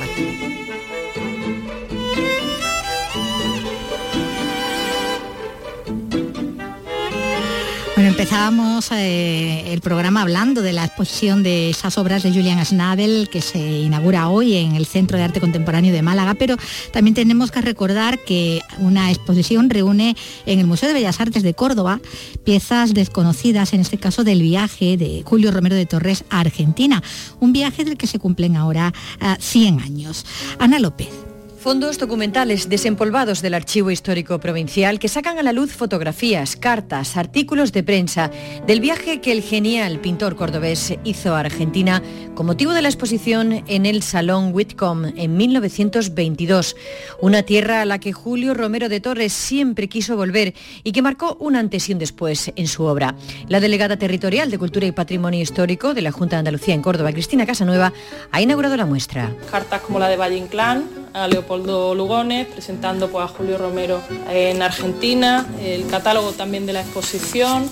Bueno, 8.03 8.17
empezábamos 8.17 8.91
eh, 8.91 9.71
el 9.71 9.79
programa 9.79 10.23
hablando 10.23 10.61
de 10.61 10.73
la 10.73 10.83
exposición 10.83 11.41
de 11.41 11.69
esas 11.69 11.97
obras 11.97 12.21
de 12.21 12.33
Julian 12.33 12.59
Schnabel 12.65 13.29
que 13.31 13.41
se 13.41 13.79
inaugura 13.79 14.27
hoy 14.27 14.57
en 14.57 14.75
el 14.75 14.85
Centro 14.85 15.17
de 15.17 15.23
Arte 15.23 15.39
Contemporáneo 15.39 15.93
de 15.93 16.01
Málaga, 16.01 16.33
pero 16.33 16.57
también 16.91 17.13
tenemos 17.15 17.49
que 17.49 17.61
recordar 17.61 18.19
que 18.19 18.59
una 18.79 19.09
exposición 19.09 19.69
reúne 19.69 20.17
en 20.45 20.59
el 20.59 20.67
Museo 20.67 20.89
de 20.89 20.95
Bellas 20.95 21.21
Artes 21.21 21.43
de 21.43 21.53
Córdoba 21.53 22.01
piezas 22.43 22.93
desconocidas, 22.93 23.71
en 23.71 23.79
este 23.79 23.97
caso 23.97 24.25
del 24.25 24.41
viaje 24.41 24.97
de 24.97 25.23
Julio 25.25 25.51
Romero 25.51 25.75
de 25.75 25.85
Torres 25.85 26.25
a 26.29 26.41
Argentina, 26.41 27.01
un 27.39 27.53
viaje 27.53 27.85
del 27.85 27.95
que 27.95 28.07
se 28.07 28.19
cumplen 28.19 28.57
ahora 28.57 28.93
100 29.39 29.79
años. 29.79 30.25
Ana 30.59 30.77
López. 30.77 31.22
Fondos 31.63 31.97
documentales 31.97 32.67
desempolvados 32.67 33.41
del 33.41 33.53
Archivo 33.53 33.89
Histórico 33.89 34.37
Provincial 34.37 34.99
que 34.99 35.07
sacan 35.07 35.39
a 35.39 35.43
la 35.43 35.53
luz 35.53 35.71
fotografías, 35.71 36.57
cartas, 36.57 37.15
artículos 37.15 37.71
de 37.71 37.83
prensa 37.83 38.29
del 38.67 38.81
viaje 38.81 39.21
que 39.21 39.31
el 39.31 39.41
genial 39.41 40.01
pintor 40.01 40.35
cordobés 40.35 40.93
hizo 41.05 41.33
a 41.33 41.39
Argentina 41.39 42.03
con 42.35 42.47
motivo 42.47 42.73
de 42.73 42.81
la 42.81 42.89
exposición 42.89 43.63
en 43.67 43.85
el 43.85 44.03
Salón 44.03 44.53
Whitcomb 44.53 45.13
en 45.15 45.37
1922, 45.37 46.75
una 47.21 47.43
tierra 47.43 47.81
a 47.81 47.85
la 47.85 47.97
que 47.97 48.11
Julio 48.11 48.53
Romero 48.53 48.89
de 48.89 48.99
Torres 48.99 49.31
siempre 49.31 49.87
quiso 49.87 50.17
volver 50.17 50.53
y 50.83 50.91
que 50.91 51.01
marcó 51.01 51.37
un 51.39 51.55
antes 51.55 51.87
y 51.87 51.93
un 51.93 51.99
después 51.99 52.51
en 52.57 52.67
su 52.67 52.83
obra. 52.83 53.15
La 53.47 53.61
delegada 53.61 53.95
territorial 53.95 54.51
de 54.51 54.59
Cultura 54.59 54.85
y 54.85 54.91
Patrimonio 54.91 55.39
Histórico 55.39 55.93
de 55.93 56.01
la 56.01 56.11
Junta 56.11 56.35
de 56.35 56.39
Andalucía 56.39 56.73
en 56.73 56.81
Córdoba, 56.81 57.13
Cristina 57.13 57.45
Casanueva, 57.45 57.93
ha 58.33 58.41
inaugurado 58.41 58.75
la 58.75 58.85
muestra. 58.85 59.33
Cartas 59.49 59.79
como 59.79 59.97
la 59.97 60.09
de 60.09 60.17
Valle 60.17 60.35
Inclán, 60.35 61.02
a 61.13 61.27
Leopoldo 61.27 61.95
Lugones, 61.95 62.47
presentando 62.47 63.09
pues, 63.09 63.25
a 63.25 63.27
Julio 63.27 63.57
Romero 63.57 64.01
en 64.29 64.61
Argentina, 64.61 65.47
el 65.61 65.87
catálogo 65.87 66.31
también 66.31 66.65
de 66.65 66.73
la 66.73 66.81
exposición, 66.81 67.69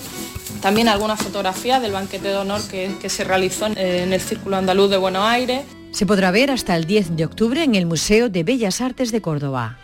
también 0.61 0.87
algunas 0.87 1.21
fotografías 1.21 1.81
del 1.81 1.91
banquete 1.91 2.27
de 2.27 2.35
honor 2.35 2.61
que, 2.69 2.95
que 3.01 3.09
se 3.09 3.23
realizó 3.23 3.67
en 3.67 4.13
el 4.13 4.21
Círculo 4.21 4.57
Andaluz 4.57 4.89
de 4.89 4.97
Buenos 4.97 5.23
Aires. 5.23 5.63
Se 5.91 6.05
podrá 6.05 6.31
ver 6.31 6.51
hasta 6.51 6.75
el 6.75 6.85
10 6.85 7.17
de 7.17 7.25
octubre 7.25 7.63
en 7.63 7.75
el 7.75 7.85
Museo 7.85 8.29
de 8.29 8.43
Bellas 8.43 8.79
Artes 8.79 9.11
de 9.11 9.21
Córdoba. 9.21 9.77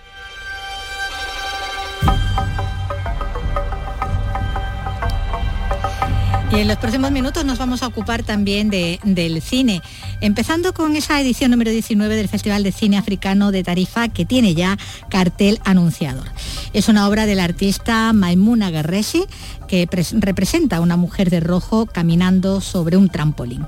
Y 6.49 6.61
en 6.61 6.67
los 6.69 6.77
próximos 6.77 7.11
minutos 7.11 7.43
nos 7.43 7.57
vamos 7.59 7.83
a 7.83 7.87
ocupar 7.87 8.23
también 8.23 8.69
de, 8.69 8.99
del 9.03 9.41
cine, 9.41 9.81
empezando 10.21 10.73
con 10.73 10.95
esa 10.95 11.19
edición 11.19 11.51
número 11.51 11.71
19 11.71 12.15
del 12.15 12.29
Festival 12.29 12.63
de 12.63 12.71
Cine 12.71 12.97
Africano 12.97 13.51
de 13.51 13.63
Tarifa 13.63 14.07
que 14.07 14.25
tiene 14.25 14.55
ya 14.55 14.77
cartel 15.09 15.59
anunciador. 15.65 16.25
Es 16.71 16.87
una 16.87 17.07
obra 17.09 17.25
del 17.25 17.41
artista 17.41 18.13
Maimuna 18.13 18.71
Guerreshi 18.71 19.25
que 19.67 19.89
representa 20.13 20.77
a 20.77 20.81
una 20.81 20.95
mujer 20.95 21.29
de 21.29 21.41
rojo 21.41 21.85
caminando 21.85 22.61
sobre 22.61 22.95
un 22.95 23.09
trampolín. 23.09 23.65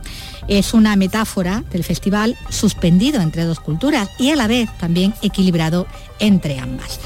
Es 0.47 0.73
una 0.73 0.95
metáfora 0.95 1.65
del 1.71 1.83
festival 1.83 2.37
suspendido 2.49 3.21
entre 3.21 3.43
dos 3.43 3.59
culturas 3.59 4.09
y 4.17 4.31
a 4.31 4.37
la 4.37 4.47
vez 4.47 4.69
también 4.77 5.13
equilibrado 5.21 5.85
entre 6.19 6.59
ambas. 6.59 6.99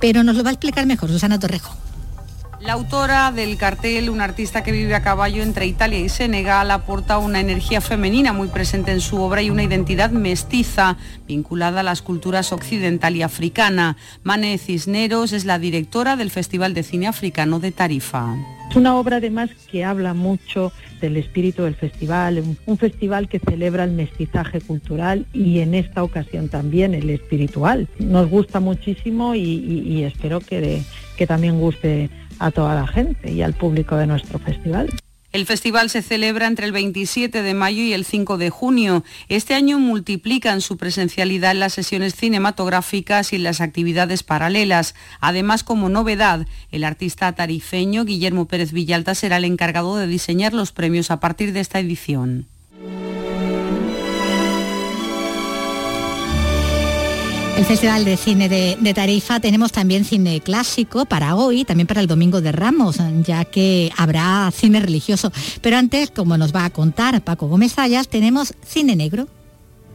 Pero 0.00 0.22
nos 0.22 0.36
lo 0.36 0.44
va 0.44 0.50
a 0.50 0.52
explicar 0.52 0.86
mejor 0.86 1.10
Susana 1.10 1.40
Torrejo. 1.40 1.74
La 2.66 2.72
autora 2.72 3.30
del 3.30 3.56
cartel, 3.58 4.10
una 4.10 4.24
artista 4.24 4.64
que 4.64 4.72
vive 4.72 4.96
a 4.96 5.00
caballo 5.00 5.44
entre 5.44 5.66
Italia 5.66 6.00
y 6.00 6.08
Senegal, 6.08 6.72
aporta 6.72 7.18
una 7.18 7.38
energía 7.38 7.80
femenina 7.80 8.32
muy 8.32 8.48
presente 8.48 8.90
en 8.90 9.00
su 9.00 9.22
obra 9.22 9.40
y 9.40 9.50
una 9.50 9.62
identidad 9.62 10.10
mestiza 10.10 10.96
vinculada 11.28 11.78
a 11.78 11.84
las 11.84 12.02
culturas 12.02 12.50
occidental 12.50 13.14
y 13.14 13.22
africana. 13.22 13.96
Mane 14.24 14.58
Cisneros 14.58 15.32
es 15.32 15.44
la 15.44 15.60
directora 15.60 16.16
del 16.16 16.32
Festival 16.32 16.74
de 16.74 16.82
Cine 16.82 17.06
Africano 17.06 17.60
de 17.60 17.70
Tarifa. 17.70 18.34
Es 18.68 18.74
una 18.74 18.96
obra 18.96 19.18
además 19.18 19.50
que 19.70 19.84
habla 19.84 20.12
mucho 20.12 20.72
del 21.00 21.16
espíritu 21.18 21.62
del 21.62 21.76
festival, 21.76 22.42
un 22.66 22.78
festival 22.78 23.28
que 23.28 23.38
celebra 23.38 23.84
el 23.84 23.92
mestizaje 23.92 24.60
cultural 24.60 25.24
y 25.32 25.60
en 25.60 25.76
esta 25.76 26.02
ocasión 26.02 26.48
también 26.48 26.94
el 26.94 27.10
espiritual. 27.10 27.86
Nos 28.00 28.28
gusta 28.28 28.58
muchísimo 28.58 29.36
y, 29.36 30.02
espero 30.02 30.40
que 30.40 30.84
también 31.28 31.60
guste 31.60 32.10
a 32.38 32.50
toda 32.50 32.74
la 32.74 32.86
gente 32.86 33.32
y 33.32 33.42
al 33.42 33.54
público 33.54 33.96
de 33.96 34.06
nuestro 34.06 34.38
festival. 34.38 34.88
El 35.36 35.44
festival 35.44 35.90
se 35.90 36.00
celebra 36.00 36.46
entre 36.46 36.64
el 36.64 36.72
27 36.72 37.42
de 37.42 37.52
mayo 37.52 37.82
y 37.82 37.92
el 37.92 38.06
5 38.06 38.38
de 38.38 38.48
junio. 38.48 39.04
Este 39.28 39.52
año 39.52 39.78
multiplican 39.78 40.62
su 40.62 40.78
presencialidad 40.78 41.50
en 41.50 41.60
las 41.60 41.74
sesiones 41.74 42.14
cinematográficas 42.14 43.34
y 43.34 43.38
las 43.38 43.60
actividades 43.60 44.22
paralelas. 44.22 44.94
Además, 45.20 45.62
como 45.62 45.90
novedad, 45.90 46.46
el 46.70 46.84
artista 46.84 47.30
tarifeño 47.34 48.06
Guillermo 48.06 48.46
Pérez 48.46 48.72
Villalta 48.72 49.14
será 49.14 49.36
el 49.36 49.44
encargado 49.44 49.96
de 49.96 50.06
diseñar 50.06 50.54
los 50.54 50.72
premios 50.72 51.10
a 51.10 51.20
partir 51.20 51.52
de 51.52 51.60
esta 51.60 51.80
edición. 51.80 52.46
El 57.56 57.64
Festival 57.64 58.04
de 58.04 58.18
Cine 58.18 58.50
de, 58.50 58.76
de, 58.78 58.94
Tarifa 58.94 59.40
tenemos 59.40 59.72
también 59.72 60.04
cine 60.04 60.42
clásico 60.42 61.06
para 61.06 61.34
hoy, 61.34 61.64
también 61.64 61.86
para 61.86 62.02
el 62.02 62.06
Domingo 62.06 62.42
de 62.42 62.52
Ramos, 62.52 62.98
ya 63.24 63.46
que 63.46 63.90
habrá 63.96 64.50
cine 64.52 64.78
religioso. 64.78 65.32
Pero 65.62 65.78
antes, 65.78 66.10
como 66.10 66.36
nos 66.36 66.54
va 66.54 66.66
a 66.66 66.70
contar 66.70 67.22
Paco 67.22 67.48
Gómez 67.48 67.72
Sayas, 67.72 68.08
tenemos 68.08 68.54
cine 68.62 68.94
negro. 68.94 69.26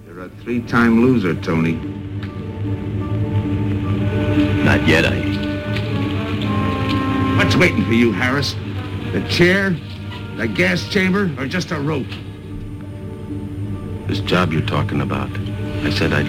You're 0.07 0.23
a 0.25 0.29
three-time 0.43 1.01
loser, 1.01 1.39
Tony. 1.41 1.73
Not 4.65 4.87
yet, 4.87 5.05
I... 5.05 5.21
What's 7.37 7.55
waiting 7.55 7.85
for 7.85 7.93
you, 7.93 8.11
Harris? 8.11 8.55
The 9.13 9.21
chair, 9.29 9.77
the 10.37 10.47
gas 10.47 10.89
chamber, 10.89 11.29
or 11.37 11.45
just 11.47 11.71
a 11.71 11.79
rope? 11.79 12.09
This 14.07 14.19
job 14.21 14.51
you're 14.51 14.65
talking 14.65 15.01
about. 15.01 15.29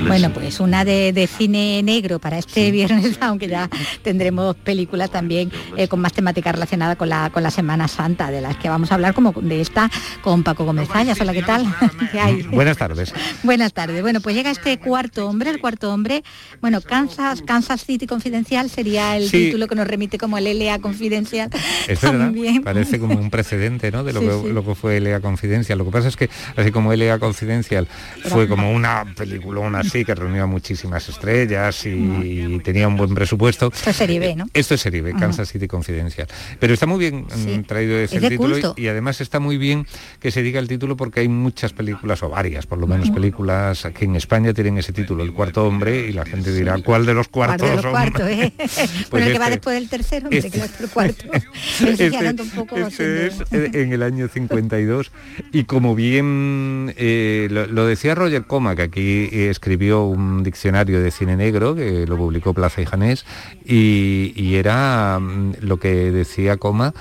Bueno, 0.07 0.33
pues 0.33 0.61
una 0.61 0.83
de, 0.85 1.13
de 1.13 1.27
cine 1.27 1.83
negro 1.83 2.19
para 2.19 2.39
este 2.39 2.71
viernes, 2.71 3.19
aunque 3.21 3.49
ya 3.49 3.69
tendremos 4.03 4.57
películas 4.57 5.11
también 5.11 5.53
eh, 5.77 5.89
con 5.89 6.01
más 6.01 6.15
temática 6.15 6.53
relacionada 6.53 6.97
con 6.97 7.11
la, 7.11 7.29
con 7.31 7.43
la 7.43 7.51
Semana 7.51 7.87
Santa, 7.87 8.31
de 8.31 8.41
las 8.41 8.57
que 8.57 8.71
vamos 8.71 8.91
a 8.91 8.95
hablar 8.95 9.13
como 9.13 9.33
de 9.33 9.61
esta 9.61 9.91
con 10.23 10.43
Paco 10.43 10.65
Gómez 10.65 10.89
Zayas. 10.89 11.21
Hola, 11.21 11.35
¿qué 11.35 11.43
tal? 11.43 11.67
¿Qué 12.13 12.19
hay? 12.19 12.43
Buenas 12.51 12.79
tardes. 12.79 13.13
Buenas 13.43 13.75
tardes. 13.75 14.01
Bueno, 14.01 14.21
pues 14.23 14.35
llega 14.35 14.51
este 14.51 14.79
cuarto 14.79 15.29
hombre, 15.29 15.51
el 15.51 15.61
cuarto 15.61 15.93
hombre. 15.93 16.25
Bueno, 16.63 16.81
Kansas, 16.81 17.43
Kansas 17.43 17.85
City 17.85 18.07
Confidencial 18.07 18.71
sería 18.71 19.17
el 19.19 19.29
Sí. 19.29 19.47
título 19.47 19.67
que 19.69 19.75
nos 19.75 19.87
remite 19.87 20.17
como 20.17 20.39
el 20.39 20.45
LA 20.59 20.79
Confidencial. 20.79 21.51
Es 21.89 22.01
verdad, 22.01 22.19
También. 22.27 22.63
parece 22.63 22.99
como 22.99 23.19
un 23.19 23.29
precedente 23.31 23.91
¿no? 23.93 24.03
de 24.03 24.15
lo, 24.15 24.21
Sí, 24.21 24.27
que, 24.27 24.33
sí. 24.49 24.53
lo 24.53 24.65
que 24.65 24.75
fue 24.75 24.99
LA 25.01 25.21
Confidencial. 25.21 25.79
Lo 25.79 25.85
que 25.85 25.91
pasa 25.91 26.09
es 26.09 26.17
que, 26.17 26.31
así 26.57 26.71
como 26.71 26.93
LA 26.95 27.19
Confidencial 27.19 27.87
fue 28.25 28.49
como 28.49 28.73
una 28.73 29.05
película 29.15 29.42
así 29.75 30.05
que 30.05 30.15
reunió 30.15 30.45
a 30.45 30.47
muchísimas 30.47 31.09
estrellas 31.09 31.85
y, 31.87 32.59
tenía 32.65 32.89
un 32.89 32.97
buen 32.97 33.15
presupuesto. 33.15 33.71
Esto 33.75 33.91
es 33.91 33.97
serie 33.97 34.19
B, 34.19 34.37
¿no? 34.37 34.47
Esto 34.55 34.75
es 34.75 34.81
serie 34.81 35.03
B. 35.03 35.15
Kansas 35.15 35.51
City 35.51 35.67
Confidencial. 35.67 36.29
Pero 36.59 36.75
está 36.75 36.87
muy 36.87 36.99
bien 36.99 37.27
Sí. 37.35 37.59
mm, 37.59 37.65
traído 37.65 37.99
ese 37.99 38.17
Es 38.19 38.29
título 38.29 38.55
culto. 38.55 38.75
y, 38.77 38.89
además 38.89 39.21
está 39.21 39.41
muy 39.41 39.57
bien 39.59 39.87
que 40.21 40.31
se 40.31 40.43
diga 40.43 40.61
el 40.61 40.69
título 40.69 40.97
porque 40.97 41.21
hay 41.21 41.29
muchas 41.29 41.73
películas 41.73 42.23
o 42.23 42.29
varias, 42.29 42.67
por 42.67 42.79
lo 42.79 42.87
menos 42.87 43.11
películas 43.11 43.87
que 43.97 44.05
en 44.05 44.17
España 44.17 44.53
tienen 44.55 44.79
ese 44.79 44.93
título, 44.93 45.23
El 45.25 45.33
cuarto 45.33 45.67
hombre, 45.67 46.07
y 46.09 46.13
la 46.13 46.25
gente 46.25 46.53
dirá, 46.53 46.79
¿cuál 46.79 47.07
de 47.07 47.15
los 47.15 47.29
cuartos? 47.29 47.59
Cuarto 47.59 47.67
de 47.67 47.75
los 47.75 47.83
son?". 47.83 47.91
cuartos, 47.93 48.29
¿eh? 48.29 48.53
Pues 48.59 49.11
bueno, 49.11 49.27
el 49.27 49.33
que 49.33 49.39
va 49.39 49.51
después 49.51 49.75
del 49.75 49.89
tercero, 49.89 50.25
hombre, 50.27 50.39
este- 50.39 50.51
que 50.59 50.65
es 50.65 50.81
el 50.81 50.89
cuarto. 50.91 51.25
Un 52.43 52.51
poco 52.51 52.77
este 52.77 53.27
es 53.27 53.41
eh, 53.53 53.71
en 53.75 53.93
el 53.93 54.03
año 54.03 54.29
52 54.29 55.11
y 55.53 55.65
como 55.65 55.95
bien 55.95 56.93
eh, 56.97 57.49
lo, 57.51 57.67
lo 57.67 57.87
decía 57.87 58.15
Roger 58.15 58.45
Coma, 58.45 58.75
que 58.77 58.83
aquí 58.83 59.29
eh, 59.33 59.49
escribió 59.51 60.05
un 60.05 60.43
diccionario 60.43 61.01
de 61.01 61.11
cine 61.11 61.37
negro, 61.37 61.75
que 61.75 62.07
lo 62.07 62.17
publicó 62.17 62.55
Plaza 62.55 62.83
y 62.83 62.87
Janés, 62.87 63.25
y, 63.65 64.33
y 64.37 64.57
era 64.57 65.19
mm, 65.19 65.55
lo 65.61 65.79
que 65.79 66.11
decía 66.11 66.57
Coma, 66.59 66.95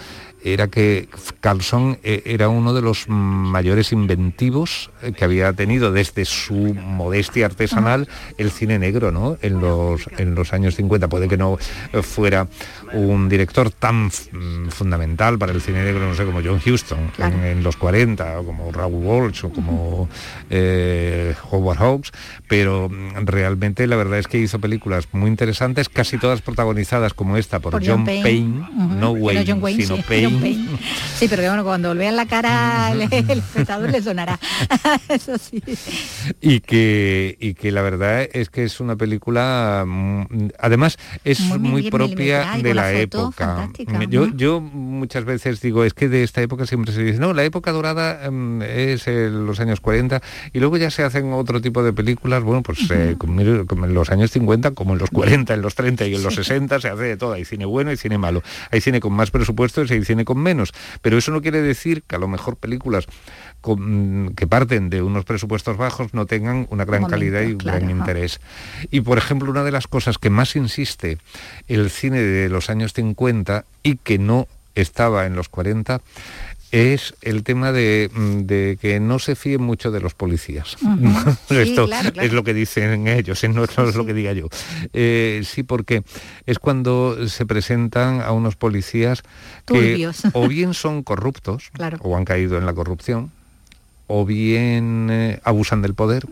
era 0.44 0.68
que 0.68 1.08
Carlson 1.40 2.00
eh, 2.04 2.24
era 2.26 2.50
uno 2.50 2.74
de 2.74 2.82
los 2.82 3.08
mayores 3.08 3.92
inventivos 3.92 4.90
eh, 5.02 5.12
que 5.12 5.24
había 5.24 5.54
tenido 5.54 5.92
desde 5.92 6.26
su 6.26 6.74
modestia 6.74 7.46
artesanal 7.46 8.08
el 8.38 8.52
cine 8.52 8.80
negro, 8.80 9.12
¿no? 9.12 9.38
En 9.42 9.60
los, 9.60 10.10
en 10.18 10.36
los 10.36 10.54
años 10.54 10.76
50. 10.76 11.08
Puede 11.08 11.28
que 11.28 11.38
no 11.38 11.58
eh, 11.94 12.02
fuera 12.02 12.48
un 12.94 13.30
director 13.30 13.72
tan 13.72 14.08
mm, 14.08 14.70
fundamental 14.70 15.38
para 15.38 15.52
el 15.52 15.62
cine 15.62 15.84
negro, 15.84 16.08
no 16.08 16.16
sé, 16.16 16.26
como 16.26 16.42
John 16.44 16.62
Huston 16.66 17.12
Claro. 17.16 17.36
en, 17.36 17.44
en 17.44 17.64
los 17.64 17.78
40, 17.78 18.40
o 18.40 18.46
como 18.46 18.72
Raoul 18.72 19.06
Walsh 19.06 19.46
o 19.46 19.50
como 19.50 20.10
eh, 20.50 21.34
Howard 21.52 21.78
Hawks, 21.78 22.12
pero 22.48 22.90
mm, 22.90 23.26
realmente 23.26 23.88
la 23.88 23.96
verdad 23.96 24.20
es 24.20 24.28
que 24.28 24.38
hizo 24.38 24.60
películas 24.60 25.08
muy 25.12 25.30
interesantes, 25.30 25.90
casi 25.90 26.18
todas 26.18 26.42
protagonizadas 26.42 27.14
como 27.14 27.38
esta 27.38 27.60
por, 27.60 27.72
Por 27.72 27.82
John, 27.86 28.06
John 28.06 28.06
Payne, 28.06 28.68
no 29.00 29.12
Wayne, 29.12 29.46
John 29.48 29.62
Wayne, 29.64 29.84
sino 29.84 29.96
sí, 29.98 30.04
Payne. 30.08 30.31
Sí, 31.16 31.28
pero 31.28 31.44
bueno, 31.44 31.64
cuando 31.64 31.94
vean 31.96 32.16
la 32.16 32.26
cara 32.26 32.92
el, 32.92 33.02
el 33.12 33.40
espectador 33.40 33.90
le 33.92 34.02
sonará. 34.02 34.40
Eso 35.10 35.38
sí. 35.38 35.62
y 36.42 36.60
que 36.62 37.38
y 37.40 37.54
que 37.54 37.72
la 37.72 37.82
verdad 37.82 38.28
es 38.34 38.50
que 38.50 38.64
es 38.64 38.80
una 38.80 38.96
película 38.96 39.84
mm, 39.88 40.50
además 40.60 40.98
es 41.24 41.40
Muy 41.42 41.60
muy, 41.60 41.82
bien 41.82 41.92
propia 41.92 42.52
de 42.62 42.74
la 42.74 42.94
época. 42.94 43.70
yo 44.10 44.28
yo 44.36 44.62
muchas 44.62 45.26
veces 45.26 45.62
digo 45.62 45.84
es 45.84 45.94
que 45.94 46.10
de 46.10 46.24
esta 46.24 46.42
época 46.42 46.66
siempre 46.66 46.94
se 46.94 47.04
dice 47.04 47.20
no 47.20 47.34
la 47.34 47.44
época 47.44 47.72
dorada 47.72 48.30
mm, 48.32 48.62
es 48.64 49.08
eh, 49.08 49.30
los 49.30 49.60
años 49.60 49.80
40 49.82 50.22
y 50.54 50.60
luego 50.60 50.78
ya 50.78 50.90
se 50.92 51.04
hacen 51.04 51.32
otro 51.34 51.62
tipo 51.62 51.84
de 51.84 51.94
películas 51.94 52.44
bueno 52.44 52.62
pues 52.64 52.80
eh, 52.92 53.16
como 53.18 53.40
en- 53.42 53.66
como 53.66 53.86
en 53.86 53.94
los 53.94 54.10
años 54.10 54.32
50 54.32 54.72
como 54.72 54.94
en 54.94 55.00
los 55.00 55.10
40 55.10 55.54
en 55.54 55.62
los 55.62 55.76
30 55.76 56.06
y 56.08 56.16
en 56.16 56.24
los 56.24 56.36
60 56.36 56.80
se 56.82 56.88
hace 56.90 57.04
de 57.04 57.18
todo. 57.18 57.34
Hay 57.34 57.46
cine 57.46 57.66
bueno 57.66 57.92
y 57.92 57.98
cine 57.98 58.18
malo. 58.18 58.42
Hay 58.72 58.82
cine 58.82 59.00
con 59.00 59.14
más 59.14 59.32
presupuesto 59.32 59.84
y 59.84 59.92
hay 59.92 60.04
cine 60.06 60.21
con 60.26 60.38
menos 60.40 60.72
pero 61.02 61.18
eso 61.18 61.32
no 61.32 61.42
quiere 61.42 61.62
decir 61.62 62.04
que 62.04 62.16
a 62.16 62.20
lo 62.20 62.28
mejor 62.28 62.56
películas 62.58 63.06
con- 63.62 64.34
que 64.36 64.48
parten 64.48 64.90
de 64.90 65.02
unos 65.02 65.26
presupuestos 65.26 65.78
bajos 65.78 66.14
no 66.14 66.26
tengan 66.26 66.68
una 66.72 66.86
gran 66.86 67.02
Momento, 67.02 67.12
calidad 67.20 67.42
y 67.44 67.52
un 67.54 67.58
claro, 67.58 67.80
gran 67.80 67.92
ajá. 67.92 68.00
interés. 68.00 68.40
Y 68.90 69.02
por 69.02 69.18
ejemplo, 69.18 69.52
una 69.52 69.64
de 69.64 69.72
las 69.72 69.88
cosas 69.88 70.18
que 70.18 70.30
más 70.30 70.56
insiste 70.56 71.18
el 71.68 71.90
cine 71.90 72.20
de 72.22 72.50
los 72.50 72.70
años 72.70 72.94
50 72.94 73.66
y 73.84 73.98
que 73.98 74.18
no 74.18 74.48
estaba 74.74 75.26
en 75.26 75.36
los 75.36 75.50
40 75.50 76.02
es 76.72 77.14
el 77.22 77.44
tema 77.44 77.72
de, 77.72 78.10
mm, 78.14 78.40
de 78.42 78.78
que 78.82 79.00
no 79.00 79.20
se 79.20 79.36
fíen 79.36 79.62
mucho 79.62 79.92
de 79.92 80.00
los 80.00 80.14
policías. 80.14 80.78
Esto 81.50 81.86
claro, 81.86 82.12
claro. 82.12 82.28
es 82.28 82.34
lo 82.34 82.44
que 82.44 82.54
dicen 82.54 83.08
ellos, 83.08 83.44
¿eh? 83.44 83.50
no, 83.50 83.66
no 83.78 83.90
es 83.90 83.96
lo 83.96 84.06
que 84.06 84.14
diga 84.14 84.34
yo. 84.34 84.48
Eh, 84.94 85.42
sí, 85.46 85.64
porque 85.64 86.04
es 86.46 86.60
cuando 86.60 87.28
se 87.28 87.46
presentan 87.46 88.22
a 88.22 88.32
unos 88.32 88.56
policías 88.56 89.22
que 89.66 89.74
Turbios. 89.74 90.24
o 90.34 90.48
bien 90.48 90.74
son 90.74 91.04
corruptos 91.04 91.70
Claro. 91.74 91.98
o 92.02 92.16
han 92.18 92.26
caído 92.26 92.58
en 92.58 92.66
la 92.66 92.74
corrupción, 92.74 93.32
o 94.14 94.26
bien 94.26 95.08
eh, 95.10 95.40
abusan 95.44 95.82
del 95.82 95.94
poder, 95.94 96.26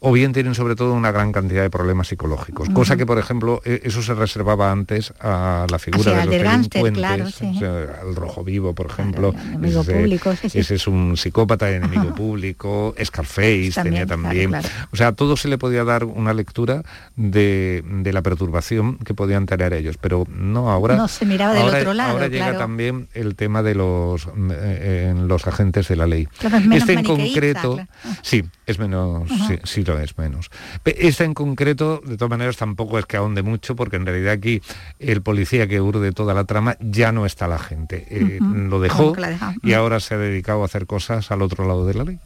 o 0.00 0.12
bien 0.12 0.32
tienen 0.32 0.54
sobre 0.54 0.76
todo 0.76 0.92
una 0.92 1.10
gran 1.12 1.32
cantidad 1.32 1.62
de 1.62 1.70
problemas 1.70 2.08
psicológicos, 2.08 2.68
cosa 2.70 2.96
que 2.96 3.06
por 3.06 3.18
ejemplo 3.18 3.62
e- 3.64 3.80
eso 3.84 4.02
se 4.02 4.14
reservaba 4.14 4.70
antes 4.70 5.14
a 5.20 5.66
la 5.70 5.78
figura 5.78 6.12
Hacia 6.20 6.30
de 6.30 6.36
el 6.36 6.42
los 6.44 6.52
delincuentes, 6.52 6.98
claro, 7.00 7.26
sí. 7.30 7.52
o 7.56 7.58
sea, 7.58 8.00
al 8.02 8.14
rojo 8.14 8.44
vivo, 8.44 8.74
por 8.74 8.86
ejemplo, 8.86 9.34
enemigo 9.48 9.80
ese, 9.80 9.94
público, 9.94 10.36
sí, 10.36 10.50
sí. 10.50 10.58
ese 10.58 10.74
es 10.74 10.86
un 10.86 11.16
psicópata 11.16 11.70
enemigo 11.70 12.14
público, 12.14 12.94
Scarface 13.02 13.72
tenía 13.82 14.06
También, 14.06 14.06
claro, 14.06 14.08
también, 14.08 14.50
claro. 14.50 14.68
o 14.92 14.96
sea, 14.96 15.12
todo 15.12 15.36
se 15.36 15.48
le 15.48 15.56
podía 15.58 15.84
dar 15.84 16.04
una 16.04 16.34
lectura 16.34 16.82
de, 17.16 17.82
de 17.86 18.12
la 18.12 18.22
perturbación 18.22 18.98
que 18.98 19.14
podían 19.14 19.46
tener 19.46 19.72
ellos, 19.72 19.96
pero 20.00 20.24
no 20.28 20.70
ahora. 20.70 20.96
No, 20.96 21.08
se 21.08 21.24
miraba 21.24 21.54
del 21.54 21.62
ahora- 21.62 21.78
otro 21.78 21.94
lado, 21.94 22.10
Ahora 22.12 22.28
llega 22.28 22.44
claro. 22.46 22.58
también 22.58 23.08
el 23.14 23.34
tema 23.36 23.62
de 23.62 23.74
los 23.74 24.28
eh, 24.50 25.14
los 25.16 25.46
agentes 25.46 25.88
de 25.88 25.96
la 25.96 26.06
ley. 26.06 26.28
Claro, 26.38 26.58
este 26.72 26.92
concreto, 27.06 27.74
claro. 27.74 27.88
sí, 28.22 28.44
es 28.66 28.78
menos, 28.78 29.28
sí, 29.46 29.58
sí 29.64 29.84
lo 29.84 29.98
es 30.00 30.16
menos. 30.18 30.50
Esta 30.84 31.24
en 31.24 31.34
concreto, 31.34 32.00
de 32.04 32.16
todas 32.16 32.30
maneras, 32.30 32.56
tampoco 32.56 32.98
es 32.98 33.06
que 33.06 33.16
ahonde 33.16 33.42
mucho, 33.42 33.76
porque 33.76 33.96
en 33.96 34.06
realidad 34.06 34.32
aquí 34.32 34.60
el 34.98 35.22
policía 35.22 35.66
que 35.66 35.80
urde 35.80 36.12
toda 36.12 36.34
la 36.34 36.44
trama 36.44 36.76
ya 36.80 37.12
no 37.12 37.26
está 37.26 37.46
la 37.48 37.58
gente. 37.58 38.06
Eh. 38.10 38.38
Lo 38.40 38.80
dejó 38.80 39.14
y 39.62 39.72
ahora 39.72 40.00
se 40.00 40.14
ha 40.14 40.18
dedicado 40.18 40.62
a 40.62 40.66
hacer 40.66 40.86
cosas 40.86 41.30
al 41.30 41.42
otro 41.42 41.66
lado 41.66 41.86
de 41.86 41.94
la 41.94 42.04
ley. 42.04 42.18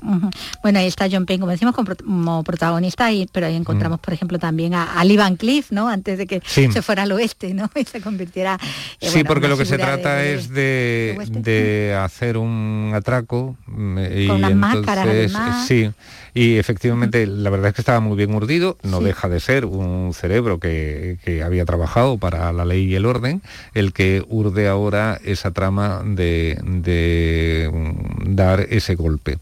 Bueno, 0.63 0.79
ahí 0.79 0.87
está 0.87 1.07
John 1.11 1.27
Payne, 1.27 1.41
como 1.41 1.53
decimos, 1.53 1.75
como, 1.75 1.87
pro- 1.87 2.05
como 2.05 2.43
protagonista, 2.45 3.11
y, 3.13 3.27
pero 3.33 3.47
ahí 3.47 3.57
encontramos, 3.57 4.01
por 4.01 4.15
ejemplo, 4.15 4.39
también 4.39 4.75
a, 4.75 4.95
a 4.99 5.05
Lee 5.05 5.17
Van 5.17 5.37
Cleef, 5.37 5.71
¿no? 5.73 5.89
Antes 5.89 6.19
de 6.19 6.27
que 6.27 6.39
Mm. 6.41 6.43
Sí. 6.47 6.73
se 6.73 6.83
fuera 6.83 7.03
al 7.03 7.13
oeste, 7.13 7.55
¿no? 7.55 7.71
Y 7.81 7.85
se 7.85 8.01
convirtiera... 8.01 8.59
eh, 9.01 9.09
sí, 9.09 9.09
bueno, 9.19 9.29
porque 9.29 9.49
lo 9.49 9.57
que 9.59 9.65
se 9.67 9.77
trata 9.79 10.17
de- 10.17 10.35
es 10.35 10.49
de, 10.49 11.17
de 11.31 11.95
hacer 12.01 12.37
un 12.37 12.93
atraco 12.95 13.57
mm, 13.67 13.99
y 13.99 14.27
máscaras, 14.75 15.07
además. 15.07 15.67
sí 15.67 15.91
y 16.33 16.59
efectivamente 16.59 17.27
la 17.27 17.51
verdad 17.51 17.69
es 17.71 17.75
que 17.75 17.81
estaba 17.81 17.99
muy 18.01 18.17
bien 18.17 18.33
urdido 18.35 18.77
no 18.85 18.99
Sí. 18.99 19.05
deja 19.05 19.29
de 19.29 19.41
ser 19.41 19.65
un 19.65 20.13
cerebro 20.15 20.61
que, 20.61 21.19
que 21.25 21.43
había 21.43 21.65
trabajado 21.65 22.19
para 22.19 22.53
la 22.53 22.65
ley 22.65 22.85
y 22.85 22.95
el 22.95 23.05
orden 23.07 23.43
el 23.75 23.93
que 23.93 24.25
urde 24.29 24.69
ahora 24.69 25.19
esa 25.25 25.51
trama 25.51 26.03
de, 26.05 26.57
de, 26.63 27.69
mm, 27.73 28.35
dar 28.37 28.61
ese 28.71 28.95
golpe 28.95 29.39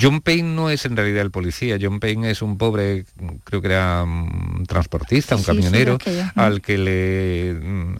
John 0.00 0.20
Payne 0.20 0.54
no 0.54 0.70
es 0.70 0.84
en 0.84 0.96
realidad 0.96 1.22
el 1.22 1.30
policía, 1.30 1.76
John 1.80 1.98
Payne 2.00 2.30
es 2.30 2.40
un 2.42 2.56
pobre, 2.58 3.04
creo 3.44 3.60
que 3.60 3.68
era 3.68 4.04
mm, 4.04 4.64
transportista, 4.66 5.34
un 5.34 5.40
Sí, 5.42 5.46
camionero, 5.46 5.98
al 6.36 6.60
que 6.60 6.78
le, 6.78 7.54
mm, 7.54 7.96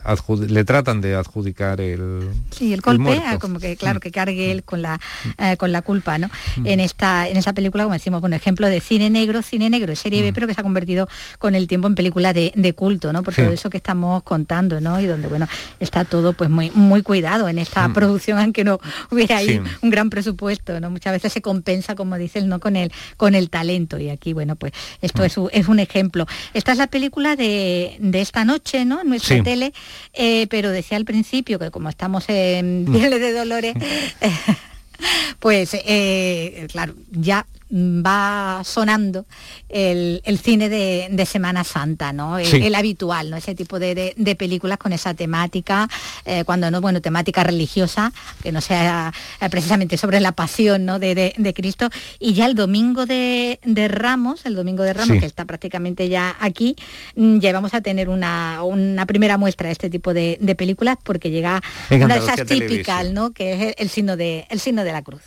le 0.48 0.64
tratan 0.64 1.00
de 1.00 1.14
adjudicar 1.14 1.80
el, 1.80 2.28
Sí, 2.50 2.72
el 2.72 2.80
golpe, 2.80 3.02
muerto. 3.02 3.24
ah, 3.26 3.38
como 3.38 3.58
que 3.58 3.76
claro, 3.76 3.98
Mm. 3.98 4.00
que 4.00 4.10
cargue 4.10 4.52
él 4.52 4.62
con 4.64 4.82
la 4.82 5.00
eh, 5.38 5.56
con 5.56 5.72
la 5.72 5.82
culpa, 5.82 6.18
¿no? 6.18 6.28
En 6.64 6.80
esta 6.80 7.28
en 7.28 7.36
esa 7.36 7.52
película, 7.52 7.84
como 7.84 7.94
decimos, 7.94 8.22
un 8.22 8.32
ejemplo 8.32 8.68
de 8.68 8.80
cine 8.80 9.10
negro, 9.10 9.42
cine 9.42 9.68
negro 9.70 9.94
serie 9.96 10.22
B, 10.22 10.32
pero 10.32 10.46
que 10.46 10.54
se 10.54 10.60
ha 10.60 10.64
convertido 10.64 11.08
con 11.38 11.54
el 11.54 11.66
tiempo 11.66 11.86
en 11.88 11.94
película 11.94 12.32
de, 12.32 12.52
de 12.54 12.72
culto, 12.74 13.12
¿no? 13.12 13.22
Por 13.22 13.34
Sí. 13.34 13.42
todo 13.42 13.52
eso 13.52 13.70
que 13.70 13.76
estamos 13.78 14.22
contando, 14.22 14.80
¿no? 14.80 15.00
Y 15.00 15.06
donde 15.06 15.26
bueno, 15.28 15.46
está 15.80 16.04
todo 16.04 16.32
pues 16.32 16.48
muy 16.50 16.70
muy 16.70 17.02
cuidado 17.02 17.48
en 17.48 17.58
esta 17.58 17.88
producción, 17.92 18.38
aunque 18.38 18.64
no 18.64 18.78
hubiera 19.10 19.38
ahí 19.38 19.60
un 19.82 19.90
gran 19.90 20.10
presupuesto, 20.10 20.78
¿no? 20.80 20.90
Muchas 20.90 21.12
veces 21.12 21.32
se 21.32 21.40
compensa, 21.42 21.71
como 21.96 22.18
dices, 22.18 22.44
no 22.44 22.60
con 22.60 22.76
el 22.76 22.92
con 23.16 23.34
el 23.34 23.50
talento. 23.50 23.98
Y 23.98 24.10
aquí, 24.10 24.32
bueno, 24.32 24.56
pues 24.56 24.72
esto 25.00 25.24
es, 25.24 25.36
un- 25.36 25.50
es 25.52 25.68
un 25.68 25.78
ejemplo. 25.78 26.26
Esta 26.54 26.72
es 26.72 26.78
la 26.78 26.86
película 26.86 27.36
de, 27.36 27.96
de 28.00 28.20
esta 28.20 28.44
noche, 28.44 28.84
¿no? 28.84 29.00
En 29.00 29.08
nuestra 29.08 29.36
Sí. 29.36 29.42
tele, 29.42 29.72
eh, 30.12 30.46
pero 30.48 30.70
decía 30.70 30.96
al 30.96 31.04
principio 31.04 31.58
que 31.58 31.70
como 31.70 31.88
estamos 31.88 32.24
en 32.28 32.86
Viernes 32.90 33.20
de 33.20 33.32
Dolores, 33.32 33.74
pues 35.40 35.70
eh, 35.74 36.66
claro, 36.70 36.94
ya 37.10 37.46
va 37.72 38.62
sonando 38.64 39.26
el, 39.68 40.20
cine 40.42 40.68
de, 40.68 41.26
Semana 41.26 41.64
Santa, 41.64 42.12
¿no? 42.12 42.38
El, 42.38 42.74
habitual, 42.74 43.30
¿no? 43.30 43.36
Ese 43.36 43.54
tipo 43.54 43.78
de, 43.78 44.36
películas 44.38 44.78
con 44.78 44.92
esa 44.92 45.14
temática, 45.14 45.88
eh, 46.24 46.44
cuando 46.44 46.70
no, 46.70 46.80
bueno, 46.80 47.00
temática 47.00 47.44
religiosa, 47.44 48.12
que 48.42 48.52
no 48.52 48.60
sea 48.60 49.12
eh, 49.40 49.48
precisamente 49.48 49.96
sobre 49.96 50.20
la 50.20 50.32
pasión 50.32 50.84
¿no? 50.84 50.98
de, 50.98 51.52
Cristo. 51.54 51.88
Y 52.18 52.34
ya 52.34 52.46
el 52.46 52.54
domingo 52.54 53.06
de, 53.06 53.58
Ramos, 53.88 54.44
el 54.46 54.54
domingo 54.54 54.82
de 54.82 54.92
Ramos, 54.92 55.18
que 55.18 55.26
está 55.26 55.44
prácticamente 55.44 56.08
ya 56.08 56.36
aquí, 56.40 56.76
mm, 57.16 57.38
ya 57.38 57.52
vamos 57.52 57.74
a 57.74 57.80
tener 57.80 58.08
una, 58.08 58.60
primera 59.06 59.38
muestra 59.38 59.66
de 59.68 59.72
este 59.72 59.90
tipo 59.90 60.12
de, 60.12 60.38
películas, 60.58 60.98
porque 61.02 61.30
llega 61.30 61.62
una 61.90 62.14
de 62.14 62.20
esas 62.20 62.44
típicas, 62.46 63.10
¿no? 63.10 63.32
Que 63.32 63.70
es 63.70 63.74
el, 63.78 63.88
signo 63.88 64.16
de, 64.16 64.46
el 64.50 64.60
signo 64.60 64.84
de 64.84 64.92
la 64.92 65.02
cruz. 65.02 65.22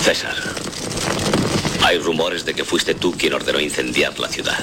César, 0.00 0.34
hay 1.82 1.98
rumores 1.98 2.44
de 2.44 2.54
que 2.54 2.64
fuiste 2.64 2.94
tú 2.94 3.12
quien 3.12 3.32
ordenó 3.34 3.60
incendiar 3.60 4.18
la 4.18 4.28
ciudad. 4.28 4.58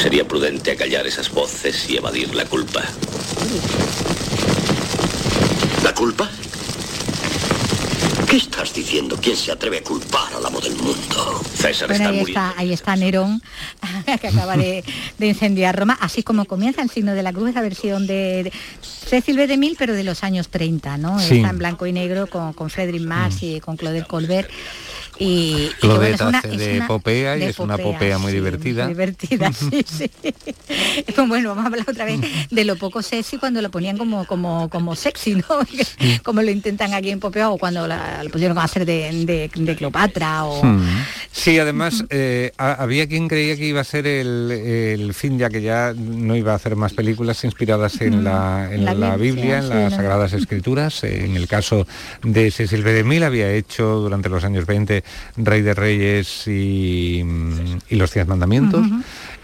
Sería 0.00 0.26
prudente 0.26 0.72
acallar 0.72 1.06
esas 1.06 1.30
voces 1.30 1.88
y 1.88 1.96
evadir 1.96 2.34
la 2.34 2.44
culpa. 2.44 2.82
¿La 5.84 5.94
culpa? 5.94 6.30
¿Qué 8.28 8.36
estás 8.38 8.72
diciendo? 8.72 9.18
¿Quién 9.20 9.36
se 9.36 9.52
atreve 9.52 9.78
a 9.78 9.82
culpar 9.82 10.32
al 10.34 10.46
amo 10.46 10.60
del 10.60 10.74
mundo? 10.76 11.42
César 11.54 11.92
está 11.92 12.08
ahí, 12.08 12.20
está, 12.20 12.54
ahí 12.56 12.72
está 12.72 12.96
Nerón, 12.96 13.42
que 14.20 14.28
acaba 14.28 14.56
de, 14.56 14.82
incendiar 15.20 15.78
Roma, 15.78 15.98
así 16.00 16.22
como 16.22 16.46
comienza 16.46 16.82
el 16.82 16.88
signo 16.88 17.14
de 17.14 17.22
la 17.22 17.32
cruz, 17.32 17.50
esa 17.50 17.60
versión 17.60 18.06
de, 18.06 18.50
Cecil 18.80 19.36
B. 19.36 19.46
DeMille, 19.46 19.76
pero 19.78 19.92
de 19.92 20.04
los 20.04 20.24
años 20.24 20.48
30, 20.48 20.96
¿no? 20.96 21.20
Está 21.20 21.50
en 21.50 21.58
blanco 21.58 21.86
y 21.86 21.92
negro 21.92 22.26
con, 22.26 22.54
con 22.54 22.70
Frederick 22.70 23.02
Marx 23.02 23.42
mm. 23.42 23.44
y 23.44 23.60
con 23.60 23.76
Claudel 23.76 24.06
Colbert. 24.06 24.50
Y, 25.18 25.68
Claudette 25.80 26.20
hace 26.20 26.48
de 26.48 26.78
epopea 26.78 27.36
y 27.36 27.42
es 27.44 27.58
una 27.58 27.74
epopea 27.74 28.18
muy 28.18 28.32
divertida. 28.32 28.84
Muy 28.84 28.94
divertida, 28.94 29.52
sí, 29.52 29.84
sí. 29.86 30.10
bueno, 31.28 31.50
vamos 31.50 31.64
a 31.64 31.68
hablar 31.68 31.86
otra 31.88 32.04
vez 32.04 32.20
de 32.50 32.64
lo 32.64 32.76
poco 32.76 33.02
sexy 33.02 33.38
cuando 33.38 33.62
lo 33.62 33.70
ponían 33.70 33.96
como, 33.96 34.26
como, 34.26 34.68
como 34.68 34.96
sexy, 34.96 35.36
¿no? 35.36 35.44
como 36.24 36.42
lo 36.42 36.50
intentan 36.50 36.94
aquí 36.94 37.10
en 37.10 37.20
Popea 37.20 37.50
o 37.50 37.58
cuando 37.58 37.86
la, 37.86 38.22
lo 38.24 38.30
pusieron 38.30 38.58
a 38.58 38.64
hacer 38.64 38.84
de, 38.84 39.50
de, 39.54 39.76
Cleopatra 39.76 40.44
o... 40.44 40.62
Hmm. 40.64 41.04
Sí, 41.30 41.58
además 41.58 42.04
eh, 42.10 42.52
había 42.58 43.08
quien 43.08 43.26
creía 43.26 43.56
que 43.56 43.66
iba 43.66 43.80
a 43.80 43.84
ser 43.84 44.06
el, 44.06 45.12
fin, 45.14 45.38
ya 45.38 45.48
que 45.48 45.62
ya 45.62 45.94
no 45.96 46.36
iba 46.36 46.52
a 46.52 46.56
hacer 46.56 46.76
más 46.76 46.92
películas 46.92 47.42
inspiradas 47.44 48.00
en 48.00 48.22
la, 48.22 48.68
en 48.70 48.84
la, 48.84 49.16
Biblia, 49.16 49.58
en 49.58 49.68
las 49.68 49.94
Sagradas 49.94 50.34
Escrituras. 50.34 51.04
En 51.04 51.36
el 51.36 51.48
caso 51.48 51.86
de 52.22 52.50
Cecil 52.50 52.82
B. 52.82 52.92
DeMille 52.92 53.24
había 53.24 53.50
hecho 53.50 53.96
durante 53.96 54.28
los 54.28 54.44
años 54.44 54.66
20 54.66 55.01
Rey 55.36 55.62
de 55.62 55.74
Reyes 55.74 56.46
y, 56.46 57.24
los 57.90 58.12
Diez 58.12 58.26
Mandamientos. 58.26 58.86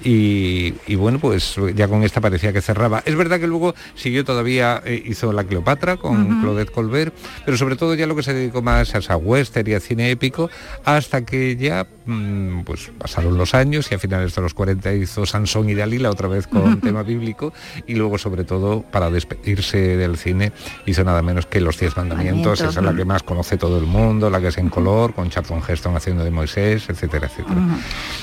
Y, 0.04 0.94
bueno, 0.94 1.18
pues 1.18 1.56
ya 1.74 1.88
con 1.88 2.02
esta 2.04 2.20
parecía 2.20 2.52
que 2.52 2.60
cerraba. 2.60 3.02
Es 3.04 3.16
verdad 3.16 3.40
que 3.40 3.46
luego 3.46 3.74
siguió 3.94 4.24
todavía, 4.24 4.80
eh, 4.84 5.02
hizo 5.04 5.32
La 5.32 5.44
Cleopatra 5.44 5.96
con 5.96 6.40
Claudette 6.40 6.70
Colbert, 6.70 7.14
pero 7.44 7.56
sobre 7.56 7.76
todo 7.76 7.94
ya 7.94 8.06
lo 8.06 8.14
que 8.14 8.22
se 8.22 8.32
dedicó 8.32 8.62
más 8.62 8.94
a 8.94 8.98
esa 8.98 9.16
western 9.16 9.68
y 9.68 9.74
a 9.74 9.80
cine 9.80 10.10
épico, 10.10 10.50
hasta 10.84 11.24
que 11.24 11.56
ya 11.56 11.86
mm, 12.06 12.60
pues 12.62 12.92
pasaron 12.96 13.36
los 13.36 13.54
años 13.54 13.90
y 13.90 13.94
a 13.94 13.98
finales 13.98 14.34
de 14.34 14.42
los 14.42 14.54
40 14.54 14.94
hizo 14.94 15.26
Sansón 15.26 15.68
y 15.68 15.74
Dalila 15.74 16.10
otra 16.10 16.28
vez 16.28 16.46
con 16.46 16.80
tema 16.80 17.02
bíblico 17.02 17.52
y 17.86 17.94
luego 17.94 18.18
sobre 18.18 18.44
todo 18.44 18.82
para 18.82 19.10
despedirse 19.10 19.78
del 19.96 20.16
cine 20.16 20.52
hizo 20.86 21.02
nada 21.04 21.22
menos 21.22 21.46
que 21.46 21.60
Los 21.60 21.78
Diez 21.78 21.96
Mandamientos, 21.96 22.60
esa 22.60 22.68
es 22.68 22.84
la 22.84 22.94
que 22.94 23.04
más 23.04 23.22
conoce 23.22 23.56
todo 23.56 23.78
el 23.78 23.86
mundo, 23.86 24.30
la 24.30 24.40
que 24.40 24.48
es 24.48 24.58
en 24.58 24.68
color, 24.68 25.14
con 25.14 25.28
Charlton 25.28 25.62
Heston 25.66 25.96
haciendo 25.96 26.24
de 26.24 26.30
Moisés, 26.30 26.88
etcétera, 26.88 27.26
etcétera. 27.26 27.60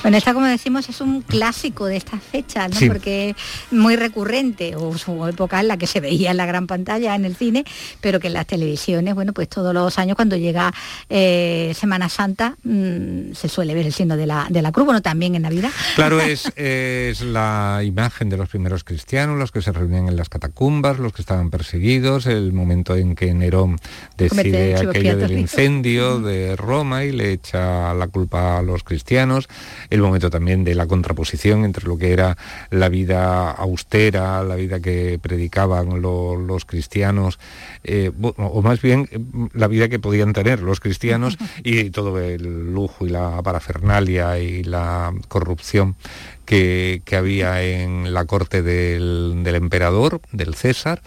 Bueno, 0.02 0.16
esta 0.16 0.32
como 0.32 0.46
decimos 0.46 0.88
es 0.88 1.00
un 1.00 1.22
clásico 1.22 1.65
de 1.66 1.96
esta 1.96 2.18
fecha, 2.18 2.68
¿no? 2.68 2.76
porque 2.86 3.30
es 3.30 3.36
muy 3.72 3.96
recurrente, 3.96 4.76
o 4.76 4.96
su 4.96 5.26
época 5.26 5.60
en 5.60 5.68
la 5.68 5.76
que 5.76 5.86
se 5.86 6.00
veía 6.00 6.30
en 6.30 6.36
la 6.36 6.46
gran 6.46 6.66
pantalla, 6.66 7.14
en 7.14 7.24
el 7.24 7.34
cine, 7.34 7.64
pero 8.00 8.20
que 8.20 8.28
en 8.28 8.34
las 8.34 8.46
televisiones, 8.46 9.14
bueno, 9.14 9.32
pues 9.32 9.48
todos 9.48 9.74
los 9.74 9.98
años 9.98 10.16
cuando 10.16 10.36
llega 10.36 10.72
eh, 11.08 11.72
Semana 11.76 12.08
Santa 12.08 12.56
mm, 12.62 13.32
se 13.32 13.48
suele 13.48 13.74
ver 13.74 13.86
el 13.86 13.92
signo 13.92 14.16
de 14.16 14.26
la, 14.26 14.46
de 14.48 14.62
la 14.62 14.70
cruz, 14.70 14.86
bueno, 14.86 15.02
también 15.02 15.34
en 15.34 15.42
Navidad. 15.42 15.70
Claro, 15.96 16.20
es, 16.22 16.52
es 16.56 17.22
la 17.22 17.82
imagen 17.84 18.28
de 18.28 18.36
los 18.36 18.48
primeros 18.48 18.84
cristianos, 18.84 19.38
los 19.38 19.50
que 19.50 19.60
se 19.60 19.72
reunían 19.72 20.08
en 20.08 20.16
las 20.16 20.28
catacumbas, 20.28 20.98
los 20.98 21.12
que 21.12 21.22
estaban 21.22 21.50
perseguidos, 21.50 22.26
el 22.26 22.52
momento 22.52 22.94
en 22.94 23.16
que 23.16 23.34
Nerón 23.34 23.76
decide 24.16 24.76
aquello 24.76 25.16
del 25.16 25.38
incendio 25.38 26.20
de 26.20 26.54
Roma 26.54 27.04
y 27.04 27.12
le 27.12 27.32
echa 27.32 27.92
la 27.94 28.06
culpa 28.06 28.58
a 28.58 28.62
los 28.62 28.84
cristianos, 28.84 29.48
el 29.90 30.00
momento 30.00 30.30
también 30.30 30.62
de 30.62 30.74
la 30.74 30.86
contraposición 30.86 31.55
entre 31.64 31.86
lo 31.86 31.96
que 31.96 32.12
era 32.12 32.36
la 32.70 32.88
vida 32.88 33.50
austera, 33.50 34.42
la 34.42 34.56
vida 34.56 34.80
que 34.80 35.18
predicaban 35.20 36.00
los 36.00 36.64
cristianos, 36.64 37.38
eh, 37.84 38.10
o 38.20 38.62
más 38.62 38.80
bien 38.82 39.08
eh, 39.10 39.18
la 39.52 39.68
vida 39.68 39.88
que 39.88 39.98
podían 39.98 40.32
tener 40.32 40.60
los 40.60 40.80
cristianos 40.80 41.36
y 41.64 41.90
todo 41.90 42.18
el 42.20 42.72
lujo 42.72 43.06
y 43.06 43.10
la 43.10 43.42
parafernalia 43.42 44.38
y 44.38 44.64
la 44.64 45.12
corrupción 45.28 45.96
que, 46.44 47.02
había 47.16 47.62
en 47.62 48.12
la 48.12 48.24
corte 48.24 48.62
del, 48.62 49.42
del 49.42 49.54
emperador, 49.54 50.20
del 50.32 50.54
César. 50.54 51.02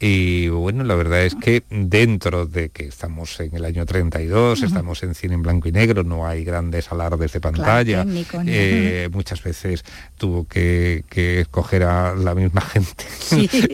Y 0.00 0.48
bueno, 0.48 0.84
la 0.84 0.94
verdad 0.94 1.24
es 1.24 1.34
que 1.34 1.64
dentro 1.70 2.46
de 2.46 2.68
que 2.68 2.86
estamos 2.86 3.40
en 3.40 3.56
el 3.56 3.64
año 3.64 3.84
32, 3.84 4.62
estamos 4.62 5.02
en 5.02 5.16
cine 5.16 5.34
en 5.34 5.42
blanco 5.42 5.68
y 5.68 5.72
negro, 5.72 6.04
no 6.04 6.24
hay 6.24 6.44
grandes 6.44 6.92
alardes 6.92 7.32
de 7.32 7.40
pantalla, 7.40 8.06
eh, 8.46 9.08
muchas 9.10 9.42
veces 9.42 9.84
tuvo 10.16 10.46
que, 10.46 11.04
escoger 11.40 11.82
a 11.82 12.14
la 12.14 12.36
misma 12.36 12.60
gente 12.72 13.04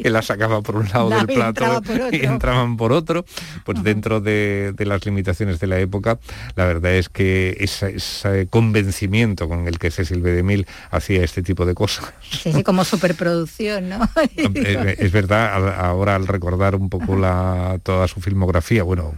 que 0.02 0.08
la 0.08 0.22
sacaba 0.22 0.62
por 0.62 0.76
un 0.76 0.88
lado 0.88 1.10
del 1.10 1.26
plato 1.26 1.82
y 2.10 2.24
entraban 2.24 2.78
por 2.78 2.92
otro, 2.92 3.26
pues 3.64 3.82
dentro 3.82 4.22
de, 4.22 4.74
las 4.78 5.04
limitaciones 5.04 5.60
de 5.60 5.66
la 5.66 5.78
época, 5.78 6.18
la 6.56 6.64
verdad 6.64 6.94
es 6.94 7.10
que 7.10 7.56
ese, 7.60 8.48
convencimiento 8.48 9.46
con 9.46 9.68
el 9.68 9.78
que 9.78 9.90
Cecil 9.90 10.22
B. 10.22 10.32
DeMille 10.32 10.66
hacía 10.90 11.22
este 11.22 11.42
tipo 11.42 11.66
de 11.66 11.74
cosas. 11.74 12.06
Sí, 12.22 12.62
como 12.62 12.84
superproducción, 12.84 13.90
¿no? 13.90 14.08
es, 14.36 14.98
es 14.98 15.12
verdad, 15.12 15.78
ahora 15.78 16.13
al 16.14 16.26
recordar 16.26 16.74
un 16.74 16.88
poco 16.88 17.16
la, 17.16 17.78
toda 17.82 18.08
su 18.08 18.20
filmografía, 18.20 18.82
bueno, 18.82 19.14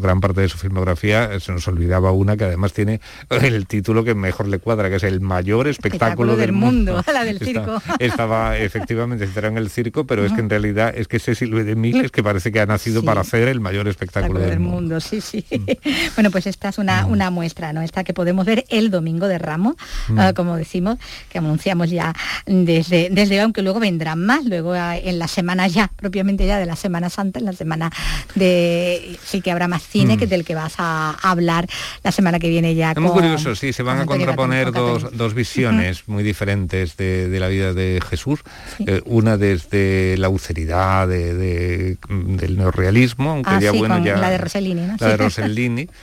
gran 0.00 0.20
parte 0.20 0.42
de 0.42 0.48
su 0.48 0.58
filmografía, 0.58 1.38
se 1.40 1.52
nos 1.52 1.66
olvidaba 1.68 2.12
una 2.12 2.36
que 2.36 2.44
además 2.44 2.72
tiene 2.72 3.00
el 3.30 3.66
título 3.66 4.04
que 4.04 4.14
mejor 4.14 4.48
le 4.48 4.58
cuadra, 4.58 4.88
que 4.90 4.96
es 4.96 5.02
el 5.02 5.20
mayor 5.20 5.68
espectáculo, 5.68 6.36
del, 6.36 6.52
mundo. 6.52 7.02
La 7.12 7.24
del 7.24 7.38
circo. 7.38 7.82
estaba 7.98 8.56
efectivamente 8.56 9.24
en 9.48 9.58
el 9.58 9.70
circo, 9.70 10.04
pero 10.04 10.24
es 10.24 10.32
que 10.32 10.40
en 10.40 10.50
realidad 10.50 10.92
es 10.96 11.08
que 11.08 11.18
Cecil 11.18 11.54
B. 11.54 11.64
DeMille 11.64 12.04
es 12.04 12.10
que 12.10 12.22
parece 12.22 12.52
que 12.52 12.60
ha 12.60 12.66
nacido 12.66 13.02
para 13.02 13.20
hacer 13.22 13.48
el 13.48 13.60
mayor 13.60 13.88
espectáculo, 13.88 14.40
del, 14.40 14.60
mundo. 14.60 15.00
Sí, 15.00 15.20
sí. 15.20 15.44
Mm. 15.50 15.90
bueno, 16.16 16.30
pues 16.30 16.46
esta 16.46 16.68
es 16.68 16.78
una, 16.78 17.06
mm. 17.06 17.10
una 17.10 17.30
muestra, 17.30 17.72
¿no? 17.72 17.82
Esta 17.82 18.04
que 18.04 18.14
podemos 18.14 18.44
ver 18.46 18.64
el 18.68 18.90
domingo 18.90 19.28
de 19.28 19.38
Ramos, 19.38 19.76
mm. 20.08 20.18
ah, 20.18 20.32
como 20.34 20.56
decimos, 20.56 20.98
que 21.28 21.38
anunciamos 21.38 21.90
ya 21.90 22.14
desde, 22.46 23.08
desde 23.10 23.40
aunque 23.40 23.62
luego 23.62 23.80
vendrán 23.80 24.24
más, 24.24 24.44
luego 24.44 24.72
ah, 24.72 24.96
en 24.96 25.18
la 25.18 25.28
semana 25.28 25.66
ya 25.68 25.90
propiamente 25.96 26.39
ya 26.46 26.58
de 26.58 26.66
la 26.66 26.76
Semana 26.76 27.10
Santa, 27.10 27.38
en 27.38 27.44
la 27.44 27.52
semana 27.52 27.90
de 28.34 29.18
sí 29.24 29.40
que 29.40 29.50
habrá 29.50 29.68
más 29.68 29.82
cine 29.82 30.16
que 30.16 30.26
mm. 30.26 30.30
del 30.30 30.44
que 30.44 30.54
vas 30.54 30.74
a, 30.78 31.16
hablar 31.22 31.66
la 32.02 32.12
semana 32.12 32.38
que 32.38 32.48
viene 32.48 32.74
ya. 32.74 32.92
Es 32.92 32.98
muy 32.98 33.10
curioso, 33.10 33.54
sí, 33.54 33.72
se 33.72 33.82
van 33.82 34.00
a 34.00 34.06
contraponer 34.06 34.72
dos, 34.72 35.34
visiones 35.34 36.08
muy 36.08 36.22
diferentes 36.22 36.96
de, 36.96 37.38
la 37.40 37.48
vida 37.48 37.72
de 37.72 38.00
Jesús. 38.08 38.40
Eh, 38.86 39.02
una 39.06 39.36
desde 39.36 40.16
la 40.18 40.26
austeridad 40.26 41.08
de, 41.08 41.96
del 42.08 42.58
neorrealismo, 42.58 43.30
aunque 43.30 43.50
ah, 43.50 43.60
ya 43.60 43.72
bueno 43.72 44.02
ya. 44.04 44.16
La 44.16 44.30
de 44.30 44.38
Rossellini, 44.38 44.86
La 44.98 45.08
de 45.08 45.16
Rossellini. 45.16 45.88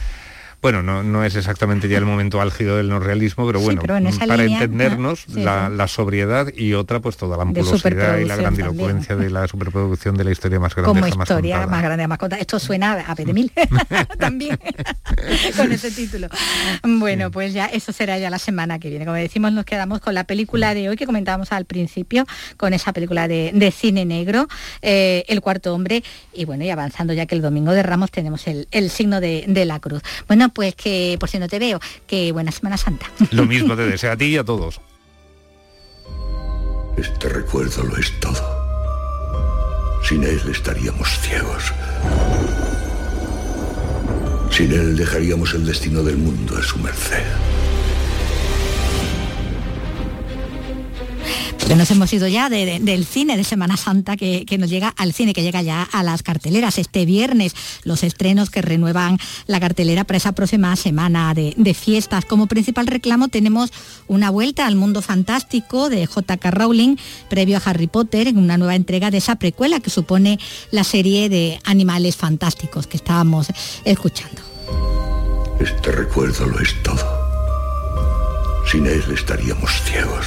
bueno, 0.61 0.81
no, 0.81 1.23
es 1.23 1.35
exactamente 1.35 1.87
ya 1.87 1.99
el 1.99 2.05
momento 2.05 2.41
álgido 2.41 2.77
del 2.77 2.89
no 2.89 2.99
realismo, 2.99 3.45
pero 3.45 3.59
bueno, 3.59 3.81
para 3.81 4.43
entendernos 4.43 5.27
la, 5.29 5.87
sobriedad 5.87 6.47
y 6.55 6.73
otra 6.73 6.99
pues 6.99 7.15
toda 7.15 7.37
la 7.37 7.43
ampulosidad 7.43 8.17
y 8.17 8.25
la 8.25 8.35
grandilocuencia 8.35 9.15
de 9.15 9.29
la 9.29 9.47
superproducción 9.47 10.17
de 10.17 10.23
la 10.23 10.31
historia 10.31 10.59
más 10.59 10.75
grande 10.75 10.99
Como 10.99 11.07
historia 11.07 11.65
más 11.67 11.81
grande 11.81 12.07
más 12.07 12.17
contada. 12.17 12.41
Esto 12.41 12.59
suena 12.59 13.05
a 13.07 13.15
Pedemil 13.15 13.51
también 14.19 14.59
con 15.55 15.71
ese 15.71 15.91
título. 15.91 16.27
Bueno, 16.83 17.31
pues 17.31 17.53
ya 17.53 17.67
eso 17.67 17.93
será 17.93 18.17
ya 18.17 18.29
la 18.29 18.39
semana 18.39 18.79
que 18.79 18.89
viene. 18.89 19.05
Como 19.05 19.17
decimos, 19.17 19.51
nos 19.53 19.65
quedamos 19.65 20.01
con 20.01 20.15
la 20.15 20.25
película 20.25 20.73
de 20.73 20.89
hoy 20.89 20.95
que 20.95 21.05
comentábamos 21.05 21.51
al 21.51 21.65
principio, 21.65 22.25
con 22.57 22.73
esa 22.73 22.93
película 22.93 23.27
de, 23.27 23.73
cine 23.75 24.05
negro, 24.05 24.47
eh, 24.81 25.23
El 25.27 25.41
cuarto 25.41 25.73
hombre, 25.73 26.03
y 26.33 26.45
bueno, 26.45 26.63
y 26.63 26.69
avanzando 26.69 27.13
ya 27.13 27.25
que 27.25 27.35
el 27.35 27.41
domingo 27.41 27.73
de 27.73 27.83
Ramos 27.83 28.11
tenemos 28.11 28.45
el, 28.47 28.89
signo 28.89 29.21
de, 29.21 29.45
de 29.47 29.65
la 29.65 29.79
cruz. 29.79 30.01
Bueno, 30.27 30.49
pues 30.57 30.73
que 30.73 31.17
por 31.19 31.29
si 31.29 31.37
no 31.37 31.47
te 31.47 31.59
veo, 31.59 31.79
que 32.07 32.31
buena 32.31 32.51
Semana 32.51 32.77
Santa. 32.77 33.05
Lo 33.29 33.45
mismo 33.53 33.75
te 33.75 33.83
deseo 33.83 34.11
a 34.11 34.17
ti 34.17 34.25
y 34.25 34.37
a 34.37 34.43
todos. 34.43 34.81
Este 36.97 37.29
recuerdo 37.29 37.83
lo 37.83 37.95
es 37.95 38.11
todo. 38.19 38.41
Sin 40.03 40.23
él 40.23 40.41
estaríamos 40.49 41.09
ciegos. 41.19 41.71
Sin 44.49 44.71
él 44.71 44.97
dejaríamos 44.97 45.53
el 45.53 45.63
destino 45.63 46.01
del 46.01 46.17
mundo 46.17 46.57
a 46.57 46.63
su 46.63 46.79
merced. 46.79 47.21
Nos 51.75 51.91
hemos 51.91 52.11
ido 52.13 52.27
ya 52.27 52.49
de- 52.49 52.65
de- 52.65 52.79
del 52.79 53.05
cine 53.05 53.37
de 53.37 53.43
Semana 53.43 53.77
Santa 53.77 54.17
que, 54.17 54.45
nos 54.57 54.69
llega 54.69 54.93
al 54.97 55.13
cine, 55.13 55.33
que 55.33 55.43
llega 55.43 55.61
ya 55.61 55.83
a 55.83 56.01
las 56.01 56.23
carteleras. 56.23 56.77
Este 56.79 57.05
viernes 57.05 57.53
los 57.83 58.03
estrenos 58.03 58.49
que 58.49 58.61
renuevan 58.61 59.17
la 59.45 59.59
cartelera 59.59 60.03
para 60.03 60.17
esa 60.17 60.31
próxima 60.31 60.75
semana 60.75 61.33
de 61.35 61.73
fiestas. 61.73 62.25
Como 62.25 62.47
principal 62.47 62.87
reclamo 62.87 63.27
tenemos 63.27 63.71
una 64.07 64.29
vuelta 64.31 64.65
al 64.65 64.75
mundo 64.75 65.01
fantástico 65.01 65.89
de 65.89 66.05
J.K. 66.07 66.51
Rowling, 66.51 66.95
previo 67.29 67.57
a 67.57 67.61
Harry 67.69 67.87
Potter, 67.87 68.27
en 68.27 68.37
una 68.37 68.57
nueva 68.57 68.75
entrega 68.75 69.11
de 69.11 69.17
esa 69.19 69.35
precuela 69.35 69.79
que 69.79 69.89
supone 69.89 70.39
la 70.71 70.83
serie 70.83 71.29
de 71.29 71.59
animales 71.65 72.15
fantásticos 72.15 72.87
que 72.87 72.97
estábamos 72.97 73.47
escuchando. 73.85 74.41
Este 75.59 75.91
recuerdo 75.91 76.45
lo 76.47 76.59
es 76.59 76.73
todo. 76.83 77.05
Sin 78.71 78.85
él 78.85 79.03
estaríamos 79.13 79.71
ciegos. 79.83 80.25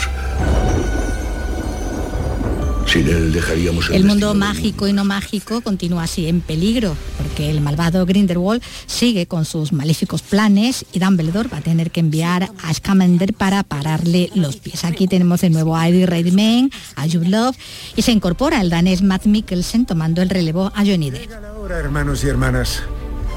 Sin 2.91 3.07
él 3.07 3.33
dejaríamos 3.33 3.89
el, 3.89 3.95
El 3.95 4.05
mundo 4.05 4.35
mágico 4.35 4.89
y 4.89 4.93
no 4.93 5.05
mágico 5.05 5.61
continúa 5.61 6.03
así 6.03 6.27
en 6.27 6.41
peligro, 6.41 6.97
porque 7.19 7.49
el 7.49 7.61
malvado 7.61 8.05
Grindelwald 8.05 8.61
sigue 8.87 9.27
con 9.27 9.45
sus 9.45 9.73
maléficos 9.73 10.23
planes 10.23 10.85
y 10.93 10.99
Dumbledore 10.99 11.49
va 11.49 11.59
a 11.59 11.61
tener 11.61 11.93
que 11.93 12.01
enviar 12.01 12.51
a 12.65 12.75
Scamander 12.75 13.33
para 13.33 13.63
pararle 13.63 14.31
los 14.35 14.57
pies. 14.57 14.85
Aquí 14.85 15.07
tenemos 15.07 15.41
de 15.41 15.51
nuevo 15.51 15.77
a 15.77 15.89
Eddie 15.89 16.07
Redmayne, 16.07 16.71
a 16.97 17.03
Jude 17.03 17.29
Love 17.29 17.57
y 17.95 18.03
se 18.03 18.11
incorpora 18.11 18.61
el 18.61 18.71
danés 18.71 19.03
Matt 19.03 19.25
Mikkelsen 19.27 19.87
tomando 19.87 20.21
el 20.21 20.29
relevo 20.29 20.73
a 20.75 20.85
Johnny 20.85 21.13
Depp. 21.13 21.31
Ahora, 21.45 21.79
hermanos 21.79 22.25
y 22.25 22.29
hermanas, 22.29 22.83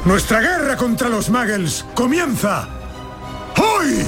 nuestra 0.05 0.41
guerra 0.41 0.77
contra 0.77 1.09
los 1.09 1.29
Muggles 1.29 1.85
comienza 1.93 2.67
hoy. 3.57 4.03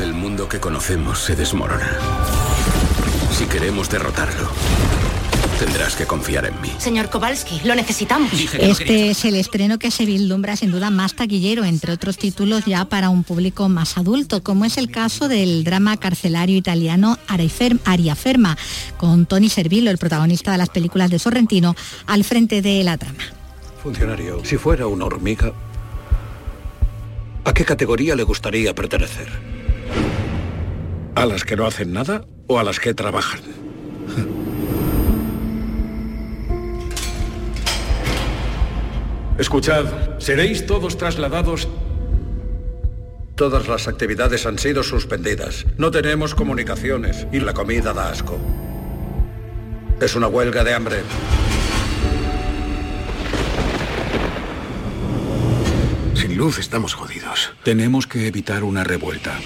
El 0.00 0.14
mundo 0.14 0.48
que 0.48 0.58
conocemos 0.58 1.20
se 1.20 1.36
desmorona. 1.36 2.51
Si 3.32 3.46
queremos 3.46 3.88
derrotarlo, 3.88 4.48
tendrás 5.58 5.96
que 5.96 6.06
confiar 6.06 6.44
en 6.46 6.60
mí. 6.60 6.70
Señor 6.78 7.10
Kowalski, 7.10 7.60
lo 7.64 7.74
necesitamos. 7.74 8.30
Este 8.58 9.10
es 9.10 9.24
el 9.24 9.34
estreno 9.36 9.78
que 9.78 9.90
se 9.90 10.04
vislumbra 10.04 10.54
sin 10.56 10.70
duda 10.70 10.90
más 10.90 11.14
taquillero, 11.14 11.64
entre 11.64 11.92
otros 11.92 12.18
títulos 12.18 12.64
ya 12.66 12.84
para 12.84 13.08
un 13.08 13.24
público 13.24 13.68
más 13.68 13.96
adulto, 13.98 14.42
como 14.42 14.64
es 14.64 14.76
el 14.78 14.90
caso 14.90 15.28
del 15.28 15.64
drama 15.64 15.96
carcelario 15.96 16.56
italiano 16.56 17.18
Arifer- 17.26 17.78
Ariaferma, 17.84 18.56
con 18.98 19.26
Tony 19.26 19.48
Servillo, 19.48 19.90
el 19.90 19.98
protagonista 19.98 20.52
de 20.52 20.58
las 20.58 20.68
películas 20.68 21.10
de 21.10 21.18
Sorrentino, 21.18 21.74
al 22.06 22.24
frente 22.24 22.62
de 22.62 22.84
la 22.84 22.96
trama. 22.98 23.24
Funcionario, 23.82 24.44
si 24.44 24.58
fuera 24.58 24.86
una 24.86 25.06
hormiga, 25.06 25.52
¿a 27.44 27.52
qué 27.54 27.64
categoría 27.64 28.14
le 28.14 28.22
gustaría 28.22 28.74
pertenecer? 28.74 29.28
¿A 31.14 31.26
las 31.26 31.44
que 31.44 31.56
no 31.56 31.66
hacen 31.66 31.92
nada 31.92 32.24
o 32.52 32.58
a 32.58 32.64
las 32.64 32.78
que 32.78 32.94
trabajan? 32.94 33.40
Escuchad, 39.38 39.86
seréis 40.18 40.66
todos 40.66 40.98
trasladados. 40.98 41.68
Todas 43.34 43.66
las 43.66 43.88
actividades 43.88 44.46
han 44.46 44.58
sido 44.58 44.82
suspendidas. 44.82 45.64
No 45.78 45.90
tenemos 45.90 46.34
comunicaciones 46.34 47.26
y 47.32 47.40
la 47.40 47.54
comida 47.54 47.92
da 47.92 48.10
asco. 48.10 48.38
Es 50.00 50.14
una 50.14 50.28
huelga 50.28 50.62
de 50.62 50.74
hambre. 50.74 50.96
Sin 56.14 56.36
luz 56.36 56.58
estamos 56.58 56.94
jodidos. 56.94 57.52
Tenemos 57.64 58.06
que 58.06 58.26
evitar 58.26 58.62
una 58.64 58.84
revuelta. 58.84 59.38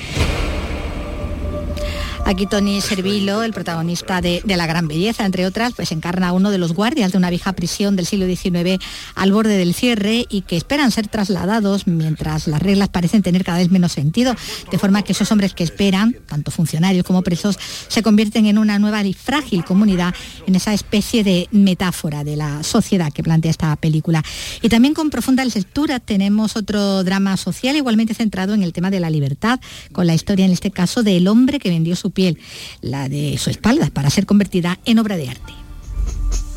Aquí 2.26 2.46
Tony 2.46 2.80
Servillo, 2.80 3.44
el 3.44 3.52
protagonista 3.52 4.20
de 4.20 4.42
La 4.44 4.66
Gran 4.66 4.88
Belleza, 4.88 5.24
entre 5.24 5.46
otras, 5.46 5.74
pues 5.76 5.92
encarna 5.92 6.28
a 6.28 6.32
uno 6.32 6.50
de 6.50 6.58
los 6.58 6.72
guardias 6.72 7.12
de 7.12 7.18
una 7.18 7.30
vieja 7.30 7.52
prisión 7.52 7.94
del 7.94 8.04
siglo 8.04 8.26
XIX 8.26 8.84
al 9.14 9.30
borde 9.30 9.56
del 9.56 9.74
cierre 9.74 10.26
y 10.28 10.40
que 10.40 10.56
esperan 10.56 10.90
ser 10.90 11.06
trasladados 11.06 11.86
mientras 11.86 12.48
las 12.48 12.60
reglas 12.60 12.88
parecen 12.88 13.22
tener 13.22 13.44
cada 13.44 13.58
vez 13.58 13.70
menos 13.70 13.92
sentido, 13.92 14.34
de 14.72 14.76
forma 14.76 15.02
que 15.02 15.12
esos 15.12 15.30
hombres 15.30 15.54
que 15.54 15.62
esperan, 15.62 16.16
tanto 16.26 16.50
funcionarios 16.50 17.04
como 17.04 17.22
presos, 17.22 17.60
se 17.86 18.02
convierten 18.02 18.46
en 18.46 18.58
una 18.58 18.80
nueva 18.80 19.04
y 19.04 19.12
frágil 19.12 19.64
comunidad 19.64 20.12
en 20.48 20.56
esa 20.56 20.74
especie 20.74 21.22
de 21.22 21.46
metáfora 21.52 22.24
de 22.24 22.34
la 22.34 22.64
sociedad 22.64 23.12
que 23.12 23.22
plantea 23.22 23.52
esta 23.52 23.76
película. 23.76 24.24
Y 24.62 24.68
también 24.68 24.94
con 24.94 25.10
profunda 25.10 25.44
lectura 25.44 26.00
tenemos 26.00 26.56
otro 26.56 27.04
drama 27.04 27.36
social 27.36 27.76
igualmente 27.76 28.14
centrado 28.14 28.52
en 28.52 28.64
el 28.64 28.72
tema 28.72 28.90
de 28.90 28.98
la 28.98 29.10
libertad, 29.10 29.60
con 29.92 30.08
la 30.08 30.14
historia 30.14 30.44
en 30.44 30.50
este 30.50 30.72
caso 30.72 31.04
del 31.04 31.28
hombre 31.28 31.60
que 31.60 31.70
vendió 31.70 31.94
su 31.94 32.15
piel, 32.16 32.40
la 32.80 33.08
de 33.08 33.38
su 33.38 33.50
espalda, 33.50 33.88
para 33.92 34.10
ser 34.10 34.26
convertida 34.26 34.80
en 34.84 34.98
obra 34.98 35.16
de 35.16 35.28
arte. 35.28 35.52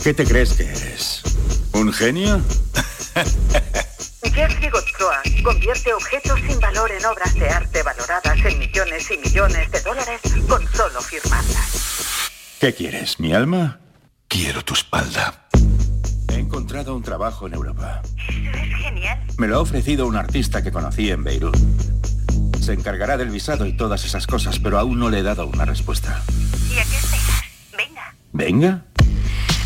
¿Qué 0.03 0.15
te 0.15 0.25
crees 0.25 0.53
que 0.53 0.63
eres? 0.63 1.21
¿Un 1.73 1.93
genio? 1.93 2.41
Jerzy 4.23 4.69
Godfroy 4.69 5.43
convierte 5.43 5.93
objetos 5.93 6.39
sin 6.47 6.59
valor 6.59 6.89
en 6.91 7.05
obras 7.05 7.33
de 7.35 7.49
arte 7.49 7.83
valoradas 7.83 8.37
en 8.45 8.57
millones 8.57 9.11
y 9.11 9.17
millones 9.17 9.69
de 9.71 9.81
dólares 9.81 10.21
con 10.47 10.65
solo 10.73 11.01
firmarlas. 11.01 12.31
¿Qué 12.59 12.73
quieres? 12.73 13.19
¿Mi 13.19 13.33
alma? 13.33 13.79
Quiero 14.27 14.63
tu 14.63 14.73
espalda. 14.73 15.47
He 16.29 16.35
encontrado 16.35 16.95
un 16.95 17.03
trabajo 17.03 17.47
en 17.47 17.53
Europa. 17.55 18.01
Es 18.29 18.83
genial. 18.83 19.19
Me 19.37 19.47
lo 19.47 19.57
ha 19.57 19.59
ofrecido 19.59 20.07
un 20.07 20.15
artista 20.15 20.63
que 20.63 20.71
conocí 20.71 21.09
en 21.09 21.23
Beirut. 21.23 21.57
Se 22.69 22.75
encargará 22.75 23.17
del 23.17 23.31
visado 23.31 23.65
y 23.65 23.73
todas 23.73 24.05
esas 24.05 24.27
cosas, 24.27 24.59
pero 24.59 24.77
aún 24.77 24.99
no 24.99 25.09
le 25.09 25.17
he 25.17 25.23
dado 25.23 25.47
una 25.47 25.65
respuesta. 25.65 26.21
¿Y 26.69 26.77
a 26.77 26.83
qué 26.83 26.97
esperas? 26.97 27.43
Venga. 27.75 28.15
¿Venga? 28.31 28.85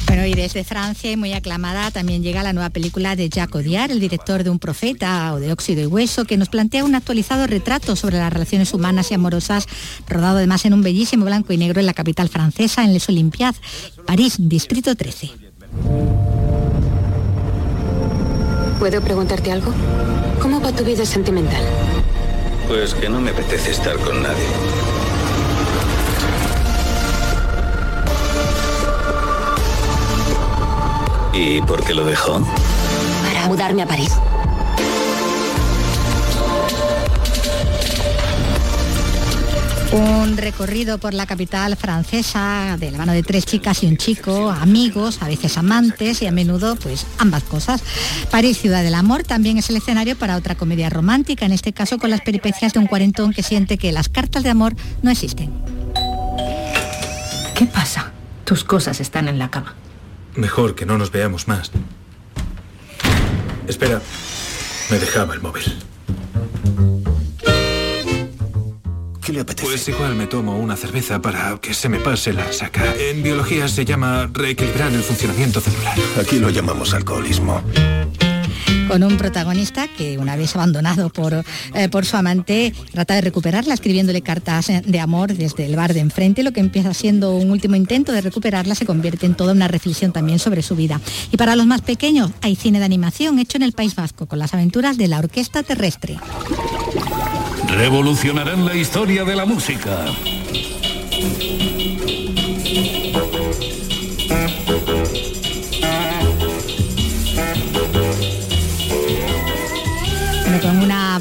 Bueno, 0.08 0.26
y 0.26 0.34
desde 0.34 0.64
Francia 0.64 1.12
y 1.12 1.18
muy 1.18 1.34
aclamada 1.34 1.92
también 1.92 2.24
llega 2.24 2.44
la 2.44 2.54
nueva 2.54 2.70
película 2.70 3.18
de 3.18 3.28
Jacques 3.28 3.58
Audiard, 3.58 3.92
el 3.92 4.00
director 4.00 4.46
de 4.46 4.52
Un 4.52 4.58
Profeta 4.58 5.34
o 5.34 5.42
de 5.42 5.52
Óxido 5.52 5.82
y 5.82 5.86
Hueso, 5.86 6.24
que 6.24 6.38
nos 6.38 6.48
plantea 6.48 6.86
un 6.86 6.96
actualizado 6.96 7.46
retrato 7.46 7.98
sobre 7.98 8.20
las 8.20 8.32
relaciones 8.32 8.74
humanas 8.74 9.12
y 9.12 9.16
amorosas, 9.16 9.68
rodado 10.08 10.38
además 10.38 10.64
en 10.64 10.74
un 10.74 10.82
bellísimo 10.82 11.26
blanco 11.26 11.52
y 11.52 11.58
negro 11.58 11.82
en 11.82 11.88
la 11.88 11.94
capital 11.94 12.30
francesa, 12.30 12.86
en 12.86 12.94
Les 12.94 13.10
Olympiades, 13.10 13.60
París, 14.08 14.36
Distrito 14.40 14.96
13. 14.96 15.30
¿Puedo 18.80 19.02
preguntarte 19.02 19.52
algo? 19.52 19.74
¿Cómo 20.42 20.62
va 20.62 20.72
tu 20.72 20.86
vida 20.86 21.06
sentimental? 21.06 21.62
Pues 22.68 22.94
que 22.96 23.10
no 23.10 23.20
me 23.20 23.32
apetece 23.32 23.72
estar 23.72 23.98
con 23.98 24.24
nadie. 24.24 24.48
¿Y 31.34 31.62
por 31.62 31.84
qué 31.84 31.94
lo 31.94 32.06
dejó? 32.06 32.40
Para 33.24 33.48
mudarme 33.48 33.82
a 33.82 33.88
París. 33.88 34.14
Un 39.94 40.38
recorrido 40.38 40.98
por 40.98 41.14
la 41.14 41.28
capital 41.28 41.78
francesa 41.78 42.78
de 42.80 42.90
la 42.90 42.98
mano 42.98 43.14
de 43.14 43.22
tres 43.22 43.46
chicas 43.46 43.84
y 43.84 43.86
un 43.86 43.98
chico, 43.98 44.50
amigos, 44.50 45.22
a 45.22 45.28
veces 45.28 45.56
amantes 45.56 46.24
y 46.24 46.26
a 46.26 46.32
menudo 46.32 46.76
pues 46.78 47.06
ambas 47.20 47.44
cosas. 47.44 47.84
París, 48.32 48.58
ciudad 48.58 48.82
del 48.82 48.96
amor, 48.96 49.22
también 49.22 49.60
es 49.60 49.70
el 49.70 49.76
escenario 49.76 50.18
para 50.18 50.36
otra 50.36 50.56
comedia 50.56 50.90
romántica, 50.90 51.46
en 51.46 51.52
este 51.52 51.74
caso 51.74 52.00
con 52.00 52.10
las 52.10 52.22
peripecias 52.22 52.74
de 52.74 52.80
un 52.80 52.88
cuarentón 52.88 53.34
que 53.34 53.44
siente 53.44 53.78
que 53.78 53.92
las 53.92 54.10
cartas 54.10 54.42
de 54.42 54.50
amor 54.50 54.76
no 55.04 55.12
existen. 55.12 55.54
¿Qué 57.56 57.68
pasa? 57.68 58.12
Tus 58.46 58.64
cosas 58.64 59.00
están 59.00 59.28
en 59.28 59.38
la 59.38 59.52
cama. 59.52 59.76
Mejor 60.36 60.74
que 60.74 60.88
no 60.88 60.98
nos 60.98 61.12
veamos 61.12 61.48
más. 61.48 61.70
Espera, 63.68 64.02
me 64.90 64.98
dejaba 64.98 65.36
el 65.36 65.42
móvil. 65.42 65.66
¿Qué 69.26 69.32
le 69.32 69.40
apetece? 69.40 69.68
Pues 69.68 69.88
igual 69.88 70.16
me 70.16 70.28
tomo 70.28 70.58
una 70.58 70.76
cerveza 70.76 71.22
para 71.22 71.58
que 71.62 71.74
se 71.74 71.88
me 71.88 72.00
pase 72.00 72.34
la 72.34 72.52
saca. 72.52 72.94
En 72.98 73.24
biología 73.24 73.68
se 73.70 73.86
llama 73.86 74.30
reequilibrar 74.34 74.92
el 74.92 75.02
funcionamiento 75.02 75.62
celular. 75.62 75.98
Aquí 76.20 76.40
lo 76.40 76.50
llamamos 76.50 76.94
alcoholismo. 76.94 77.62
Con 78.90 79.02
un 79.02 79.18
protagonista 79.18 79.88
que 79.88 80.18
una 80.18 80.36
vez 80.36 80.56
abandonado 80.56 81.10
por, 81.10 81.34
eh, 81.74 81.90
por 81.90 82.06
su 82.06 82.18
amante 82.18 82.74
trata 82.92 83.16
de 83.16 83.22
recuperarla 83.22 83.74
escribiéndole 83.74 84.22
cartas 84.22 84.70
eh, 84.70 84.82
de 84.86 85.00
amor 85.00 85.34
desde 85.34 85.66
el 85.66 85.78
bar 85.78 85.94
de 85.94 86.02
enfrente. 86.02 86.44
Lo 86.44 86.52
que 86.52 86.60
empieza 86.60 86.94
siendo 86.94 87.34
un 87.34 87.50
último 87.50 87.76
intento 87.76 88.12
de 88.12 88.20
recuperarla 88.20 88.76
se 88.76 88.86
convierte 88.86 89.26
en 89.26 89.36
toda 89.36 89.54
una 89.54 89.70
reflexión 89.70 90.12
también 90.12 90.38
sobre 90.38 90.62
su 90.64 90.76
vida. 90.76 91.00
Y 91.32 91.38
para 91.38 91.56
los 91.56 91.66
más 91.66 91.82
pequeños 91.82 92.32
hay 92.42 92.58
cine 92.58 92.80
de 92.80 92.86
animación 92.86 93.40
hecho 93.40 93.58
en 93.58 93.64
el 93.64 93.72
País 93.72 93.96
Vasco 93.96 94.26
con 94.26 94.38
las 94.38 94.54
aventuras 94.54 94.98
de 94.98 95.08
la 95.08 95.20
Orquesta 95.20 95.64
Terrestre. 95.64 96.18
Revolucionarán 97.76 98.66
la 98.66 98.76
historia 98.76 99.24
de 99.24 99.36
la 99.36 99.46
música. 99.46 100.06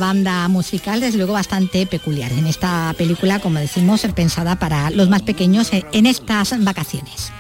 banda 0.03 0.47
musical, 0.49 1.01
desde 1.01 1.17
luego 1.17 1.33
bastante 1.33 1.87
peculiar. 1.87 2.31
En 2.33 2.47
esta 2.47 2.95
película, 2.99 3.39
como 3.39 3.59
decimos, 3.59 4.07
pensada 4.15 4.57
para 4.57 4.91
los 4.91 5.09
más 5.09 5.23
pequeños 5.23 5.71
en 5.73 6.07
estas 6.07 6.63
vacaciones. 6.63 7.33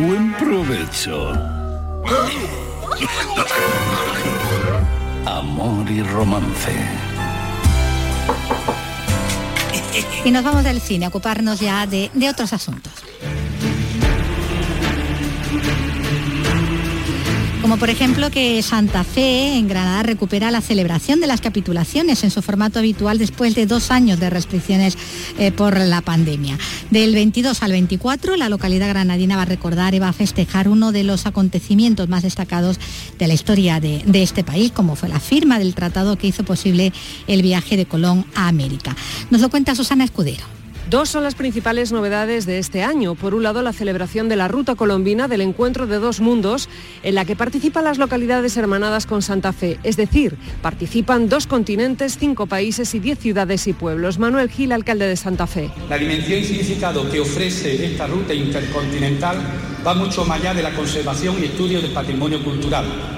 Buen 0.00 0.32
provecho. 0.34 1.32
Amor 5.26 5.90
y 5.90 6.02
romance. 6.02 7.07
Y 10.24 10.30
nos 10.30 10.44
vamos 10.44 10.64
del 10.64 10.80
cine 10.80 11.06
a 11.06 11.08
ocuparnos 11.08 11.60
ya 11.60 11.86
de, 11.86 12.10
de 12.12 12.28
otros 12.28 12.52
asuntos. 12.52 12.92
Como 17.68 17.80
por 17.80 17.90
ejemplo 17.90 18.30
que 18.30 18.62
Santa 18.62 19.04
Fe 19.04 19.58
en 19.58 19.68
Granada 19.68 20.02
recupera 20.02 20.50
la 20.50 20.62
celebración 20.62 21.20
de 21.20 21.26
las 21.26 21.42
capitulaciones 21.42 22.24
en 22.24 22.30
su 22.30 22.40
formato 22.40 22.78
habitual 22.78 23.18
después 23.18 23.54
de 23.54 23.66
dos 23.66 23.90
años 23.90 24.18
de 24.18 24.30
restricciones 24.30 24.96
eh, 25.38 25.52
por 25.52 25.76
la 25.76 26.00
pandemia. 26.00 26.56
Del 26.90 27.12
22 27.12 27.62
al 27.62 27.72
24 27.72 28.38
la 28.38 28.48
localidad 28.48 28.88
granadina 28.88 29.36
va 29.36 29.42
a 29.42 29.44
recordar 29.44 29.92
y 29.92 29.98
va 29.98 30.08
a 30.08 30.14
festejar 30.14 30.66
uno 30.66 30.92
de 30.92 31.04
los 31.04 31.26
acontecimientos 31.26 32.08
más 32.08 32.22
destacados 32.22 32.80
de 33.18 33.26
la 33.26 33.34
historia 33.34 33.80
de, 33.80 34.02
de 34.06 34.22
este 34.22 34.44
país, 34.44 34.72
como 34.72 34.96
fue 34.96 35.10
la 35.10 35.20
firma 35.20 35.58
del 35.58 35.74
tratado 35.74 36.16
que 36.16 36.28
hizo 36.28 36.44
posible 36.44 36.94
el 37.26 37.42
viaje 37.42 37.76
de 37.76 37.84
Colón 37.84 38.24
a 38.34 38.48
América. 38.48 38.96
Nos 39.28 39.42
lo 39.42 39.50
cuenta 39.50 39.74
Susana 39.74 40.04
Escudero. 40.04 40.57
Dos 40.90 41.10
son 41.10 41.22
las 41.22 41.34
principales 41.34 41.92
novedades 41.92 42.46
de 42.46 42.58
este 42.58 42.82
año. 42.82 43.14
Por 43.14 43.34
un 43.34 43.42
lado, 43.42 43.60
la 43.60 43.74
celebración 43.74 44.30
de 44.30 44.36
la 44.36 44.48
Ruta 44.48 44.74
Colombina 44.74 45.28
del 45.28 45.42
Encuentro 45.42 45.86
de 45.86 45.98
Dos 45.98 46.20
Mundos, 46.20 46.70
en 47.02 47.14
la 47.14 47.26
que 47.26 47.36
participan 47.36 47.84
las 47.84 47.98
localidades 47.98 48.56
hermanadas 48.56 49.04
con 49.04 49.20
Santa 49.20 49.52
Fe. 49.52 49.78
Es 49.82 49.98
decir, 49.98 50.38
participan 50.62 51.28
dos 51.28 51.46
continentes, 51.46 52.16
cinco 52.18 52.46
países 52.46 52.94
y 52.94 53.00
diez 53.00 53.18
ciudades 53.18 53.66
y 53.66 53.74
pueblos. 53.74 54.18
Manuel 54.18 54.48
Gil, 54.48 54.72
alcalde 54.72 55.06
de 55.06 55.16
Santa 55.16 55.46
Fe. 55.46 55.70
La 55.90 55.98
dimensión 55.98 56.40
y 56.40 56.44
significado 56.44 57.10
que 57.10 57.20
ofrece 57.20 57.84
esta 57.84 58.06
ruta 58.06 58.32
intercontinental 58.32 59.36
va 59.86 59.92
mucho 59.92 60.24
más 60.24 60.40
allá 60.40 60.54
de 60.54 60.62
la 60.62 60.74
conservación 60.74 61.36
y 61.38 61.44
estudio 61.44 61.82
del 61.82 61.92
patrimonio 61.92 62.42
cultural 62.42 63.17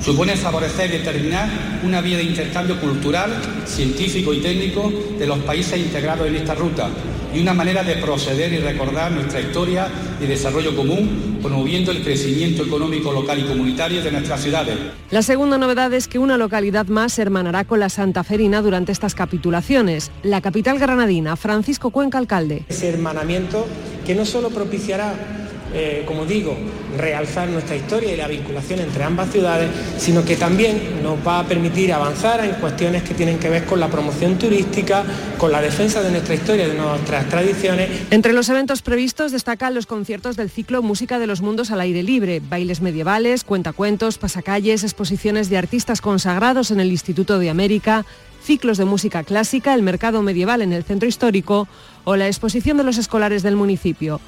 Supone 0.00 0.36
favorecer 0.36 0.90
y 0.90 0.98
determinar 0.98 1.48
una 1.82 2.00
vía 2.00 2.18
de 2.18 2.24
intercambio 2.24 2.78
cultural, 2.80 3.30
científico 3.66 4.34
y 4.34 4.40
técnico 4.40 4.92
de 5.18 5.26
los 5.26 5.38
países 5.40 5.78
integrados 5.78 6.26
en 6.28 6.36
esta 6.36 6.54
ruta 6.54 6.88
y 7.34 7.40
una 7.40 7.52
manera 7.52 7.82
de 7.82 7.96
proceder 7.96 8.52
y 8.52 8.58
recordar 8.58 9.10
nuestra 9.10 9.40
historia 9.40 9.88
y 10.20 10.26
desarrollo 10.26 10.76
común, 10.76 11.38
promoviendo 11.42 11.90
el 11.90 12.02
crecimiento 12.02 12.62
económico 12.64 13.12
local 13.12 13.40
y 13.40 13.42
comunitario 13.42 14.02
de 14.02 14.12
nuestras 14.12 14.40
ciudades. 14.40 14.76
La 15.10 15.22
segunda 15.22 15.58
novedad 15.58 15.92
es 15.92 16.06
que 16.06 16.18
una 16.18 16.36
localidad 16.36 16.86
más 16.86 17.14
se 17.14 17.22
hermanará 17.22 17.64
con 17.64 17.80
la 17.80 17.88
Santa 17.88 18.22
Ferina 18.22 18.62
durante 18.62 18.92
estas 18.92 19.14
capitulaciones. 19.14 20.12
La 20.22 20.40
capital 20.40 20.78
granadina, 20.78 21.34
Francisco 21.36 21.90
Cuenca, 21.90 22.18
alcalde. 22.18 22.64
Ese 22.68 22.88
hermanamiento 22.88 23.66
que 24.06 24.14
no 24.14 24.24
solo 24.24 24.50
propiciará 24.50 25.43
eh, 25.74 26.04
como 26.06 26.24
digo, 26.24 26.56
realzar 26.96 27.48
nuestra 27.48 27.74
historia 27.74 28.12
y 28.12 28.16
la 28.16 28.28
vinculación 28.28 28.80
entre 28.80 29.02
ambas 29.02 29.30
ciudades, 29.32 29.70
sino 29.98 30.24
que 30.24 30.36
también 30.36 31.02
nos 31.02 31.18
va 31.26 31.40
a 31.40 31.44
permitir 31.44 31.92
avanzar 31.92 32.44
en 32.44 32.52
cuestiones 32.52 33.02
que 33.02 33.14
tienen 33.14 33.38
que 33.38 33.50
ver 33.50 33.64
con 33.64 33.80
la 33.80 33.88
promoción 33.88 34.38
turística, 34.38 35.04
con 35.36 35.50
la 35.50 35.60
defensa 35.60 36.02
de 36.02 36.10
nuestra 36.10 36.34
historia, 36.34 36.68
de 36.68 36.74
nuestras 36.74 37.28
tradiciones. 37.28 37.90
Entre 38.10 38.32
los 38.32 38.48
eventos 38.48 38.82
previstos 38.82 39.32
destacan 39.32 39.74
los 39.74 39.86
conciertos 39.86 40.36
del 40.36 40.48
ciclo 40.48 40.82
Música 40.82 41.18
de 41.18 41.26
los 41.26 41.40
Mundos 41.40 41.70
al 41.70 41.80
aire 41.80 42.02
libre, 42.02 42.40
bailes 42.40 42.80
medievales, 42.80 43.42
cuentacuentos, 43.42 44.18
pasacalles, 44.18 44.84
exposiciones 44.84 45.50
de 45.50 45.58
artistas 45.58 46.00
consagrados 46.00 46.70
en 46.70 46.80
el 46.80 46.90
Instituto 46.90 47.38
de 47.38 47.50
América, 47.50 48.06
ciclos 48.44 48.78
de 48.78 48.84
música 48.84 49.24
clásica, 49.24 49.74
el 49.74 49.82
mercado 49.82 50.22
medieval 50.22 50.62
en 50.62 50.72
el 50.72 50.84
centro 50.84 51.08
histórico 51.08 51.66
o 52.04 52.16
la 52.16 52.26
exposición 52.26 52.76
de 52.76 52.84
los 52.84 52.98
escolares 52.98 53.42
del 53.42 53.56
municipio. 53.56 54.20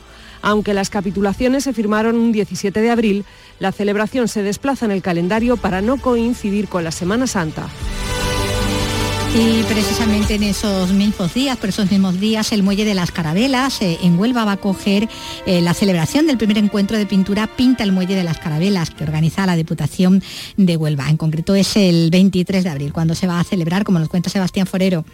Aunque 0.43 0.75
las 0.75 0.91
capitulaciones 0.91 1.65
se 1.65 1.73
firmaron 1.73 2.17
un 2.17 2.33
17 2.33 2.81
de 2.81 2.91
abril, 2.91 3.25
la 3.59 3.73
celebración 3.73 4.29
se 4.29 4.43
desplaza 4.43 4.85
en 4.87 4.93
el 4.93 5.03
calendario 5.03 5.57
para 5.57 5.81
no 5.81 5.97
coincidir 5.97 6.69
con 6.69 6.85
la 6.85 6.91
Semana 6.91 7.27
Santa. 7.27 7.69
Y 9.39 9.65
precisamente 9.65 10.37
en 10.37 10.45
esos 10.45 10.93
mismos 10.93 11.35
días, 11.35 11.59
por 11.59 11.69
esos 11.69 11.91
mismos 11.91 12.19
días, 12.19 12.53
el 12.53 12.63
Muelle 12.63 12.87
de 12.87 12.95
las 12.95 13.11
Carabelas 13.11 13.83
eh, 13.83 13.99
en 14.03 14.19
Huelva 14.19 14.47
va 14.47 14.53
a 14.53 14.57
coger 14.57 15.11
eh, 15.45 15.61
la 15.61 15.75
celebración 15.75 16.27
del 16.27 16.39
primer 16.39 16.57
encuentro 16.57 16.97
de 16.97 17.05
pintura 17.05 17.47
Pinta 17.47 17.85
el 17.85 17.93
Muelle 17.93 18.15
de 18.15 18.25
las 18.25 18.39
Carabelas, 18.39 18.91
que 18.91 19.05
organiza 19.05 19.45
la 19.45 19.55
Diputación 19.55 20.23
de 20.57 20.79
Huelva. 20.79 21.11
En 21.11 21.19
concreto 21.19 21.55
es 21.55 21.77
el 21.77 22.09
23 22.11 22.65
de 22.65 22.71
abril, 22.71 22.93
cuando 22.95 23.15
se 23.15 23.27
va 23.27 23.39
a 23.39 23.45
celebrar, 23.45 23.85
como 23.85 23.99
nos 23.99 24.09
cuenta 24.09 24.31
Sebastián 24.31 24.67
Forero. 24.67 25.05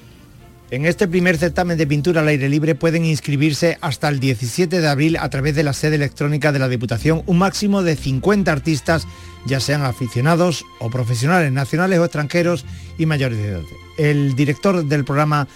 En 0.72 0.86
este 0.86 1.06
primer 1.06 1.36
certamen 1.36 1.76
de 1.76 1.86
pintura 1.86 2.22
al 2.22 2.28
aire 2.28 2.48
libre 2.48 2.74
pueden 2.74 3.04
inscribirse 3.04 3.76
hasta 3.82 4.08
el 4.08 4.20
17 4.20 4.80
de 4.80 4.88
abril 4.88 5.18
a 5.18 5.28
través 5.28 5.54
de 5.54 5.64
la 5.64 5.74
sede 5.74 5.96
electrónica 5.96 6.50
de 6.50 6.58
la 6.58 6.70
Diputación 6.70 7.22
un 7.26 7.36
máximo 7.36 7.82
de 7.82 7.94
50 7.94 8.50
artistas, 8.50 9.06
ya 9.44 9.60
sean 9.60 9.82
aficionados 9.82 10.64
o 10.80 10.88
profesionales 10.88 11.52
nacionales 11.52 11.98
o 11.98 12.06
extranjeros 12.06 12.64
y 12.96 13.04
mayores 13.04 13.36
de 13.36 13.48
edad. 13.48 13.60
El 13.98 14.34
director 14.34 14.82
del 14.82 15.04
programa 15.04 15.46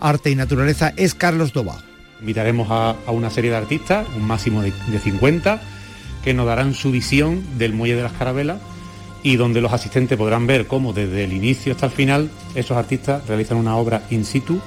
Arte 0.00 0.32
y 0.32 0.34
Naturaleza 0.34 0.92
es 0.96 1.14
Carlos 1.14 1.52
Doba. 1.52 1.80
Invitaremos 2.18 2.66
a, 2.68 2.96
una 3.12 3.30
serie 3.30 3.52
de 3.52 3.58
artistas, 3.58 4.08
un 4.16 4.26
máximo 4.26 4.60
de, 4.60 4.72
de 4.88 4.98
50, 4.98 5.62
que 6.24 6.34
nos 6.34 6.46
darán 6.46 6.74
su 6.74 6.90
visión 6.90 7.44
del 7.58 7.74
Muelle 7.74 7.94
de 7.94 8.02
las 8.02 8.12
Carabelas 8.14 8.58
y 9.24 9.36
donde 9.36 9.60
los 9.60 9.72
asistentes 9.72 10.16
podrán 10.16 10.46
ver 10.46 10.68
cómo 10.68 10.92
desde 10.92 11.24
el 11.24 11.32
inicio 11.32 11.72
hasta 11.72 11.86
el 11.86 11.92
final 11.92 12.30
esos 12.54 12.76
artistas 12.76 13.26
realizan 13.26 13.56
una 13.56 13.74
obra 13.76 14.06
in 14.10 14.24
situ 14.24 14.60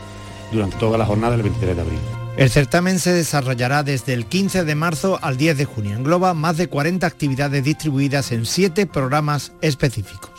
durante 0.52 0.76
toda 0.78 0.98
la 0.98 1.06
jornada 1.06 1.34
del 1.34 1.44
23 1.44 1.76
de 1.76 1.82
abril. 1.82 2.00
El 2.38 2.50
certamen 2.50 3.00
se 3.00 3.14
desarrollará 3.14 3.84
desde 3.84 4.14
el 4.14 4.26
15 4.26 4.64
de 4.64 4.76
marzo 4.76 5.20
al 5.22 5.38
10 5.38 5.58
de 5.58 5.66
junio. 5.66 5.96
Engloba 5.96 6.34
más 6.34 6.58
de 6.58 6.68
40 6.68 7.06
actividades 7.08 7.64
distribuidas 7.64 8.32
en 8.32 8.46
7 8.46 8.88
programas 8.88 9.54
específicos. 9.62 10.32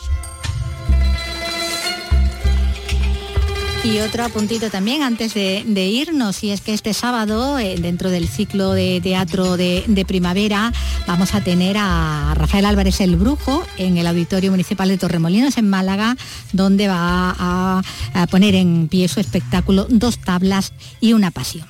Y 3.84 4.00
otro 4.00 4.24
apuntito 4.24 4.70
también 4.70 5.02
antes 5.02 5.34
de, 5.34 5.86
irnos, 5.86 6.42
y 6.42 6.50
es 6.50 6.60
que 6.60 6.74
este 6.74 6.92
sábado, 6.92 7.58
eh, 7.58 7.76
dentro 7.78 8.10
del 8.10 8.28
ciclo 8.28 8.72
de 8.72 9.00
teatro 9.00 9.56
de, 9.56 10.04
primavera, 10.06 10.72
vamos 11.06 11.34
a 11.34 11.40
tener 11.42 11.76
a 11.78 12.34
Rafael 12.34 12.66
Álvarez 12.66 13.00
el 13.00 13.16
Brujo 13.16 13.64
en 13.76 13.96
el 13.96 14.06
Auditorio 14.06 14.50
Municipal 14.50 14.88
de 14.88 14.98
Torremolinos, 14.98 15.56
en 15.58 15.70
Málaga, 15.70 16.16
donde 16.52 16.88
va 16.88 17.34
a, 17.38 17.82
poner 18.30 18.56
en 18.56 18.88
pie 18.88 19.08
su 19.08 19.20
espectáculo 19.20 19.86
Dos 19.88 20.18
tablas 20.18 20.72
y 21.00 21.12
una 21.12 21.30
pasión. 21.30 21.66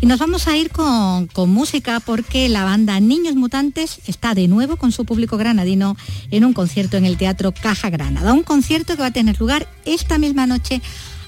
Y 0.00 0.06
nos 0.06 0.18
vamos 0.20 0.46
a 0.46 0.56
ir 0.56 0.70
con, 0.70 1.26
con 1.26 1.50
música 1.50 2.00
porque 2.00 2.48
la 2.48 2.64
banda 2.64 3.00
Niños 3.00 3.34
Mutantes 3.34 4.00
está 4.06 4.34
de 4.34 4.46
nuevo 4.46 4.76
con 4.76 4.92
su 4.92 5.04
público 5.04 5.36
granadino 5.38 5.96
en 6.30 6.44
un 6.44 6.52
concierto 6.52 6.96
en 6.96 7.06
el 7.06 7.16
Teatro 7.16 7.52
Caja 7.52 7.88
Granada. 7.88 8.34
Un 8.34 8.42
concierto 8.42 8.94
que 8.94 9.00
va 9.00 9.08
a 9.08 9.12
tener 9.12 9.40
lugar 9.40 9.66
esta 9.84 10.18
misma 10.18 10.46
noche 10.46 10.82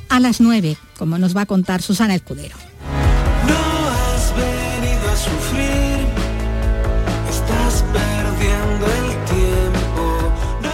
a 0.09 0.21
las 0.21 0.41
9, 0.41 0.77
como 0.99 1.19
nos 1.19 1.37
va 1.37 1.43
a 1.43 1.47
contar 1.47 1.83
Susana 1.83 2.15
Escudero. 2.15 2.68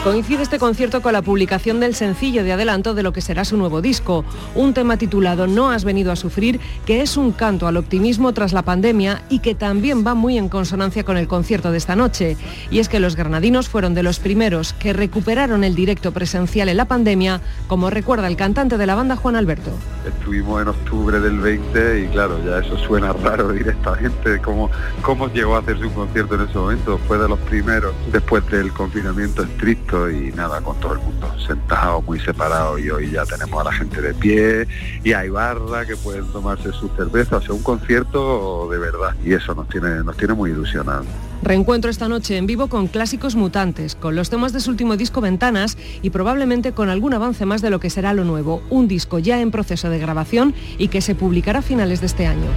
Coincide 0.04 0.42
este 0.42 0.58
concierto 0.58 1.00
con 1.00 1.14
la 1.14 1.22
publicación 1.22 1.80
del 1.80 1.94
sencillo 1.94 2.44
de 2.44 2.52
adelanto 2.52 2.92
de 2.92 3.02
lo 3.02 3.14
que 3.14 3.22
será 3.22 3.46
su 3.46 3.56
nuevo 3.56 3.80
disco, 3.80 4.22
un 4.54 4.74
tema 4.74 4.98
titulado 4.98 5.46
No 5.46 5.70
has 5.70 5.84
venido 5.84 6.12
a 6.12 6.16
sufrir, 6.16 6.60
que 6.84 7.00
es 7.00 7.16
un 7.16 7.32
canto 7.32 7.66
al 7.66 7.78
optimismo 7.78 8.34
tras 8.34 8.52
la 8.52 8.60
pandemia 8.60 9.22
y 9.30 9.38
que 9.38 9.54
también 9.54 10.06
va 10.06 10.12
muy 10.12 10.36
en 10.36 10.50
consonancia 10.50 11.04
con 11.04 11.16
el 11.16 11.26
concierto 11.26 11.70
de 11.70 11.78
esta 11.78 11.96
noche. 11.96 12.36
Y 12.70 12.80
es 12.80 12.90
que 12.90 13.00
los 13.00 13.16
granadinos 13.16 13.70
fueron 13.70 13.94
de 13.94 14.02
los 14.02 14.18
primeros 14.18 14.74
que 14.74 14.92
recuperaron 14.92 15.64
el 15.64 15.74
directo 15.74 16.12
presencial 16.12 16.68
en 16.68 16.76
la 16.76 16.84
pandemia, 16.84 17.40
como 17.66 17.88
recuerda 17.88 18.26
el 18.26 18.36
cantante 18.36 18.76
de 18.76 18.86
la 18.86 18.96
banda 18.96 19.16
Juan 19.16 19.36
Alberto. 19.36 19.70
Estuvimos 20.06 20.60
en 20.60 20.68
octubre 20.68 21.18
del 21.18 21.38
20 21.38 22.00
y 22.00 22.08
claro, 22.08 22.44
ya 22.44 22.58
eso 22.58 22.76
suena 22.76 23.12
raro 23.24 23.52
directamente, 23.52 24.38
cómo, 24.42 24.70
cómo 25.00 25.28
llegó 25.28 25.56
a 25.56 25.60
hacerse 25.60 25.86
un 25.86 25.94
concierto 25.94 26.34
en 26.34 26.42
ese 26.42 26.58
momento, 26.58 27.00
fue 27.08 27.16
de 27.16 27.26
los 27.26 27.38
primeros 27.38 27.94
después 28.12 28.46
del 28.50 28.70
confinamiento 28.70 29.42
estricto 29.42 29.93
y 30.10 30.32
nada, 30.32 30.60
con 30.60 30.78
todo 30.80 30.94
el 30.94 31.00
mundo 31.00 31.32
sentado, 31.46 32.02
muy 32.02 32.18
separado 32.18 32.78
y 32.78 32.90
hoy 32.90 33.10
ya 33.10 33.24
tenemos 33.24 33.60
a 33.60 33.64
la 33.64 33.72
gente 33.72 34.00
de 34.00 34.14
pie 34.14 34.66
y 35.02 35.12
hay 35.12 35.28
barra 35.28 35.86
que 35.86 35.96
pueden 35.96 36.24
tomarse 36.26 36.72
sus 36.72 36.90
cervezas, 36.96 37.32
o 37.32 37.40
sea, 37.40 37.54
un 37.54 37.62
concierto 37.62 38.68
de 38.70 38.78
verdad 38.78 39.14
y 39.24 39.32
eso 39.34 39.54
nos 39.54 39.68
tiene, 39.68 40.02
nos 40.02 40.16
tiene 40.16 40.34
muy 40.34 40.50
ilusionados. 40.50 41.06
Reencuentro 41.42 41.90
esta 41.90 42.08
noche 42.08 42.36
en 42.36 42.46
vivo 42.46 42.68
con 42.68 42.86
clásicos 42.86 43.36
mutantes, 43.36 43.94
con 43.94 44.16
los 44.16 44.30
temas 44.30 44.52
de 44.52 44.60
su 44.60 44.70
último 44.70 44.96
disco 44.96 45.20
Ventanas 45.20 45.76
y 46.02 46.10
probablemente 46.10 46.72
con 46.72 46.88
algún 46.88 47.14
avance 47.14 47.44
más 47.46 47.62
de 47.62 47.70
lo 47.70 47.80
que 47.80 47.90
será 47.90 48.14
lo 48.14 48.24
nuevo, 48.24 48.62
un 48.70 48.88
disco 48.88 49.18
ya 49.18 49.40
en 49.40 49.50
proceso 49.50 49.90
de 49.90 49.98
grabación 49.98 50.54
y 50.78 50.88
que 50.88 51.02
se 51.02 51.14
publicará 51.14 51.60
a 51.60 51.62
finales 51.62 52.00
de 52.00 52.06
este 52.06 52.26
año. 52.26 52.48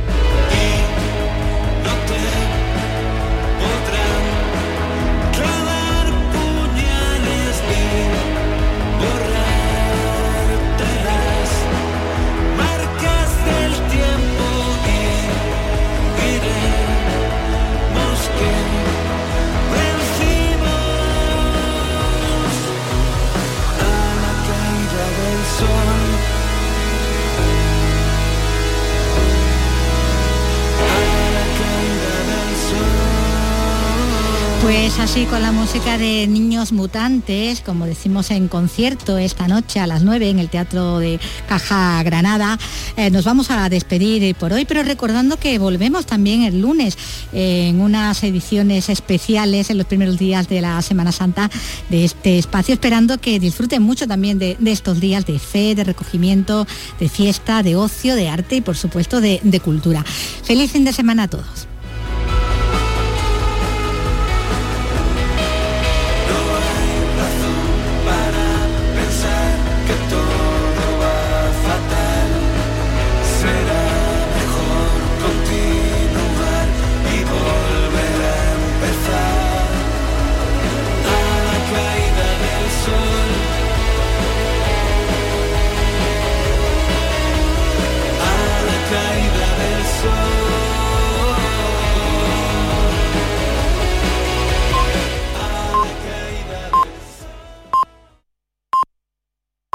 Así 35.08 35.24
con 35.24 35.41
la 35.41 35.53
música 35.53 35.97
de 35.97 36.28
Niños 36.28 36.74
Mutantes, 36.74 37.62
como 37.62 37.86
decimos 37.86 38.30
en 38.30 38.49
concierto 38.49 39.18
esta 39.18 39.47
noche 39.47 39.80
a 39.80 39.88
las 39.88 40.03
9 40.03 40.30
en 40.30 40.39
el 40.39 40.49
Teatro 40.49 40.99
de 40.99 41.18
Caja 41.47 42.03
Granada, 42.03 42.60
eh, 42.97 43.10
nos 43.10 43.24
vamos 43.24 43.49
a 43.49 43.70
despedir 43.70 44.36
por 44.36 44.51
hoy, 44.51 44.66
pero 44.66 44.84
recordando 44.84 45.38
que 45.38 45.60
volvemos 45.60 46.05
también 46.05 46.41
el 46.41 46.60
lunes 46.60 46.97
en 47.32 47.80
unas 47.80 48.22
ediciones 48.26 48.89
especiales 48.89 49.70
en 49.70 49.78
los 49.78 49.88
primeros 49.88 50.18
días 50.18 50.49
de 50.49 50.60
la 50.60 50.82
Semana 50.82 51.14
Santa 51.14 51.49
de 51.89 52.03
este 52.03 52.38
espacio, 52.38 52.74
esperando 52.74 53.18
que 53.18 53.39
disfruten 53.39 53.84
mucho 53.84 54.08
también 54.08 54.39
de, 54.39 54.58
estos 54.66 54.99
días 54.99 55.26
de 55.26 55.39
fe, 55.39 55.74
de 55.74 55.86
recogimiento, 55.86 56.68
de 56.99 57.08
fiesta, 57.08 57.64
de 57.64 57.78
ocio, 57.78 58.14
de 58.16 58.28
arte 58.28 58.58
y 58.58 58.62
por 58.62 58.76
supuesto 58.76 59.22
de, 59.22 59.39
de 59.41 59.60
cultura. 59.62 60.03
Feliz 60.43 60.72
fin 60.72 60.84
de 60.84 60.91
semana 60.91 61.24
a 61.24 61.28
todos. 61.30 61.66